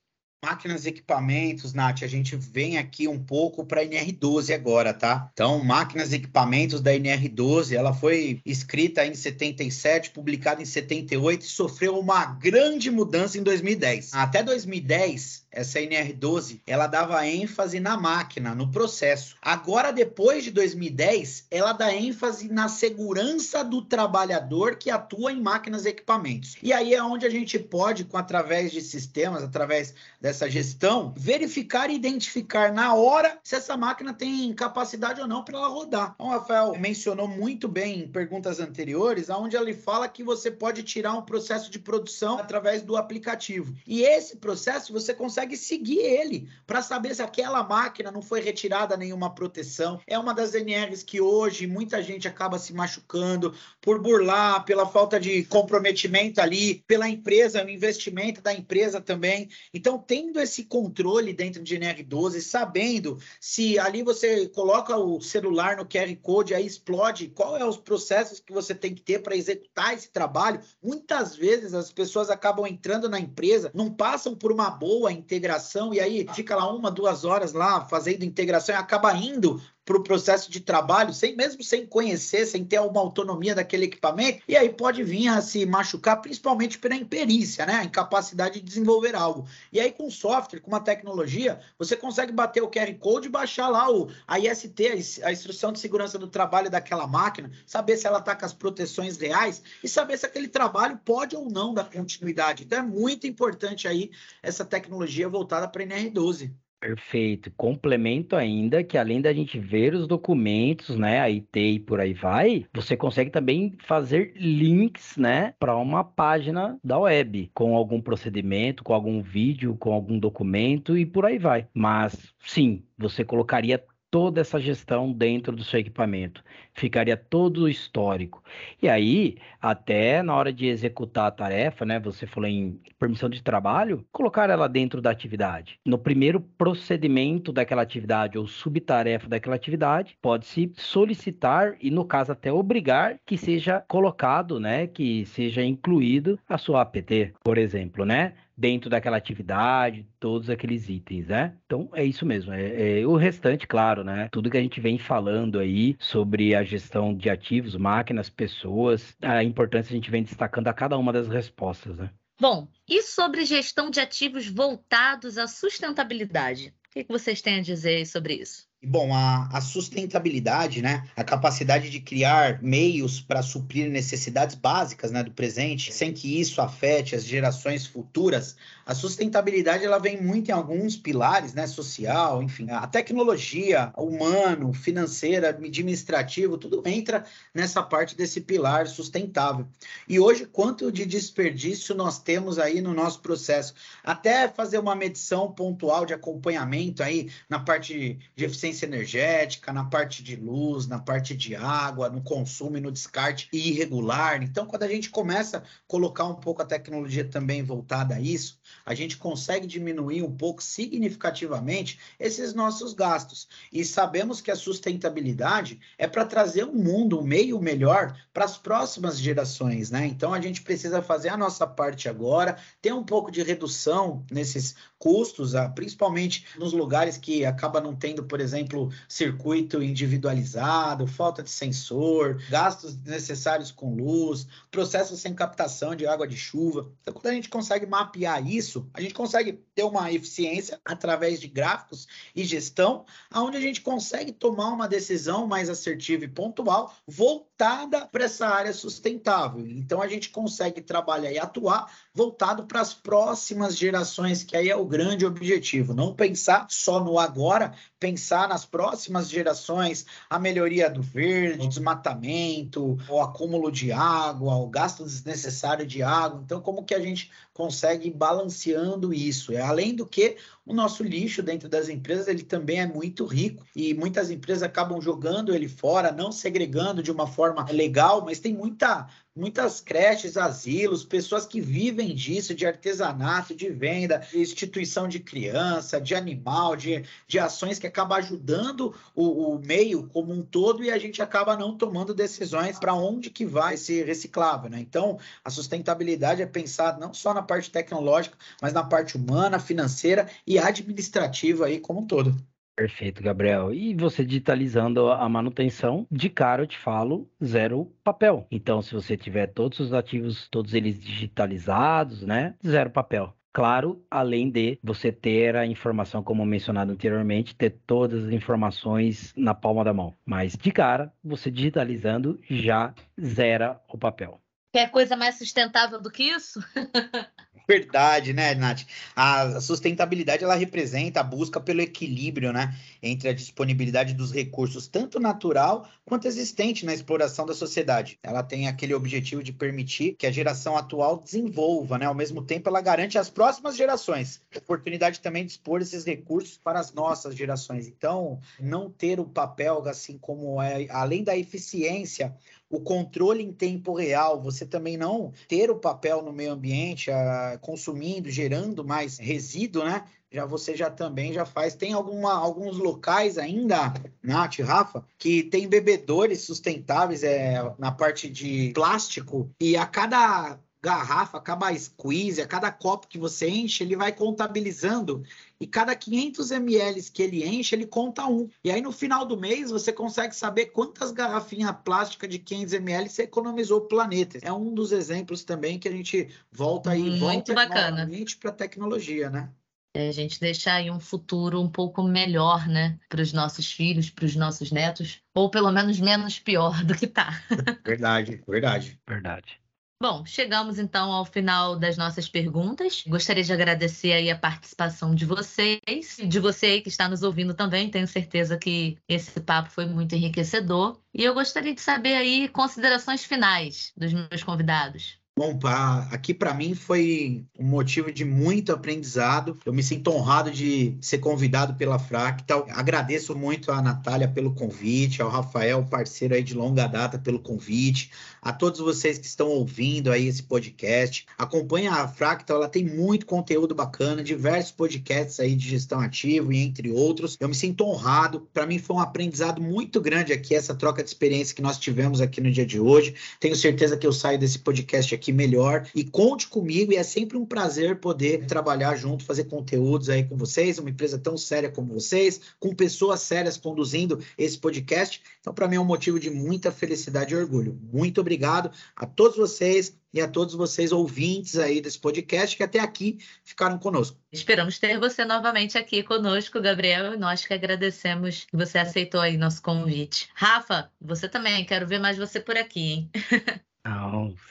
Máquinas 0.46 0.86
e 0.86 0.90
equipamentos, 0.90 1.74
Nath, 1.74 2.04
a 2.04 2.08
gente 2.08 2.36
vem 2.36 2.78
aqui 2.78 3.08
um 3.08 3.18
pouco 3.18 3.66
para 3.66 3.80
a 3.80 3.86
NR12 3.86 4.54
agora, 4.54 4.94
tá? 4.94 5.30
Então, 5.32 5.64
máquinas 5.64 6.12
e 6.12 6.18
equipamentos 6.18 6.82
da 6.82 6.92
NR12, 6.92 7.74
ela 7.74 7.94
foi 7.94 8.42
escrita 8.46 9.06
em 9.06 9.16
77, 9.16 10.12
publicada 10.12 10.62
em 10.62 10.66
78 10.66 11.42
e 11.44 11.48
sofreu 11.48 11.98
uma 11.98 12.26
grande 12.26 12.92
mudança 12.92 13.38
em 13.38 13.44
2010. 13.44 14.14
Até 14.14 14.44
2010, 14.44 15.43
essa 15.54 15.80
NR12, 15.80 16.60
ela 16.66 16.88
dava 16.88 17.26
ênfase 17.26 17.80
na 17.80 17.96
máquina, 17.96 18.56
no 18.56 18.70
processo. 18.72 19.36
Agora, 19.42 19.92
depois 19.92 20.44
de 20.44 20.52
2010, 20.52 21.46
ela 21.50 21.72
dá 21.72 21.94
ênfase 21.94 22.52
na 22.52 22.68
segurança 22.68 23.64
do 23.64 23.82
trabalhador 23.82 24.76
que 24.76 24.90
atua 24.90 25.32
em 25.32 25.42
máquinas 25.42 25.86
e 25.86 25.90
equipamentos. 25.90 26.58
E 26.62 26.74
aí 26.74 26.94
é 26.94 27.04
onde 27.04 27.26
a 27.26 27.30
gente 27.30 27.60
pode, 27.60 28.04
com 28.04 28.18
através 28.18 28.72
de 28.72 28.82
sistemas, 28.82 29.44
através 29.44 29.94
dessa 30.20 30.50
gestão, 30.50 31.14
verificar 31.16 31.90
e 31.90 31.96
identificar 31.96 32.74
na 32.74 32.96
hora 32.96 33.38
se 33.44 33.56
essa 33.56 33.78
máquina 33.78 34.14
tem 34.14 34.52
capacidade 34.54 35.22
ou 35.22 35.28
não 35.28 35.44
para 35.44 35.58
ela 35.58 35.68
rodar. 35.68 36.16
Então, 36.16 36.28
o 36.28 36.30
Rafael 36.30 36.74
mencionou 36.80 37.28
muito 37.28 37.68
bem 37.68 38.00
em 38.00 38.08
perguntas 38.08 38.60
anteriores, 38.60 39.30
aonde 39.30 39.56
ele 39.56 39.74
fala 39.74 40.08
que 40.08 40.24
você 40.24 40.50
pode 40.50 40.82
tirar 40.82 41.14
um 41.14 41.22
processo 41.22 41.70
de 41.70 41.78
produção 41.78 42.40
através 42.40 42.82
do 42.82 42.98
aplicativo. 42.98 43.76
E 43.86 44.02
esse 44.02 44.38
processo 44.38 44.92
você 44.92 45.14
consegue 45.14 45.43
consegue 45.44 45.58
seguir 45.58 46.00
ele 46.00 46.50
para 46.66 46.82
saber 46.82 47.14
se 47.14 47.22
aquela 47.22 47.64
máquina 47.64 48.12
não 48.12 48.22
foi 48.22 48.40
retirada 48.40 48.96
nenhuma 48.96 49.34
proteção. 49.34 50.00
É 50.08 50.18
uma 50.18 50.34
das 50.34 50.54
NRs 50.54 51.04
que 51.04 51.20
hoje 51.20 51.68
muita 51.68 52.02
gente 52.02 52.28
acaba 52.28 52.58
se 52.58 52.74
machucando 52.74 53.54
por 53.82 54.02
burlar, 54.02 54.64
pela 54.64 54.88
falta 54.88 55.20
de 55.20 55.44
comprometimento 55.46 56.40
ali, 56.40 56.84
pela 56.88 57.10
empresa, 57.10 57.64
o 57.64 57.70
investimento 57.70 58.42
da 58.42 58.54
empresa 58.54 59.02
também. 59.02 59.50
Então, 59.74 59.98
tendo 59.98 60.40
esse 60.40 60.64
controle 60.64 61.34
dentro 61.34 61.62
de 61.62 61.78
NR12, 61.78 62.40
sabendo 62.40 63.18
se 63.40 63.78
ali 63.78 64.02
você 64.02 64.48
coloca 64.48 64.96
o 64.98 65.22
celular 65.22 65.78
no 65.78 65.86
QR 65.86 66.16
Code, 66.22 66.54
aí 66.54 66.66
explode, 66.66 67.28
qual 67.30 67.58
é 67.58 67.66
os 67.66 67.78
processos 67.78 68.40
que 68.40 68.54
você 68.54 68.74
tem 68.74 68.94
que 68.96 69.02
ter 69.02 69.20
para 69.20 69.36
executar 69.36 69.94
esse 69.94 70.10
trabalho. 70.10 70.62
Muitas 70.82 71.36
vezes 71.36 71.74
as 71.74 71.92
pessoas 71.92 72.30
acabam 72.30 72.66
entrando 72.66 73.10
na 73.10 73.20
empresa, 73.20 73.72
não 73.74 73.92
passam 73.92 74.36
por 74.36 74.52
uma 74.52 74.70
boa 74.70 75.12
integração, 75.34 75.94
e 75.94 76.00
aí 76.00 76.28
fica 76.34 76.56
lá 76.56 76.72
uma, 76.72 76.92
duas 76.92 77.26
horas 77.26 77.54
lá 77.54 77.86
fazendo 77.86 78.24
integração 78.24 78.76
e 78.76 78.78
acaba 78.78 79.14
indo 79.14 79.62
para 79.86 79.98
o 79.98 80.04
processo 80.04 80.50
de 80.50 80.60
trabalho, 80.60 81.14
sem 81.14 81.36
mesmo 81.36 81.64
sem 81.64 81.86
conhecer, 81.86 82.46
sem 82.46 82.64
ter 82.64 82.80
uma 82.80 83.02
autonomia 83.02 83.54
daquele 83.54 83.86
equipamento, 83.86 84.42
e 84.48 84.56
aí 84.56 84.70
pode 84.70 85.04
vir 85.04 85.28
a 85.28 85.42
se 85.42 85.66
machucar, 85.66 86.22
principalmente 86.22 86.80
pela 86.80 86.96
imperícia, 86.96 87.66
né? 87.66 87.76
A 87.76 87.84
incapacidade 87.84 88.60
de 88.60 88.66
desenvolver 88.66 89.16
algo. 89.16 89.48
E 89.72 89.80
aí, 89.80 89.92
com 89.92 90.10
software, 90.10 90.60
com 90.60 90.72
uma 90.72 90.80
tecnologia, 90.80 91.60
você 91.78 91.96
consegue 91.96 92.32
bater 92.32 92.64
o 92.64 92.70
QR 92.70 92.94
Code 93.00 93.28
e 93.28 93.32
baixar 93.32 93.68
lá 93.70 93.92
o, 93.92 94.10
a 94.28 94.40
IST, 94.40 95.22
a 95.24 95.32
Instrução 95.32 95.72
de 95.72 95.80
Segurança 95.80 96.18
do 96.18 96.28
Trabalho 96.28 96.70
daquela 96.70 97.08
máquina, 97.08 97.52
saber 97.66 97.98
se 97.98 98.08
ela 98.08 98.20
está 98.20 98.36
com 98.36 98.46
as 98.46 98.54
proteções 98.54 99.18
reais 99.18 99.62
e 99.84 99.90
saber 99.90 100.18
se 100.18 100.26
aquele 100.26 100.48
trabalho 100.48 101.00
pode 101.04 101.36
ou 101.36 101.50
não 101.50 101.74
dar 101.74 101.90
continuidade. 101.90 102.64
Então 102.64 102.80
é 102.80 102.82
muito 102.82 103.28
importante 103.28 103.88
aí 103.88 104.12
essa 104.42 104.64
tecnologia 104.64 105.28
voltada 105.28 105.68
para 105.68 105.84
a 105.84 105.88
NR12. 105.88 106.54
Perfeito. 106.84 107.50
Complemento 107.56 108.36
ainda 108.36 108.84
que 108.84 108.98
além 108.98 109.22
da 109.22 109.32
gente 109.32 109.58
ver 109.58 109.94
os 109.94 110.06
documentos, 110.06 110.98
né, 110.98 111.22
a 111.22 111.30
IT 111.30 111.58
e 111.58 111.80
por 111.80 112.02
aí 112.02 112.14
vai, 112.14 112.66
você 112.74 112.98
consegue 112.98 113.32
também 113.32 113.78
fazer 113.80 114.34
links, 114.36 115.16
né, 115.16 115.54
para 115.58 115.78
uma 115.78 116.04
página 116.04 116.78
da 116.84 117.00
web 117.00 117.50
com 117.54 117.74
algum 117.78 118.02
procedimento, 118.02 118.84
com 118.84 118.94
algum 118.94 119.22
vídeo, 119.22 119.78
com 119.78 119.94
algum 119.94 120.20
documento 120.20 120.98
e 120.98 121.06
por 121.06 121.26
aí 121.26 121.40
vai. 121.40 121.66
Mas 121.74 122.34
sim, 122.46 122.84
você 122.98 123.24
colocaria 123.24 123.82
toda 124.14 124.42
essa 124.42 124.60
gestão 124.62 125.12
dentro 125.12 125.56
do 125.56 125.64
seu 125.64 125.80
equipamento. 125.80 126.44
Ficaria 126.72 127.18
todo 127.18 127.64
o 127.64 127.68
histórico. 127.68 128.44
E 128.80 128.88
aí, 128.88 129.38
até 129.60 130.22
na 130.22 130.36
hora 130.36 130.54
de 130.54 130.68
executar 130.68 131.26
a 131.26 131.32
tarefa, 131.32 131.84
né? 131.84 132.00
Você 132.00 132.28
falou 132.28 132.48
em 132.48 132.80
permissão 133.00 133.28
de 133.28 133.42
trabalho, 133.42 134.06
colocar 134.12 134.52
ela 134.52 134.70
dentro 134.70 135.02
da 135.02 135.10
atividade. 135.10 135.80
No 135.84 135.98
primeiro 135.98 136.40
procedimento 136.40 137.52
daquela 137.52 137.82
atividade 137.82 138.38
ou 138.38 138.46
subtarefa 138.46 139.28
daquela 139.28 139.56
atividade, 139.56 140.16
pode-se 140.22 140.72
solicitar 140.76 141.76
e, 141.82 141.90
no 141.90 142.06
caso, 142.06 142.34
até 142.34 142.54
obrigar 142.54 143.18
que 143.26 143.36
seja 143.36 143.84
colocado, 143.88 144.60
né? 144.60 144.86
Que 144.86 145.26
seja 145.26 145.64
incluído 145.64 146.38
a 146.48 146.60
sua 146.60 146.82
APT, 146.82 147.34
por 147.44 147.58
exemplo, 147.58 148.06
né? 148.06 148.34
Dentro 148.56 148.90
daquela 148.90 149.18
atividade, 149.18 150.08
todos 150.20 150.50
aqueles 150.50 150.90
itens, 150.90 151.28
né? 151.28 151.56
Então 151.66 151.90
é 151.94 152.04
isso 152.04 152.26
mesmo. 152.26 152.54
É, 152.54 153.02
é, 153.02 153.08
o 153.08 153.16
restante, 153.16 153.68
claro, 153.68 154.04
né? 154.04 154.30
Tudo 154.32 154.50
que 154.50 154.58
a 154.58 154.62
gente 154.62 154.80
vem 154.80 154.98
falando 154.98 155.60
aí 155.60 155.96
sobre 156.00 156.56
a 156.56 156.64
gestão 156.64 157.16
de 157.16 157.30
ativos, 157.30 157.76
máquinas, 157.76 158.30
pessoas, 158.30 159.16
a 159.22 159.44
importância 159.44 159.92
a 159.92 159.96
gente 159.96 160.12
vem 160.12 160.24
destacando 160.24 160.68
a 160.68 160.74
cada 160.74 160.98
uma 160.98 161.12
das 161.12 161.28
respostas, 161.28 161.98
né? 161.98 162.10
Bom, 162.40 162.68
e 162.88 163.02
sobre 163.04 163.46
gestão 163.46 163.90
de 163.90 164.00
ativos 164.00 164.48
voltados 164.48 165.38
à 165.38 165.48
sustentabilidade? 165.48 166.74
O 166.88 166.90
que, 166.90 167.06
vocês 167.08 167.42
têm 167.42 167.60
a 167.60 167.62
dizer 167.62 168.06
sobre 168.06 168.36
isso? 168.36 168.68
Bom, 168.86 169.14
a, 169.14 169.48
a, 169.52 169.62
sustentabilidade, 169.62 170.82
né, 170.82 171.08
a 171.16 171.24
capacidade 171.24 171.90
de 171.90 172.02
criar 172.02 172.62
meios 172.62 173.22
para 173.22 173.42
suprir 173.42 173.90
necessidades 173.90 174.56
básicas 174.56 175.10
né, 175.10 175.24
do 175.24 175.32
presente, 175.32 175.94
sem 175.94 176.12
que 176.12 176.40
isso 176.40 176.62
afete 176.62 177.16
as 177.16 177.24
gerações 177.24 177.86
futuras, 177.86 178.58
a 178.86 178.94
sustentabilidade 178.94 179.86
ela 179.86 179.98
vem 179.98 180.22
muito 180.22 180.50
em 180.50 180.52
alguns 180.52 180.98
pilares, 180.98 181.54
né, 181.54 181.66
social, 181.66 182.44
enfim, 182.44 182.70
a 182.70 182.86
tecnologia, 182.86 183.94
humano, 183.96 184.74
financeira, 184.74 185.50
administrativo, 185.50 186.58
tudo 186.58 186.84
entra 186.86 187.24
nessa 187.54 187.82
parte 187.82 188.18
desse 188.18 188.42
pilar 188.42 188.88
sustentável. 188.88 189.66
E 190.10 190.20
hoje, 190.20 190.46
quanto 190.46 190.92
de 190.92 191.06
desperdício 191.06 191.96
nós 191.96 192.20
temos 192.20 192.60
aí 192.60 192.82
no 192.82 192.94
nosso 192.94 193.22
processo? 193.22 193.74
Até 194.04 194.50
fazer 194.50 194.80
uma 194.80 194.96
medição 194.96 195.50
pontual 195.50 196.06
de 196.06 196.14
acompanhamento 196.14 197.02
aí 197.02 197.30
na 197.50 197.60
parte 197.60 198.20
de 198.36 198.46
eficiência 198.46 198.73
eficiência 198.74 198.86
energética, 198.86 199.72
na 199.72 199.86
parte 199.86 200.24
de 200.24 200.36
luz, 200.36 200.88
na 200.88 201.00
parte 201.00 201.36
de 201.36 201.56
água, 201.56 202.10
no 202.10 202.22
consumo 202.22 202.78
e 202.78 202.82
no 202.82 202.92
descarte 202.92 203.48
irregular. 203.54 204.42
Então, 204.42 204.66
quando 204.66 204.84
a 204.84 204.88
gente 204.88 205.10
começa 205.10 205.60
a 205.60 205.64
colocar 205.88 206.26
um 206.26 206.36
pouco 206.36 206.62
a 206.62 206.66
tecnologia 206.66 207.24
também 207.24 207.64
voltada 207.64 208.16
a 208.16 208.20
isso, 208.20 208.60
a 208.86 208.94
gente 208.94 209.18
consegue 209.18 209.68
diminuir 209.68 210.24
um 210.24 210.36
pouco 210.36 210.62
significativamente 210.62 212.00
esses 212.20 212.54
nossos 212.54 212.94
gastos. 212.94 213.48
E 213.72 213.86
sabemos 213.86 214.42
que 214.42 214.52
a 214.52 214.56
sustentabilidade 214.56 215.80
é 215.98 216.08
para 216.08 216.26
trazer 216.26 216.66
um 216.66 216.74
mundo, 216.74 217.20
um 217.20 217.24
meio 217.24 217.60
melhor 217.62 218.18
para 218.34 218.46
as 218.46 218.58
próximas 218.58 219.20
gerações, 219.20 219.92
né? 219.92 220.06
Então 220.06 220.34
a 220.34 220.42
gente 220.42 220.62
precisa 220.62 221.02
fazer 221.02 221.30
a 221.30 221.38
nossa 221.38 221.68
parte 221.68 222.10
agora, 222.10 222.58
ter 222.82 222.94
um 222.94 223.04
pouco 223.04 223.32
de 223.32 223.44
redução 223.44 224.26
nesses 224.32 224.76
custos, 224.98 225.54
ah, 225.54 225.68
principalmente 225.68 226.46
nos 226.58 226.72
lugares 226.72 227.18
que 227.18 227.46
acaba 227.46 227.82
não 227.82 227.94
tendo, 227.94 228.24
por 228.24 228.40
exemplo, 228.40 228.63
exemplo, 228.64 228.92
circuito 229.08 229.84
individualizado, 229.84 231.06
falta 231.06 231.44
de 231.44 231.50
sensor, 231.50 232.42
gastos 232.50 232.96
necessários 233.04 233.72
com 233.72 233.96
luz, 233.96 234.48
processos 234.72 235.20
sem 235.20 235.34
captação 235.34 235.96
de 235.96 236.08
água 236.08 236.28
de 236.28 236.38
chuva. 236.38 236.90
Então, 237.02 237.14
quando 237.14 237.28
a 237.28 237.34
gente 237.34 237.50
consegue 237.50 237.86
mapear 237.86 238.46
isso, 238.48 238.90
a 238.94 239.02
gente 239.02 239.14
consegue 239.14 239.54
ter 239.76 239.84
uma 239.84 240.12
eficiência 240.12 240.80
através 240.86 241.40
de 241.40 241.48
gráficos 241.48 242.08
e 242.36 242.44
gestão, 242.44 243.06
onde 243.34 243.58
a 243.58 243.62
gente 243.62 243.82
consegue 243.82 244.32
tomar 244.32 244.70
uma 244.70 244.88
decisão 244.88 245.46
mais 245.46 245.70
assertiva 245.70 246.24
e 246.24 246.28
pontual, 246.28 246.94
voltada 247.08 248.06
para 248.08 248.26
essa 248.26 248.48
área 248.48 248.74
sustentável. 248.74 249.66
Então, 249.68 250.02
a 250.02 250.08
gente 250.08 250.30
consegue 250.30 250.82
trabalhar 250.82 251.32
e 251.32 251.40
atuar 251.40 251.92
voltado 252.14 252.66
para 252.66 252.82
as 252.82 252.94
próximas 252.94 253.78
gerações, 253.78 254.44
que 254.44 254.56
aí 254.56 254.70
é 254.70 254.76
o 254.76 254.86
grande 254.86 255.26
objetivo. 255.26 255.94
Não 255.94 256.14
pensar 256.16 256.68
só 256.70 257.04
no 257.04 257.20
agora, 257.20 257.74
pensar 258.00 258.43
nas 258.48 258.66
próximas 258.66 259.30
gerações, 259.30 260.06
a 260.30 260.40
melhoria 260.40 260.90
do 260.90 261.02
verde, 261.02 261.68
desmatamento, 261.68 262.98
o 263.10 263.22
acúmulo 263.22 263.72
de 263.72 263.92
água, 263.92 264.56
o 264.56 264.68
gasto 264.68 265.04
desnecessário 265.04 265.86
de 265.86 266.02
água. 266.02 266.42
Então, 266.44 266.62
como 266.62 266.84
que 266.84 266.94
a 266.94 267.00
gente 267.00 267.32
consegue 267.54 268.08
ir 268.08 268.14
balanceando 268.14 269.14
isso? 269.14 269.54
É 269.54 269.62
além 269.62 269.96
do 269.96 270.06
que 270.06 270.38
o 270.66 270.74
nosso 270.74 271.04
lixo 271.04 271.44
dentro 271.44 271.68
das 271.68 271.90
empresas 271.90 272.28
ele 272.28 272.44
também 272.44 272.80
é 272.80 272.88
muito 272.88 273.26
rico 273.26 273.66
e 273.76 273.94
muitas 273.94 274.32
empresas 274.32 274.64
acabam 274.64 275.02
jogando 275.02 275.54
ele 275.54 275.68
fora, 275.68 276.12
não 276.12 276.32
segregando 276.32 277.04
de 277.04 277.12
uma 277.12 277.28
forma 277.28 277.66
legal, 277.70 278.24
mas 278.24 278.40
tem 278.40 278.54
muita 278.54 279.08
muitas 279.36 279.82
creches, 279.82 280.38
asilos, 280.38 281.04
pessoas 281.04 281.46
que 281.46 281.60
vivem 281.60 282.14
disso, 282.14 282.54
de 282.54 282.66
artesanato, 282.66 283.56
de 283.56 283.70
venda, 283.70 284.20
de 284.32 284.40
instituição 284.40 285.08
de 285.08 285.20
criança, 285.20 286.00
de 286.00 286.14
animal, 286.14 286.76
de, 286.76 287.04
de 287.28 287.40
ações 287.40 287.80
que 287.80 287.88
acabam 287.88 288.18
ajudando 288.18 288.94
o, 289.16 289.56
o 289.56 289.60
meio 289.60 290.08
como 290.10 290.32
um 290.32 290.44
todo 290.44 290.84
e 290.84 290.92
a 290.92 291.00
gente 291.00 291.22
acaba 291.22 291.58
não 291.58 291.76
tomando 291.76 292.14
decisões 292.14 292.78
para 292.80 292.94
onde 292.94 293.30
que 293.30 293.46
vai 293.46 293.74
esse 293.74 294.04
reciclável, 294.04 294.70
né? 294.70 294.80
Então, 294.80 295.18
a 295.44 295.50
sustentabilidade 295.50 296.42
é 296.42 296.46
pensar 296.46 297.00
não 297.00 297.14
só 297.14 297.34
na 297.34 297.42
parte 297.42 297.72
tecnológica, 297.72 298.38
mas 298.62 298.74
na 298.74 298.84
parte 298.84 299.18
humana, 299.18 299.60
financeira 299.60 300.30
e 300.46 300.60
administrativa 300.60 301.66
aí 301.66 301.80
como 301.80 302.02
um 302.02 302.08
todo. 302.08 302.36
Perfeito, 302.76 303.22
Gabriel. 303.22 303.72
E 303.74 303.94
você 303.94 304.26
digitalizando 304.26 305.10
a 305.10 305.30
manutenção, 305.30 306.08
de 306.12 306.30
cara 306.30 306.64
eu 306.64 306.68
te 306.68 306.78
falo, 306.78 307.30
zero 307.44 307.86
papel. 308.04 308.48
Então, 308.50 308.82
se 308.82 308.94
você 308.94 309.16
tiver 309.16 309.48
todos 309.48 309.80
os 309.80 309.94
ativos, 309.94 310.48
todos 310.50 310.74
eles 310.74 311.00
digitalizados, 311.00 312.24
né? 312.24 312.56
Zero 312.66 312.90
papel. 312.90 313.34
Claro, 313.54 314.04
além 314.10 314.50
de 314.50 314.80
você 314.82 315.12
ter 315.12 315.56
a 315.56 315.68
informação, 315.68 316.24
como 316.24 316.44
mencionado 316.44 316.92
anteriormente, 316.92 317.56
ter 317.56 317.70
todas 317.86 318.26
as 318.26 318.32
informações 318.32 319.32
na 319.38 319.54
palma 319.54 319.84
da 319.84 319.94
mão. 319.94 320.16
Mas 320.26 320.58
de 320.58 320.72
cara, 320.72 321.14
você 321.24 321.52
digitalizando 321.52 322.40
já 322.50 322.96
zera 323.22 323.80
o 323.88 323.96
papel. 323.96 324.43
Quer 324.74 324.90
coisa 324.90 325.16
mais 325.16 325.38
sustentável 325.38 326.02
do 326.02 326.10
que 326.10 326.24
isso? 326.24 326.60
Verdade, 327.68 328.34
né, 328.34 328.54
Nath? 328.56 328.82
A 329.16 329.62
sustentabilidade 329.62 330.44
ela 330.44 330.56
representa 330.56 331.22
a 331.22 331.24
busca 331.24 331.62
pelo 331.62 331.80
equilíbrio, 331.80 332.52
né, 332.52 332.76
entre 333.02 333.30
a 333.30 333.34
disponibilidade 333.34 334.14
dos 334.14 334.34
recursos, 334.34 334.88
tanto 334.88 335.20
natural 335.20 335.88
quanto 336.06 336.28
existente 336.28 336.86
na 336.86 336.94
exploração 336.94 337.46
da 337.46 337.54
sociedade. 337.54 338.20
Ela 338.22 338.44
tem 338.44 338.68
aquele 338.68 338.94
objetivo 338.94 339.42
de 339.42 339.54
permitir 339.54 340.16
que 340.16 340.28
a 340.28 340.32
geração 340.32 340.76
atual 340.76 341.18
desenvolva, 341.18 341.98
né? 341.98 342.06
Ao 342.06 342.14
mesmo 342.14 342.42
tempo, 342.44 342.68
ela 342.68 342.82
garante 342.82 343.18
às 343.18 343.30
próximas 343.30 343.78
gerações 343.78 344.42
oportunidade 344.58 345.20
também 345.20 345.46
de 345.46 345.52
expor 345.52 345.82
esses 345.82 346.04
recursos 346.06 346.58
para 346.58 346.80
as 346.80 346.94
nossas 346.94 347.36
gerações. 347.36 347.88
Então, 347.88 348.40
não 348.60 348.90
ter 348.90 349.20
o 349.20 349.26
papel, 349.26 349.88
assim 349.88 350.18
como 350.18 350.62
é, 350.62 350.88
além 350.90 351.24
da 351.24 351.38
eficiência, 351.38 352.36
o 352.74 352.80
controle 352.80 353.44
em 353.44 353.54
tempo 353.54 353.94
real, 353.94 354.42
você 354.42 354.66
também 354.66 354.98
não 354.98 355.32
ter 355.48 355.70
o 355.70 355.76
papel 355.76 356.24
no 356.24 356.34
meio 356.34 356.54
ambiente, 356.54 357.12
a, 357.12 357.60
consumindo, 357.62 358.32
gerando 358.32 358.84
mais 358.84 359.20
resíduo, 359.20 359.84
né? 359.84 360.04
Já 360.32 360.48
você 360.48 360.76
já 360.76 360.90
também 360.90 361.32
já 361.32 361.46
faz. 361.46 361.76
Tem 361.76 361.94
alguma, 361.94 362.34
alguns 362.34 362.80
locais 362.80 363.38
ainda, 363.38 363.94
Nath, 364.24 364.58
Rafa, 364.62 365.06
que 365.20 365.44
tem 365.44 365.68
bebedores 365.68 366.42
sustentáveis 366.42 367.24
é, 367.24 367.62
na 367.78 367.92
parte 367.92 368.28
de 368.28 368.72
plástico 368.74 369.48
e 369.62 369.78
a 369.78 369.86
cada 369.86 370.58
garrafa, 370.84 371.38
a 371.38 371.42
cada 371.42 371.74
squeeze, 371.74 372.42
a 372.42 372.46
cada 372.46 372.70
copo 372.70 373.08
que 373.08 373.18
você 373.18 373.48
enche, 373.50 373.86
ele 373.86 373.96
vai 373.96 374.12
contabilizando 374.12 375.24
e 375.58 375.66
cada 375.66 375.96
500 375.96 376.52
ml 376.52 377.02
que 377.10 377.24
ele 377.24 377.46
enche, 377.46 377.74
ele 377.74 377.88
conta 377.88 378.26
um. 378.26 378.50
E 378.62 378.70
aí 378.70 378.82
no 378.82 378.92
final 378.92 379.26
do 379.26 379.38
mês 379.38 379.72
você 379.72 379.94
consegue 379.94 380.36
saber 380.36 380.68
quantas 380.68 381.14
garrafinhas 381.14 381.74
plásticas 381.86 382.30
de 382.30 382.38
500 382.38 382.74
ml 382.74 383.10
você 383.10 383.24
economizou 383.24 383.78
o 383.78 383.88
planeta. 383.88 384.40
É 384.42 384.52
um 384.52 384.74
dos 384.74 384.92
exemplos 384.92 385.46
também 385.46 385.80
que 385.80 385.88
a 385.88 385.92
gente 385.92 386.28
volta 386.52 386.92
aí, 386.92 387.02
Muito 387.02 387.20
volta 387.20 387.54
bacana. 387.54 388.10
para 388.42 388.50
a 388.50 388.54
tecnologia, 388.54 389.30
né? 389.30 389.50
É, 389.96 390.10
a 390.10 390.12
gente 390.12 390.40
deixar 390.40 390.76
aí 390.76 390.92
um 390.92 391.00
futuro 391.00 391.62
um 391.62 391.70
pouco 391.70 392.04
melhor, 392.04 392.68
né, 392.68 393.00
para 393.08 393.22
os 393.22 393.32
nossos 393.32 393.72
filhos, 393.72 394.10
para 394.10 394.26
os 394.26 394.36
nossos 394.36 394.72
netos, 394.72 395.22
ou 395.36 395.52
pelo 395.52 395.72
menos 395.72 396.00
menos 396.00 396.40
pior 396.40 396.84
do 396.84 396.96
que 396.96 397.06
tá. 397.06 397.42
verdade, 397.86 398.42
verdade. 398.48 399.00
Verdade. 399.08 399.63
Bom, 400.04 400.26
chegamos 400.26 400.80
então 400.80 401.14
ao 401.14 401.24
final 401.24 401.80
das 401.80 401.96
nossas 401.96 402.28
perguntas. 402.28 403.06
Gostaria 403.08 403.42
de 403.42 403.54
agradecer 403.54 404.12
aí 404.12 404.30
a 404.30 404.38
participação 404.38 405.16
de 405.16 405.26
vocês, 405.26 406.18
de 406.28 406.40
você 406.42 406.66
aí 406.66 406.82
que 406.82 406.90
está 406.90 407.08
nos 407.08 407.24
ouvindo 407.24 407.54
também. 407.54 407.90
Tenho 407.90 408.06
certeza 408.06 408.58
que 408.58 408.98
esse 409.08 409.40
papo 409.40 409.70
foi 409.70 409.86
muito 409.86 410.14
enriquecedor. 410.14 411.00
E 411.14 411.24
eu 411.24 411.34
gostaria 411.34 411.74
de 411.74 411.80
saber 411.80 412.16
aí 412.16 412.50
considerações 412.50 413.24
finais 413.24 413.94
dos 413.96 414.12
meus 414.12 414.44
convidados. 414.44 415.23
Bom, 415.36 415.58
pá, 415.58 416.08
aqui 416.12 416.32
para 416.32 416.54
mim 416.54 416.76
foi 416.76 417.44
um 417.58 417.66
motivo 417.66 418.12
de 418.12 418.24
muito 418.24 418.72
aprendizado. 418.72 419.58
Eu 419.66 419.74
me 419.74 419.82
sinto 419.82 420.12
honrado 420.12 420.52
de 420.52 420.96
ser 421.02 421.18
convidado 421.18 421.74
pela 421.74 421.98
Fractal. 421.98 422.68
Agradeço 422.70 423.36
muito 423.36 423.72
a 423.72 423.82
Natália 423.82 424.28
pelo 424.28 424.54
convite, 424.54 425.24
ao 425.24 425.30
Rafael, 425.30 425.84
parceiro 425.86 426.36
aí 426.36 426.44
de 426.44 426.54
longa 426.54 426.86
data, 426.86 427.18
pelo 427.18 427.40
convite, 427.40 428.12
a 428.44 428.54
todos 428.54 428.80
vocês 428.80 429.18
que 429.18 429.26
estão 429.26 429.48
ouvindo 429.48 430.12
aí 430.12 430.28
esse 430.28 430.44
podcast. 430.44 431.26
Acompanha 431.36 431.94
a 431.94 432.08
Fractal, 432.08 432.58
ela 432.58 432.70
tem 432.70 432.86
muito 432.86 433.26
conteúdo 433.26 433.74
bacana, 433.74 434.24
diversos 434.24 434.72
podcasts 434.72 435.40
aí 435.40 435.56
de 435.56 435.68
gestão 435.68 436.00
ativa 436.00 436.54
e 436.54 436.60
entre 436.60 436.92
outros. 436.92 437.38
Eu 437.40 437.50
me 437.50 437.56
sinto 437.56 437.84
honrado. 437.86 438.48
Para 438.54 438.68
mim 438.68 438.78
foi 438.78 438.98
um 438.98 439.00
aprendizado 439.00 439.60
muito 439.60 440.00
grande 440.00 440.32
aqui 440.32 440.54
essa 440.54 440.76
troca 440.76 441.02
de 441.02 441.10
experiência 441.10 441.56
que 441.56 441.62
nós 441.64 441.80
tivemos 441.80 442.22
aqui 442.22 442.40
no 442.40 442.52
dia 442.52 442.68
de 442.68 442.80
hoje. 442.80 443.16
Tenho 443.40 443.56
certeza 443.56 443.98
que 443.98 444.06
eu 444.06 444.14
saio 444.14 444.38
desse 444.38 444.60
podcast 444.60 445.16
aqui 445.16 445.23
aqui 445.24 445.32
melhor. 445.32 445.88
E 445.96 446.04
conte 446.04 446.48
comigo, 446.48 446.92
e 446.92 446.98
é 446.98 447.04
sempre 447.04 447.38
um 447.38 447.46
prazer 447.46 448.00
poder 448.00 448.46
trabalhar 448.46 448.96
junto, 448.98 449.24
fazer 449.24 449.46
conteúdos 449.46 450.10
aí 450.10 450.26
com 450.26 450.36
vocês, 450.36 450.78
uma 450.78 450.90
empresa 450.90 451.18
tão 451.18 451.38
séria 451.38 451.72
como 451.72 451.94
vocês, 451.94 452.42
com 452.60 452.76
pessoas 452.76 453.22
sérias 453.22 453.56
conduzindo 453.56 454.20
esse 454.38 454.58
podcast. 454.58 455.22
Então, 455.40 455.54
para 455.54 455.68
mim 455.68 455.78
é 455.78 455.80
um 455.80 455.86
motivo 455.86 456.20
de 456.20 456.30
muita 456.30 456.72
felicidade 456.72 457.34
e 457.34 457.38
orgulho. 457.38 457.80
Muito 457.92 458.20
obrigado 458.20 458.70
a 458.96 459.06
todos 459.06 459.38
vocês 459.38 459.98
e 460.14 460.22
a 460.22 460.28
todos 460.28 460.54
vocês 460.54 460.92
ouvintes 460.92 461.58
aí 461.58 461.82
desse 461.82 461.98
podcast 461.98 462.56
que 462.56 462.62
até 462.62 462.80
aqui 462.80 463.18
ficaram 463.44 463.80
conosco. 463.80 464.18
Esperamos 464.32 464.78
ter 464.78 465.00
você 465.00 465.26
novamente 465.26 465.76
aqui 465.78 466.04
conosco, 466.04 466.62
Gabriel, 466.62 467.18
nós 467.18 467.46
que 467.46 467.54
agradecemos 467.54 468.46
que 468.46 468.56
você 468.56 468.78
aceitou 468.78 469.22
aí 469.22 469.38
nosso 469.38 469.62
convite. 469.62 470.30
Rafa, 470.36 470.92
você 471.02 471.28
também, 471.28 471.66
quero 471.66 471.88
ver 471.88 472.00
mais 472.00 472.18
você 472.18 472.40
por 472.40 472.56
aqui, 472.56 472.92
hein? 472.92 473.12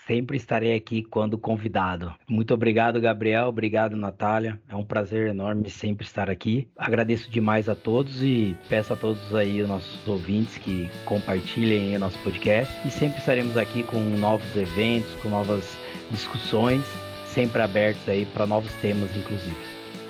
Sempre 0.07 0.37
estarei 0.37 0.75
aqui 0.75 1.03
quando 1.03 1.39
convidado. 1.39 2.15
Muito 2.29 2.53
obrigado, 2.53 3.01
Gabriel. 3.01 3.49
Obrigado, 3.49 3.97
Natália. 3.97 4.61
É 4.69 4.77
um 4.77 4.85
prazer 4.85 5.29
enorme 5.29 5.71
sempre 5.71 6.05
estar 6.05 6.29
aqui. 6.29 6.69
Agradeço 6.77 7.31
demais 7.31 7.69
a 7.69 7.75
todos 7.75 8.23
e 8.23 8.57
peço 8.69 8.93
a 8.93 8.97
todos 8.97 9.35
aí, 9.35 9.63
os 9.63 9.69
nossos 9.69 10.07
ouvintes, 10.07 10.59
que 10.59 10.91
compartilhem 11.05 11.97
o 11.97 12.01
nosso 12.01 12.19
podcast. 12.19 12.73
E 12.87 12.91
sempre 12.91 13.21
estaremos 13.21 13.57
aqui 13.57 13.83
com 13.83 14.01
novos 14.01 14.55
eventos, 14.57 15.15
com 15.23 15.29
novas 15.29 15.77
discussões, 16.11 16.85
sempre 17.27 17.63
abertos 17.63 18.07
aí 18.09 18.27
para 18.27 18.47
novos 18.47 18.73
temas, 18.75 19.17
inclusive. 19.17 19.57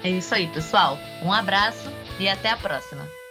É 0.03 0.11
isso 0.11 0.35
aí, 0.35 0.49
pessoal. 0.49 0.99
Um 1.23 1.33
abraço 1.33 1.89
e 2.19 2.29
até 2.29 2.51
a 2.51 2.57
próxima. 2.57 3.22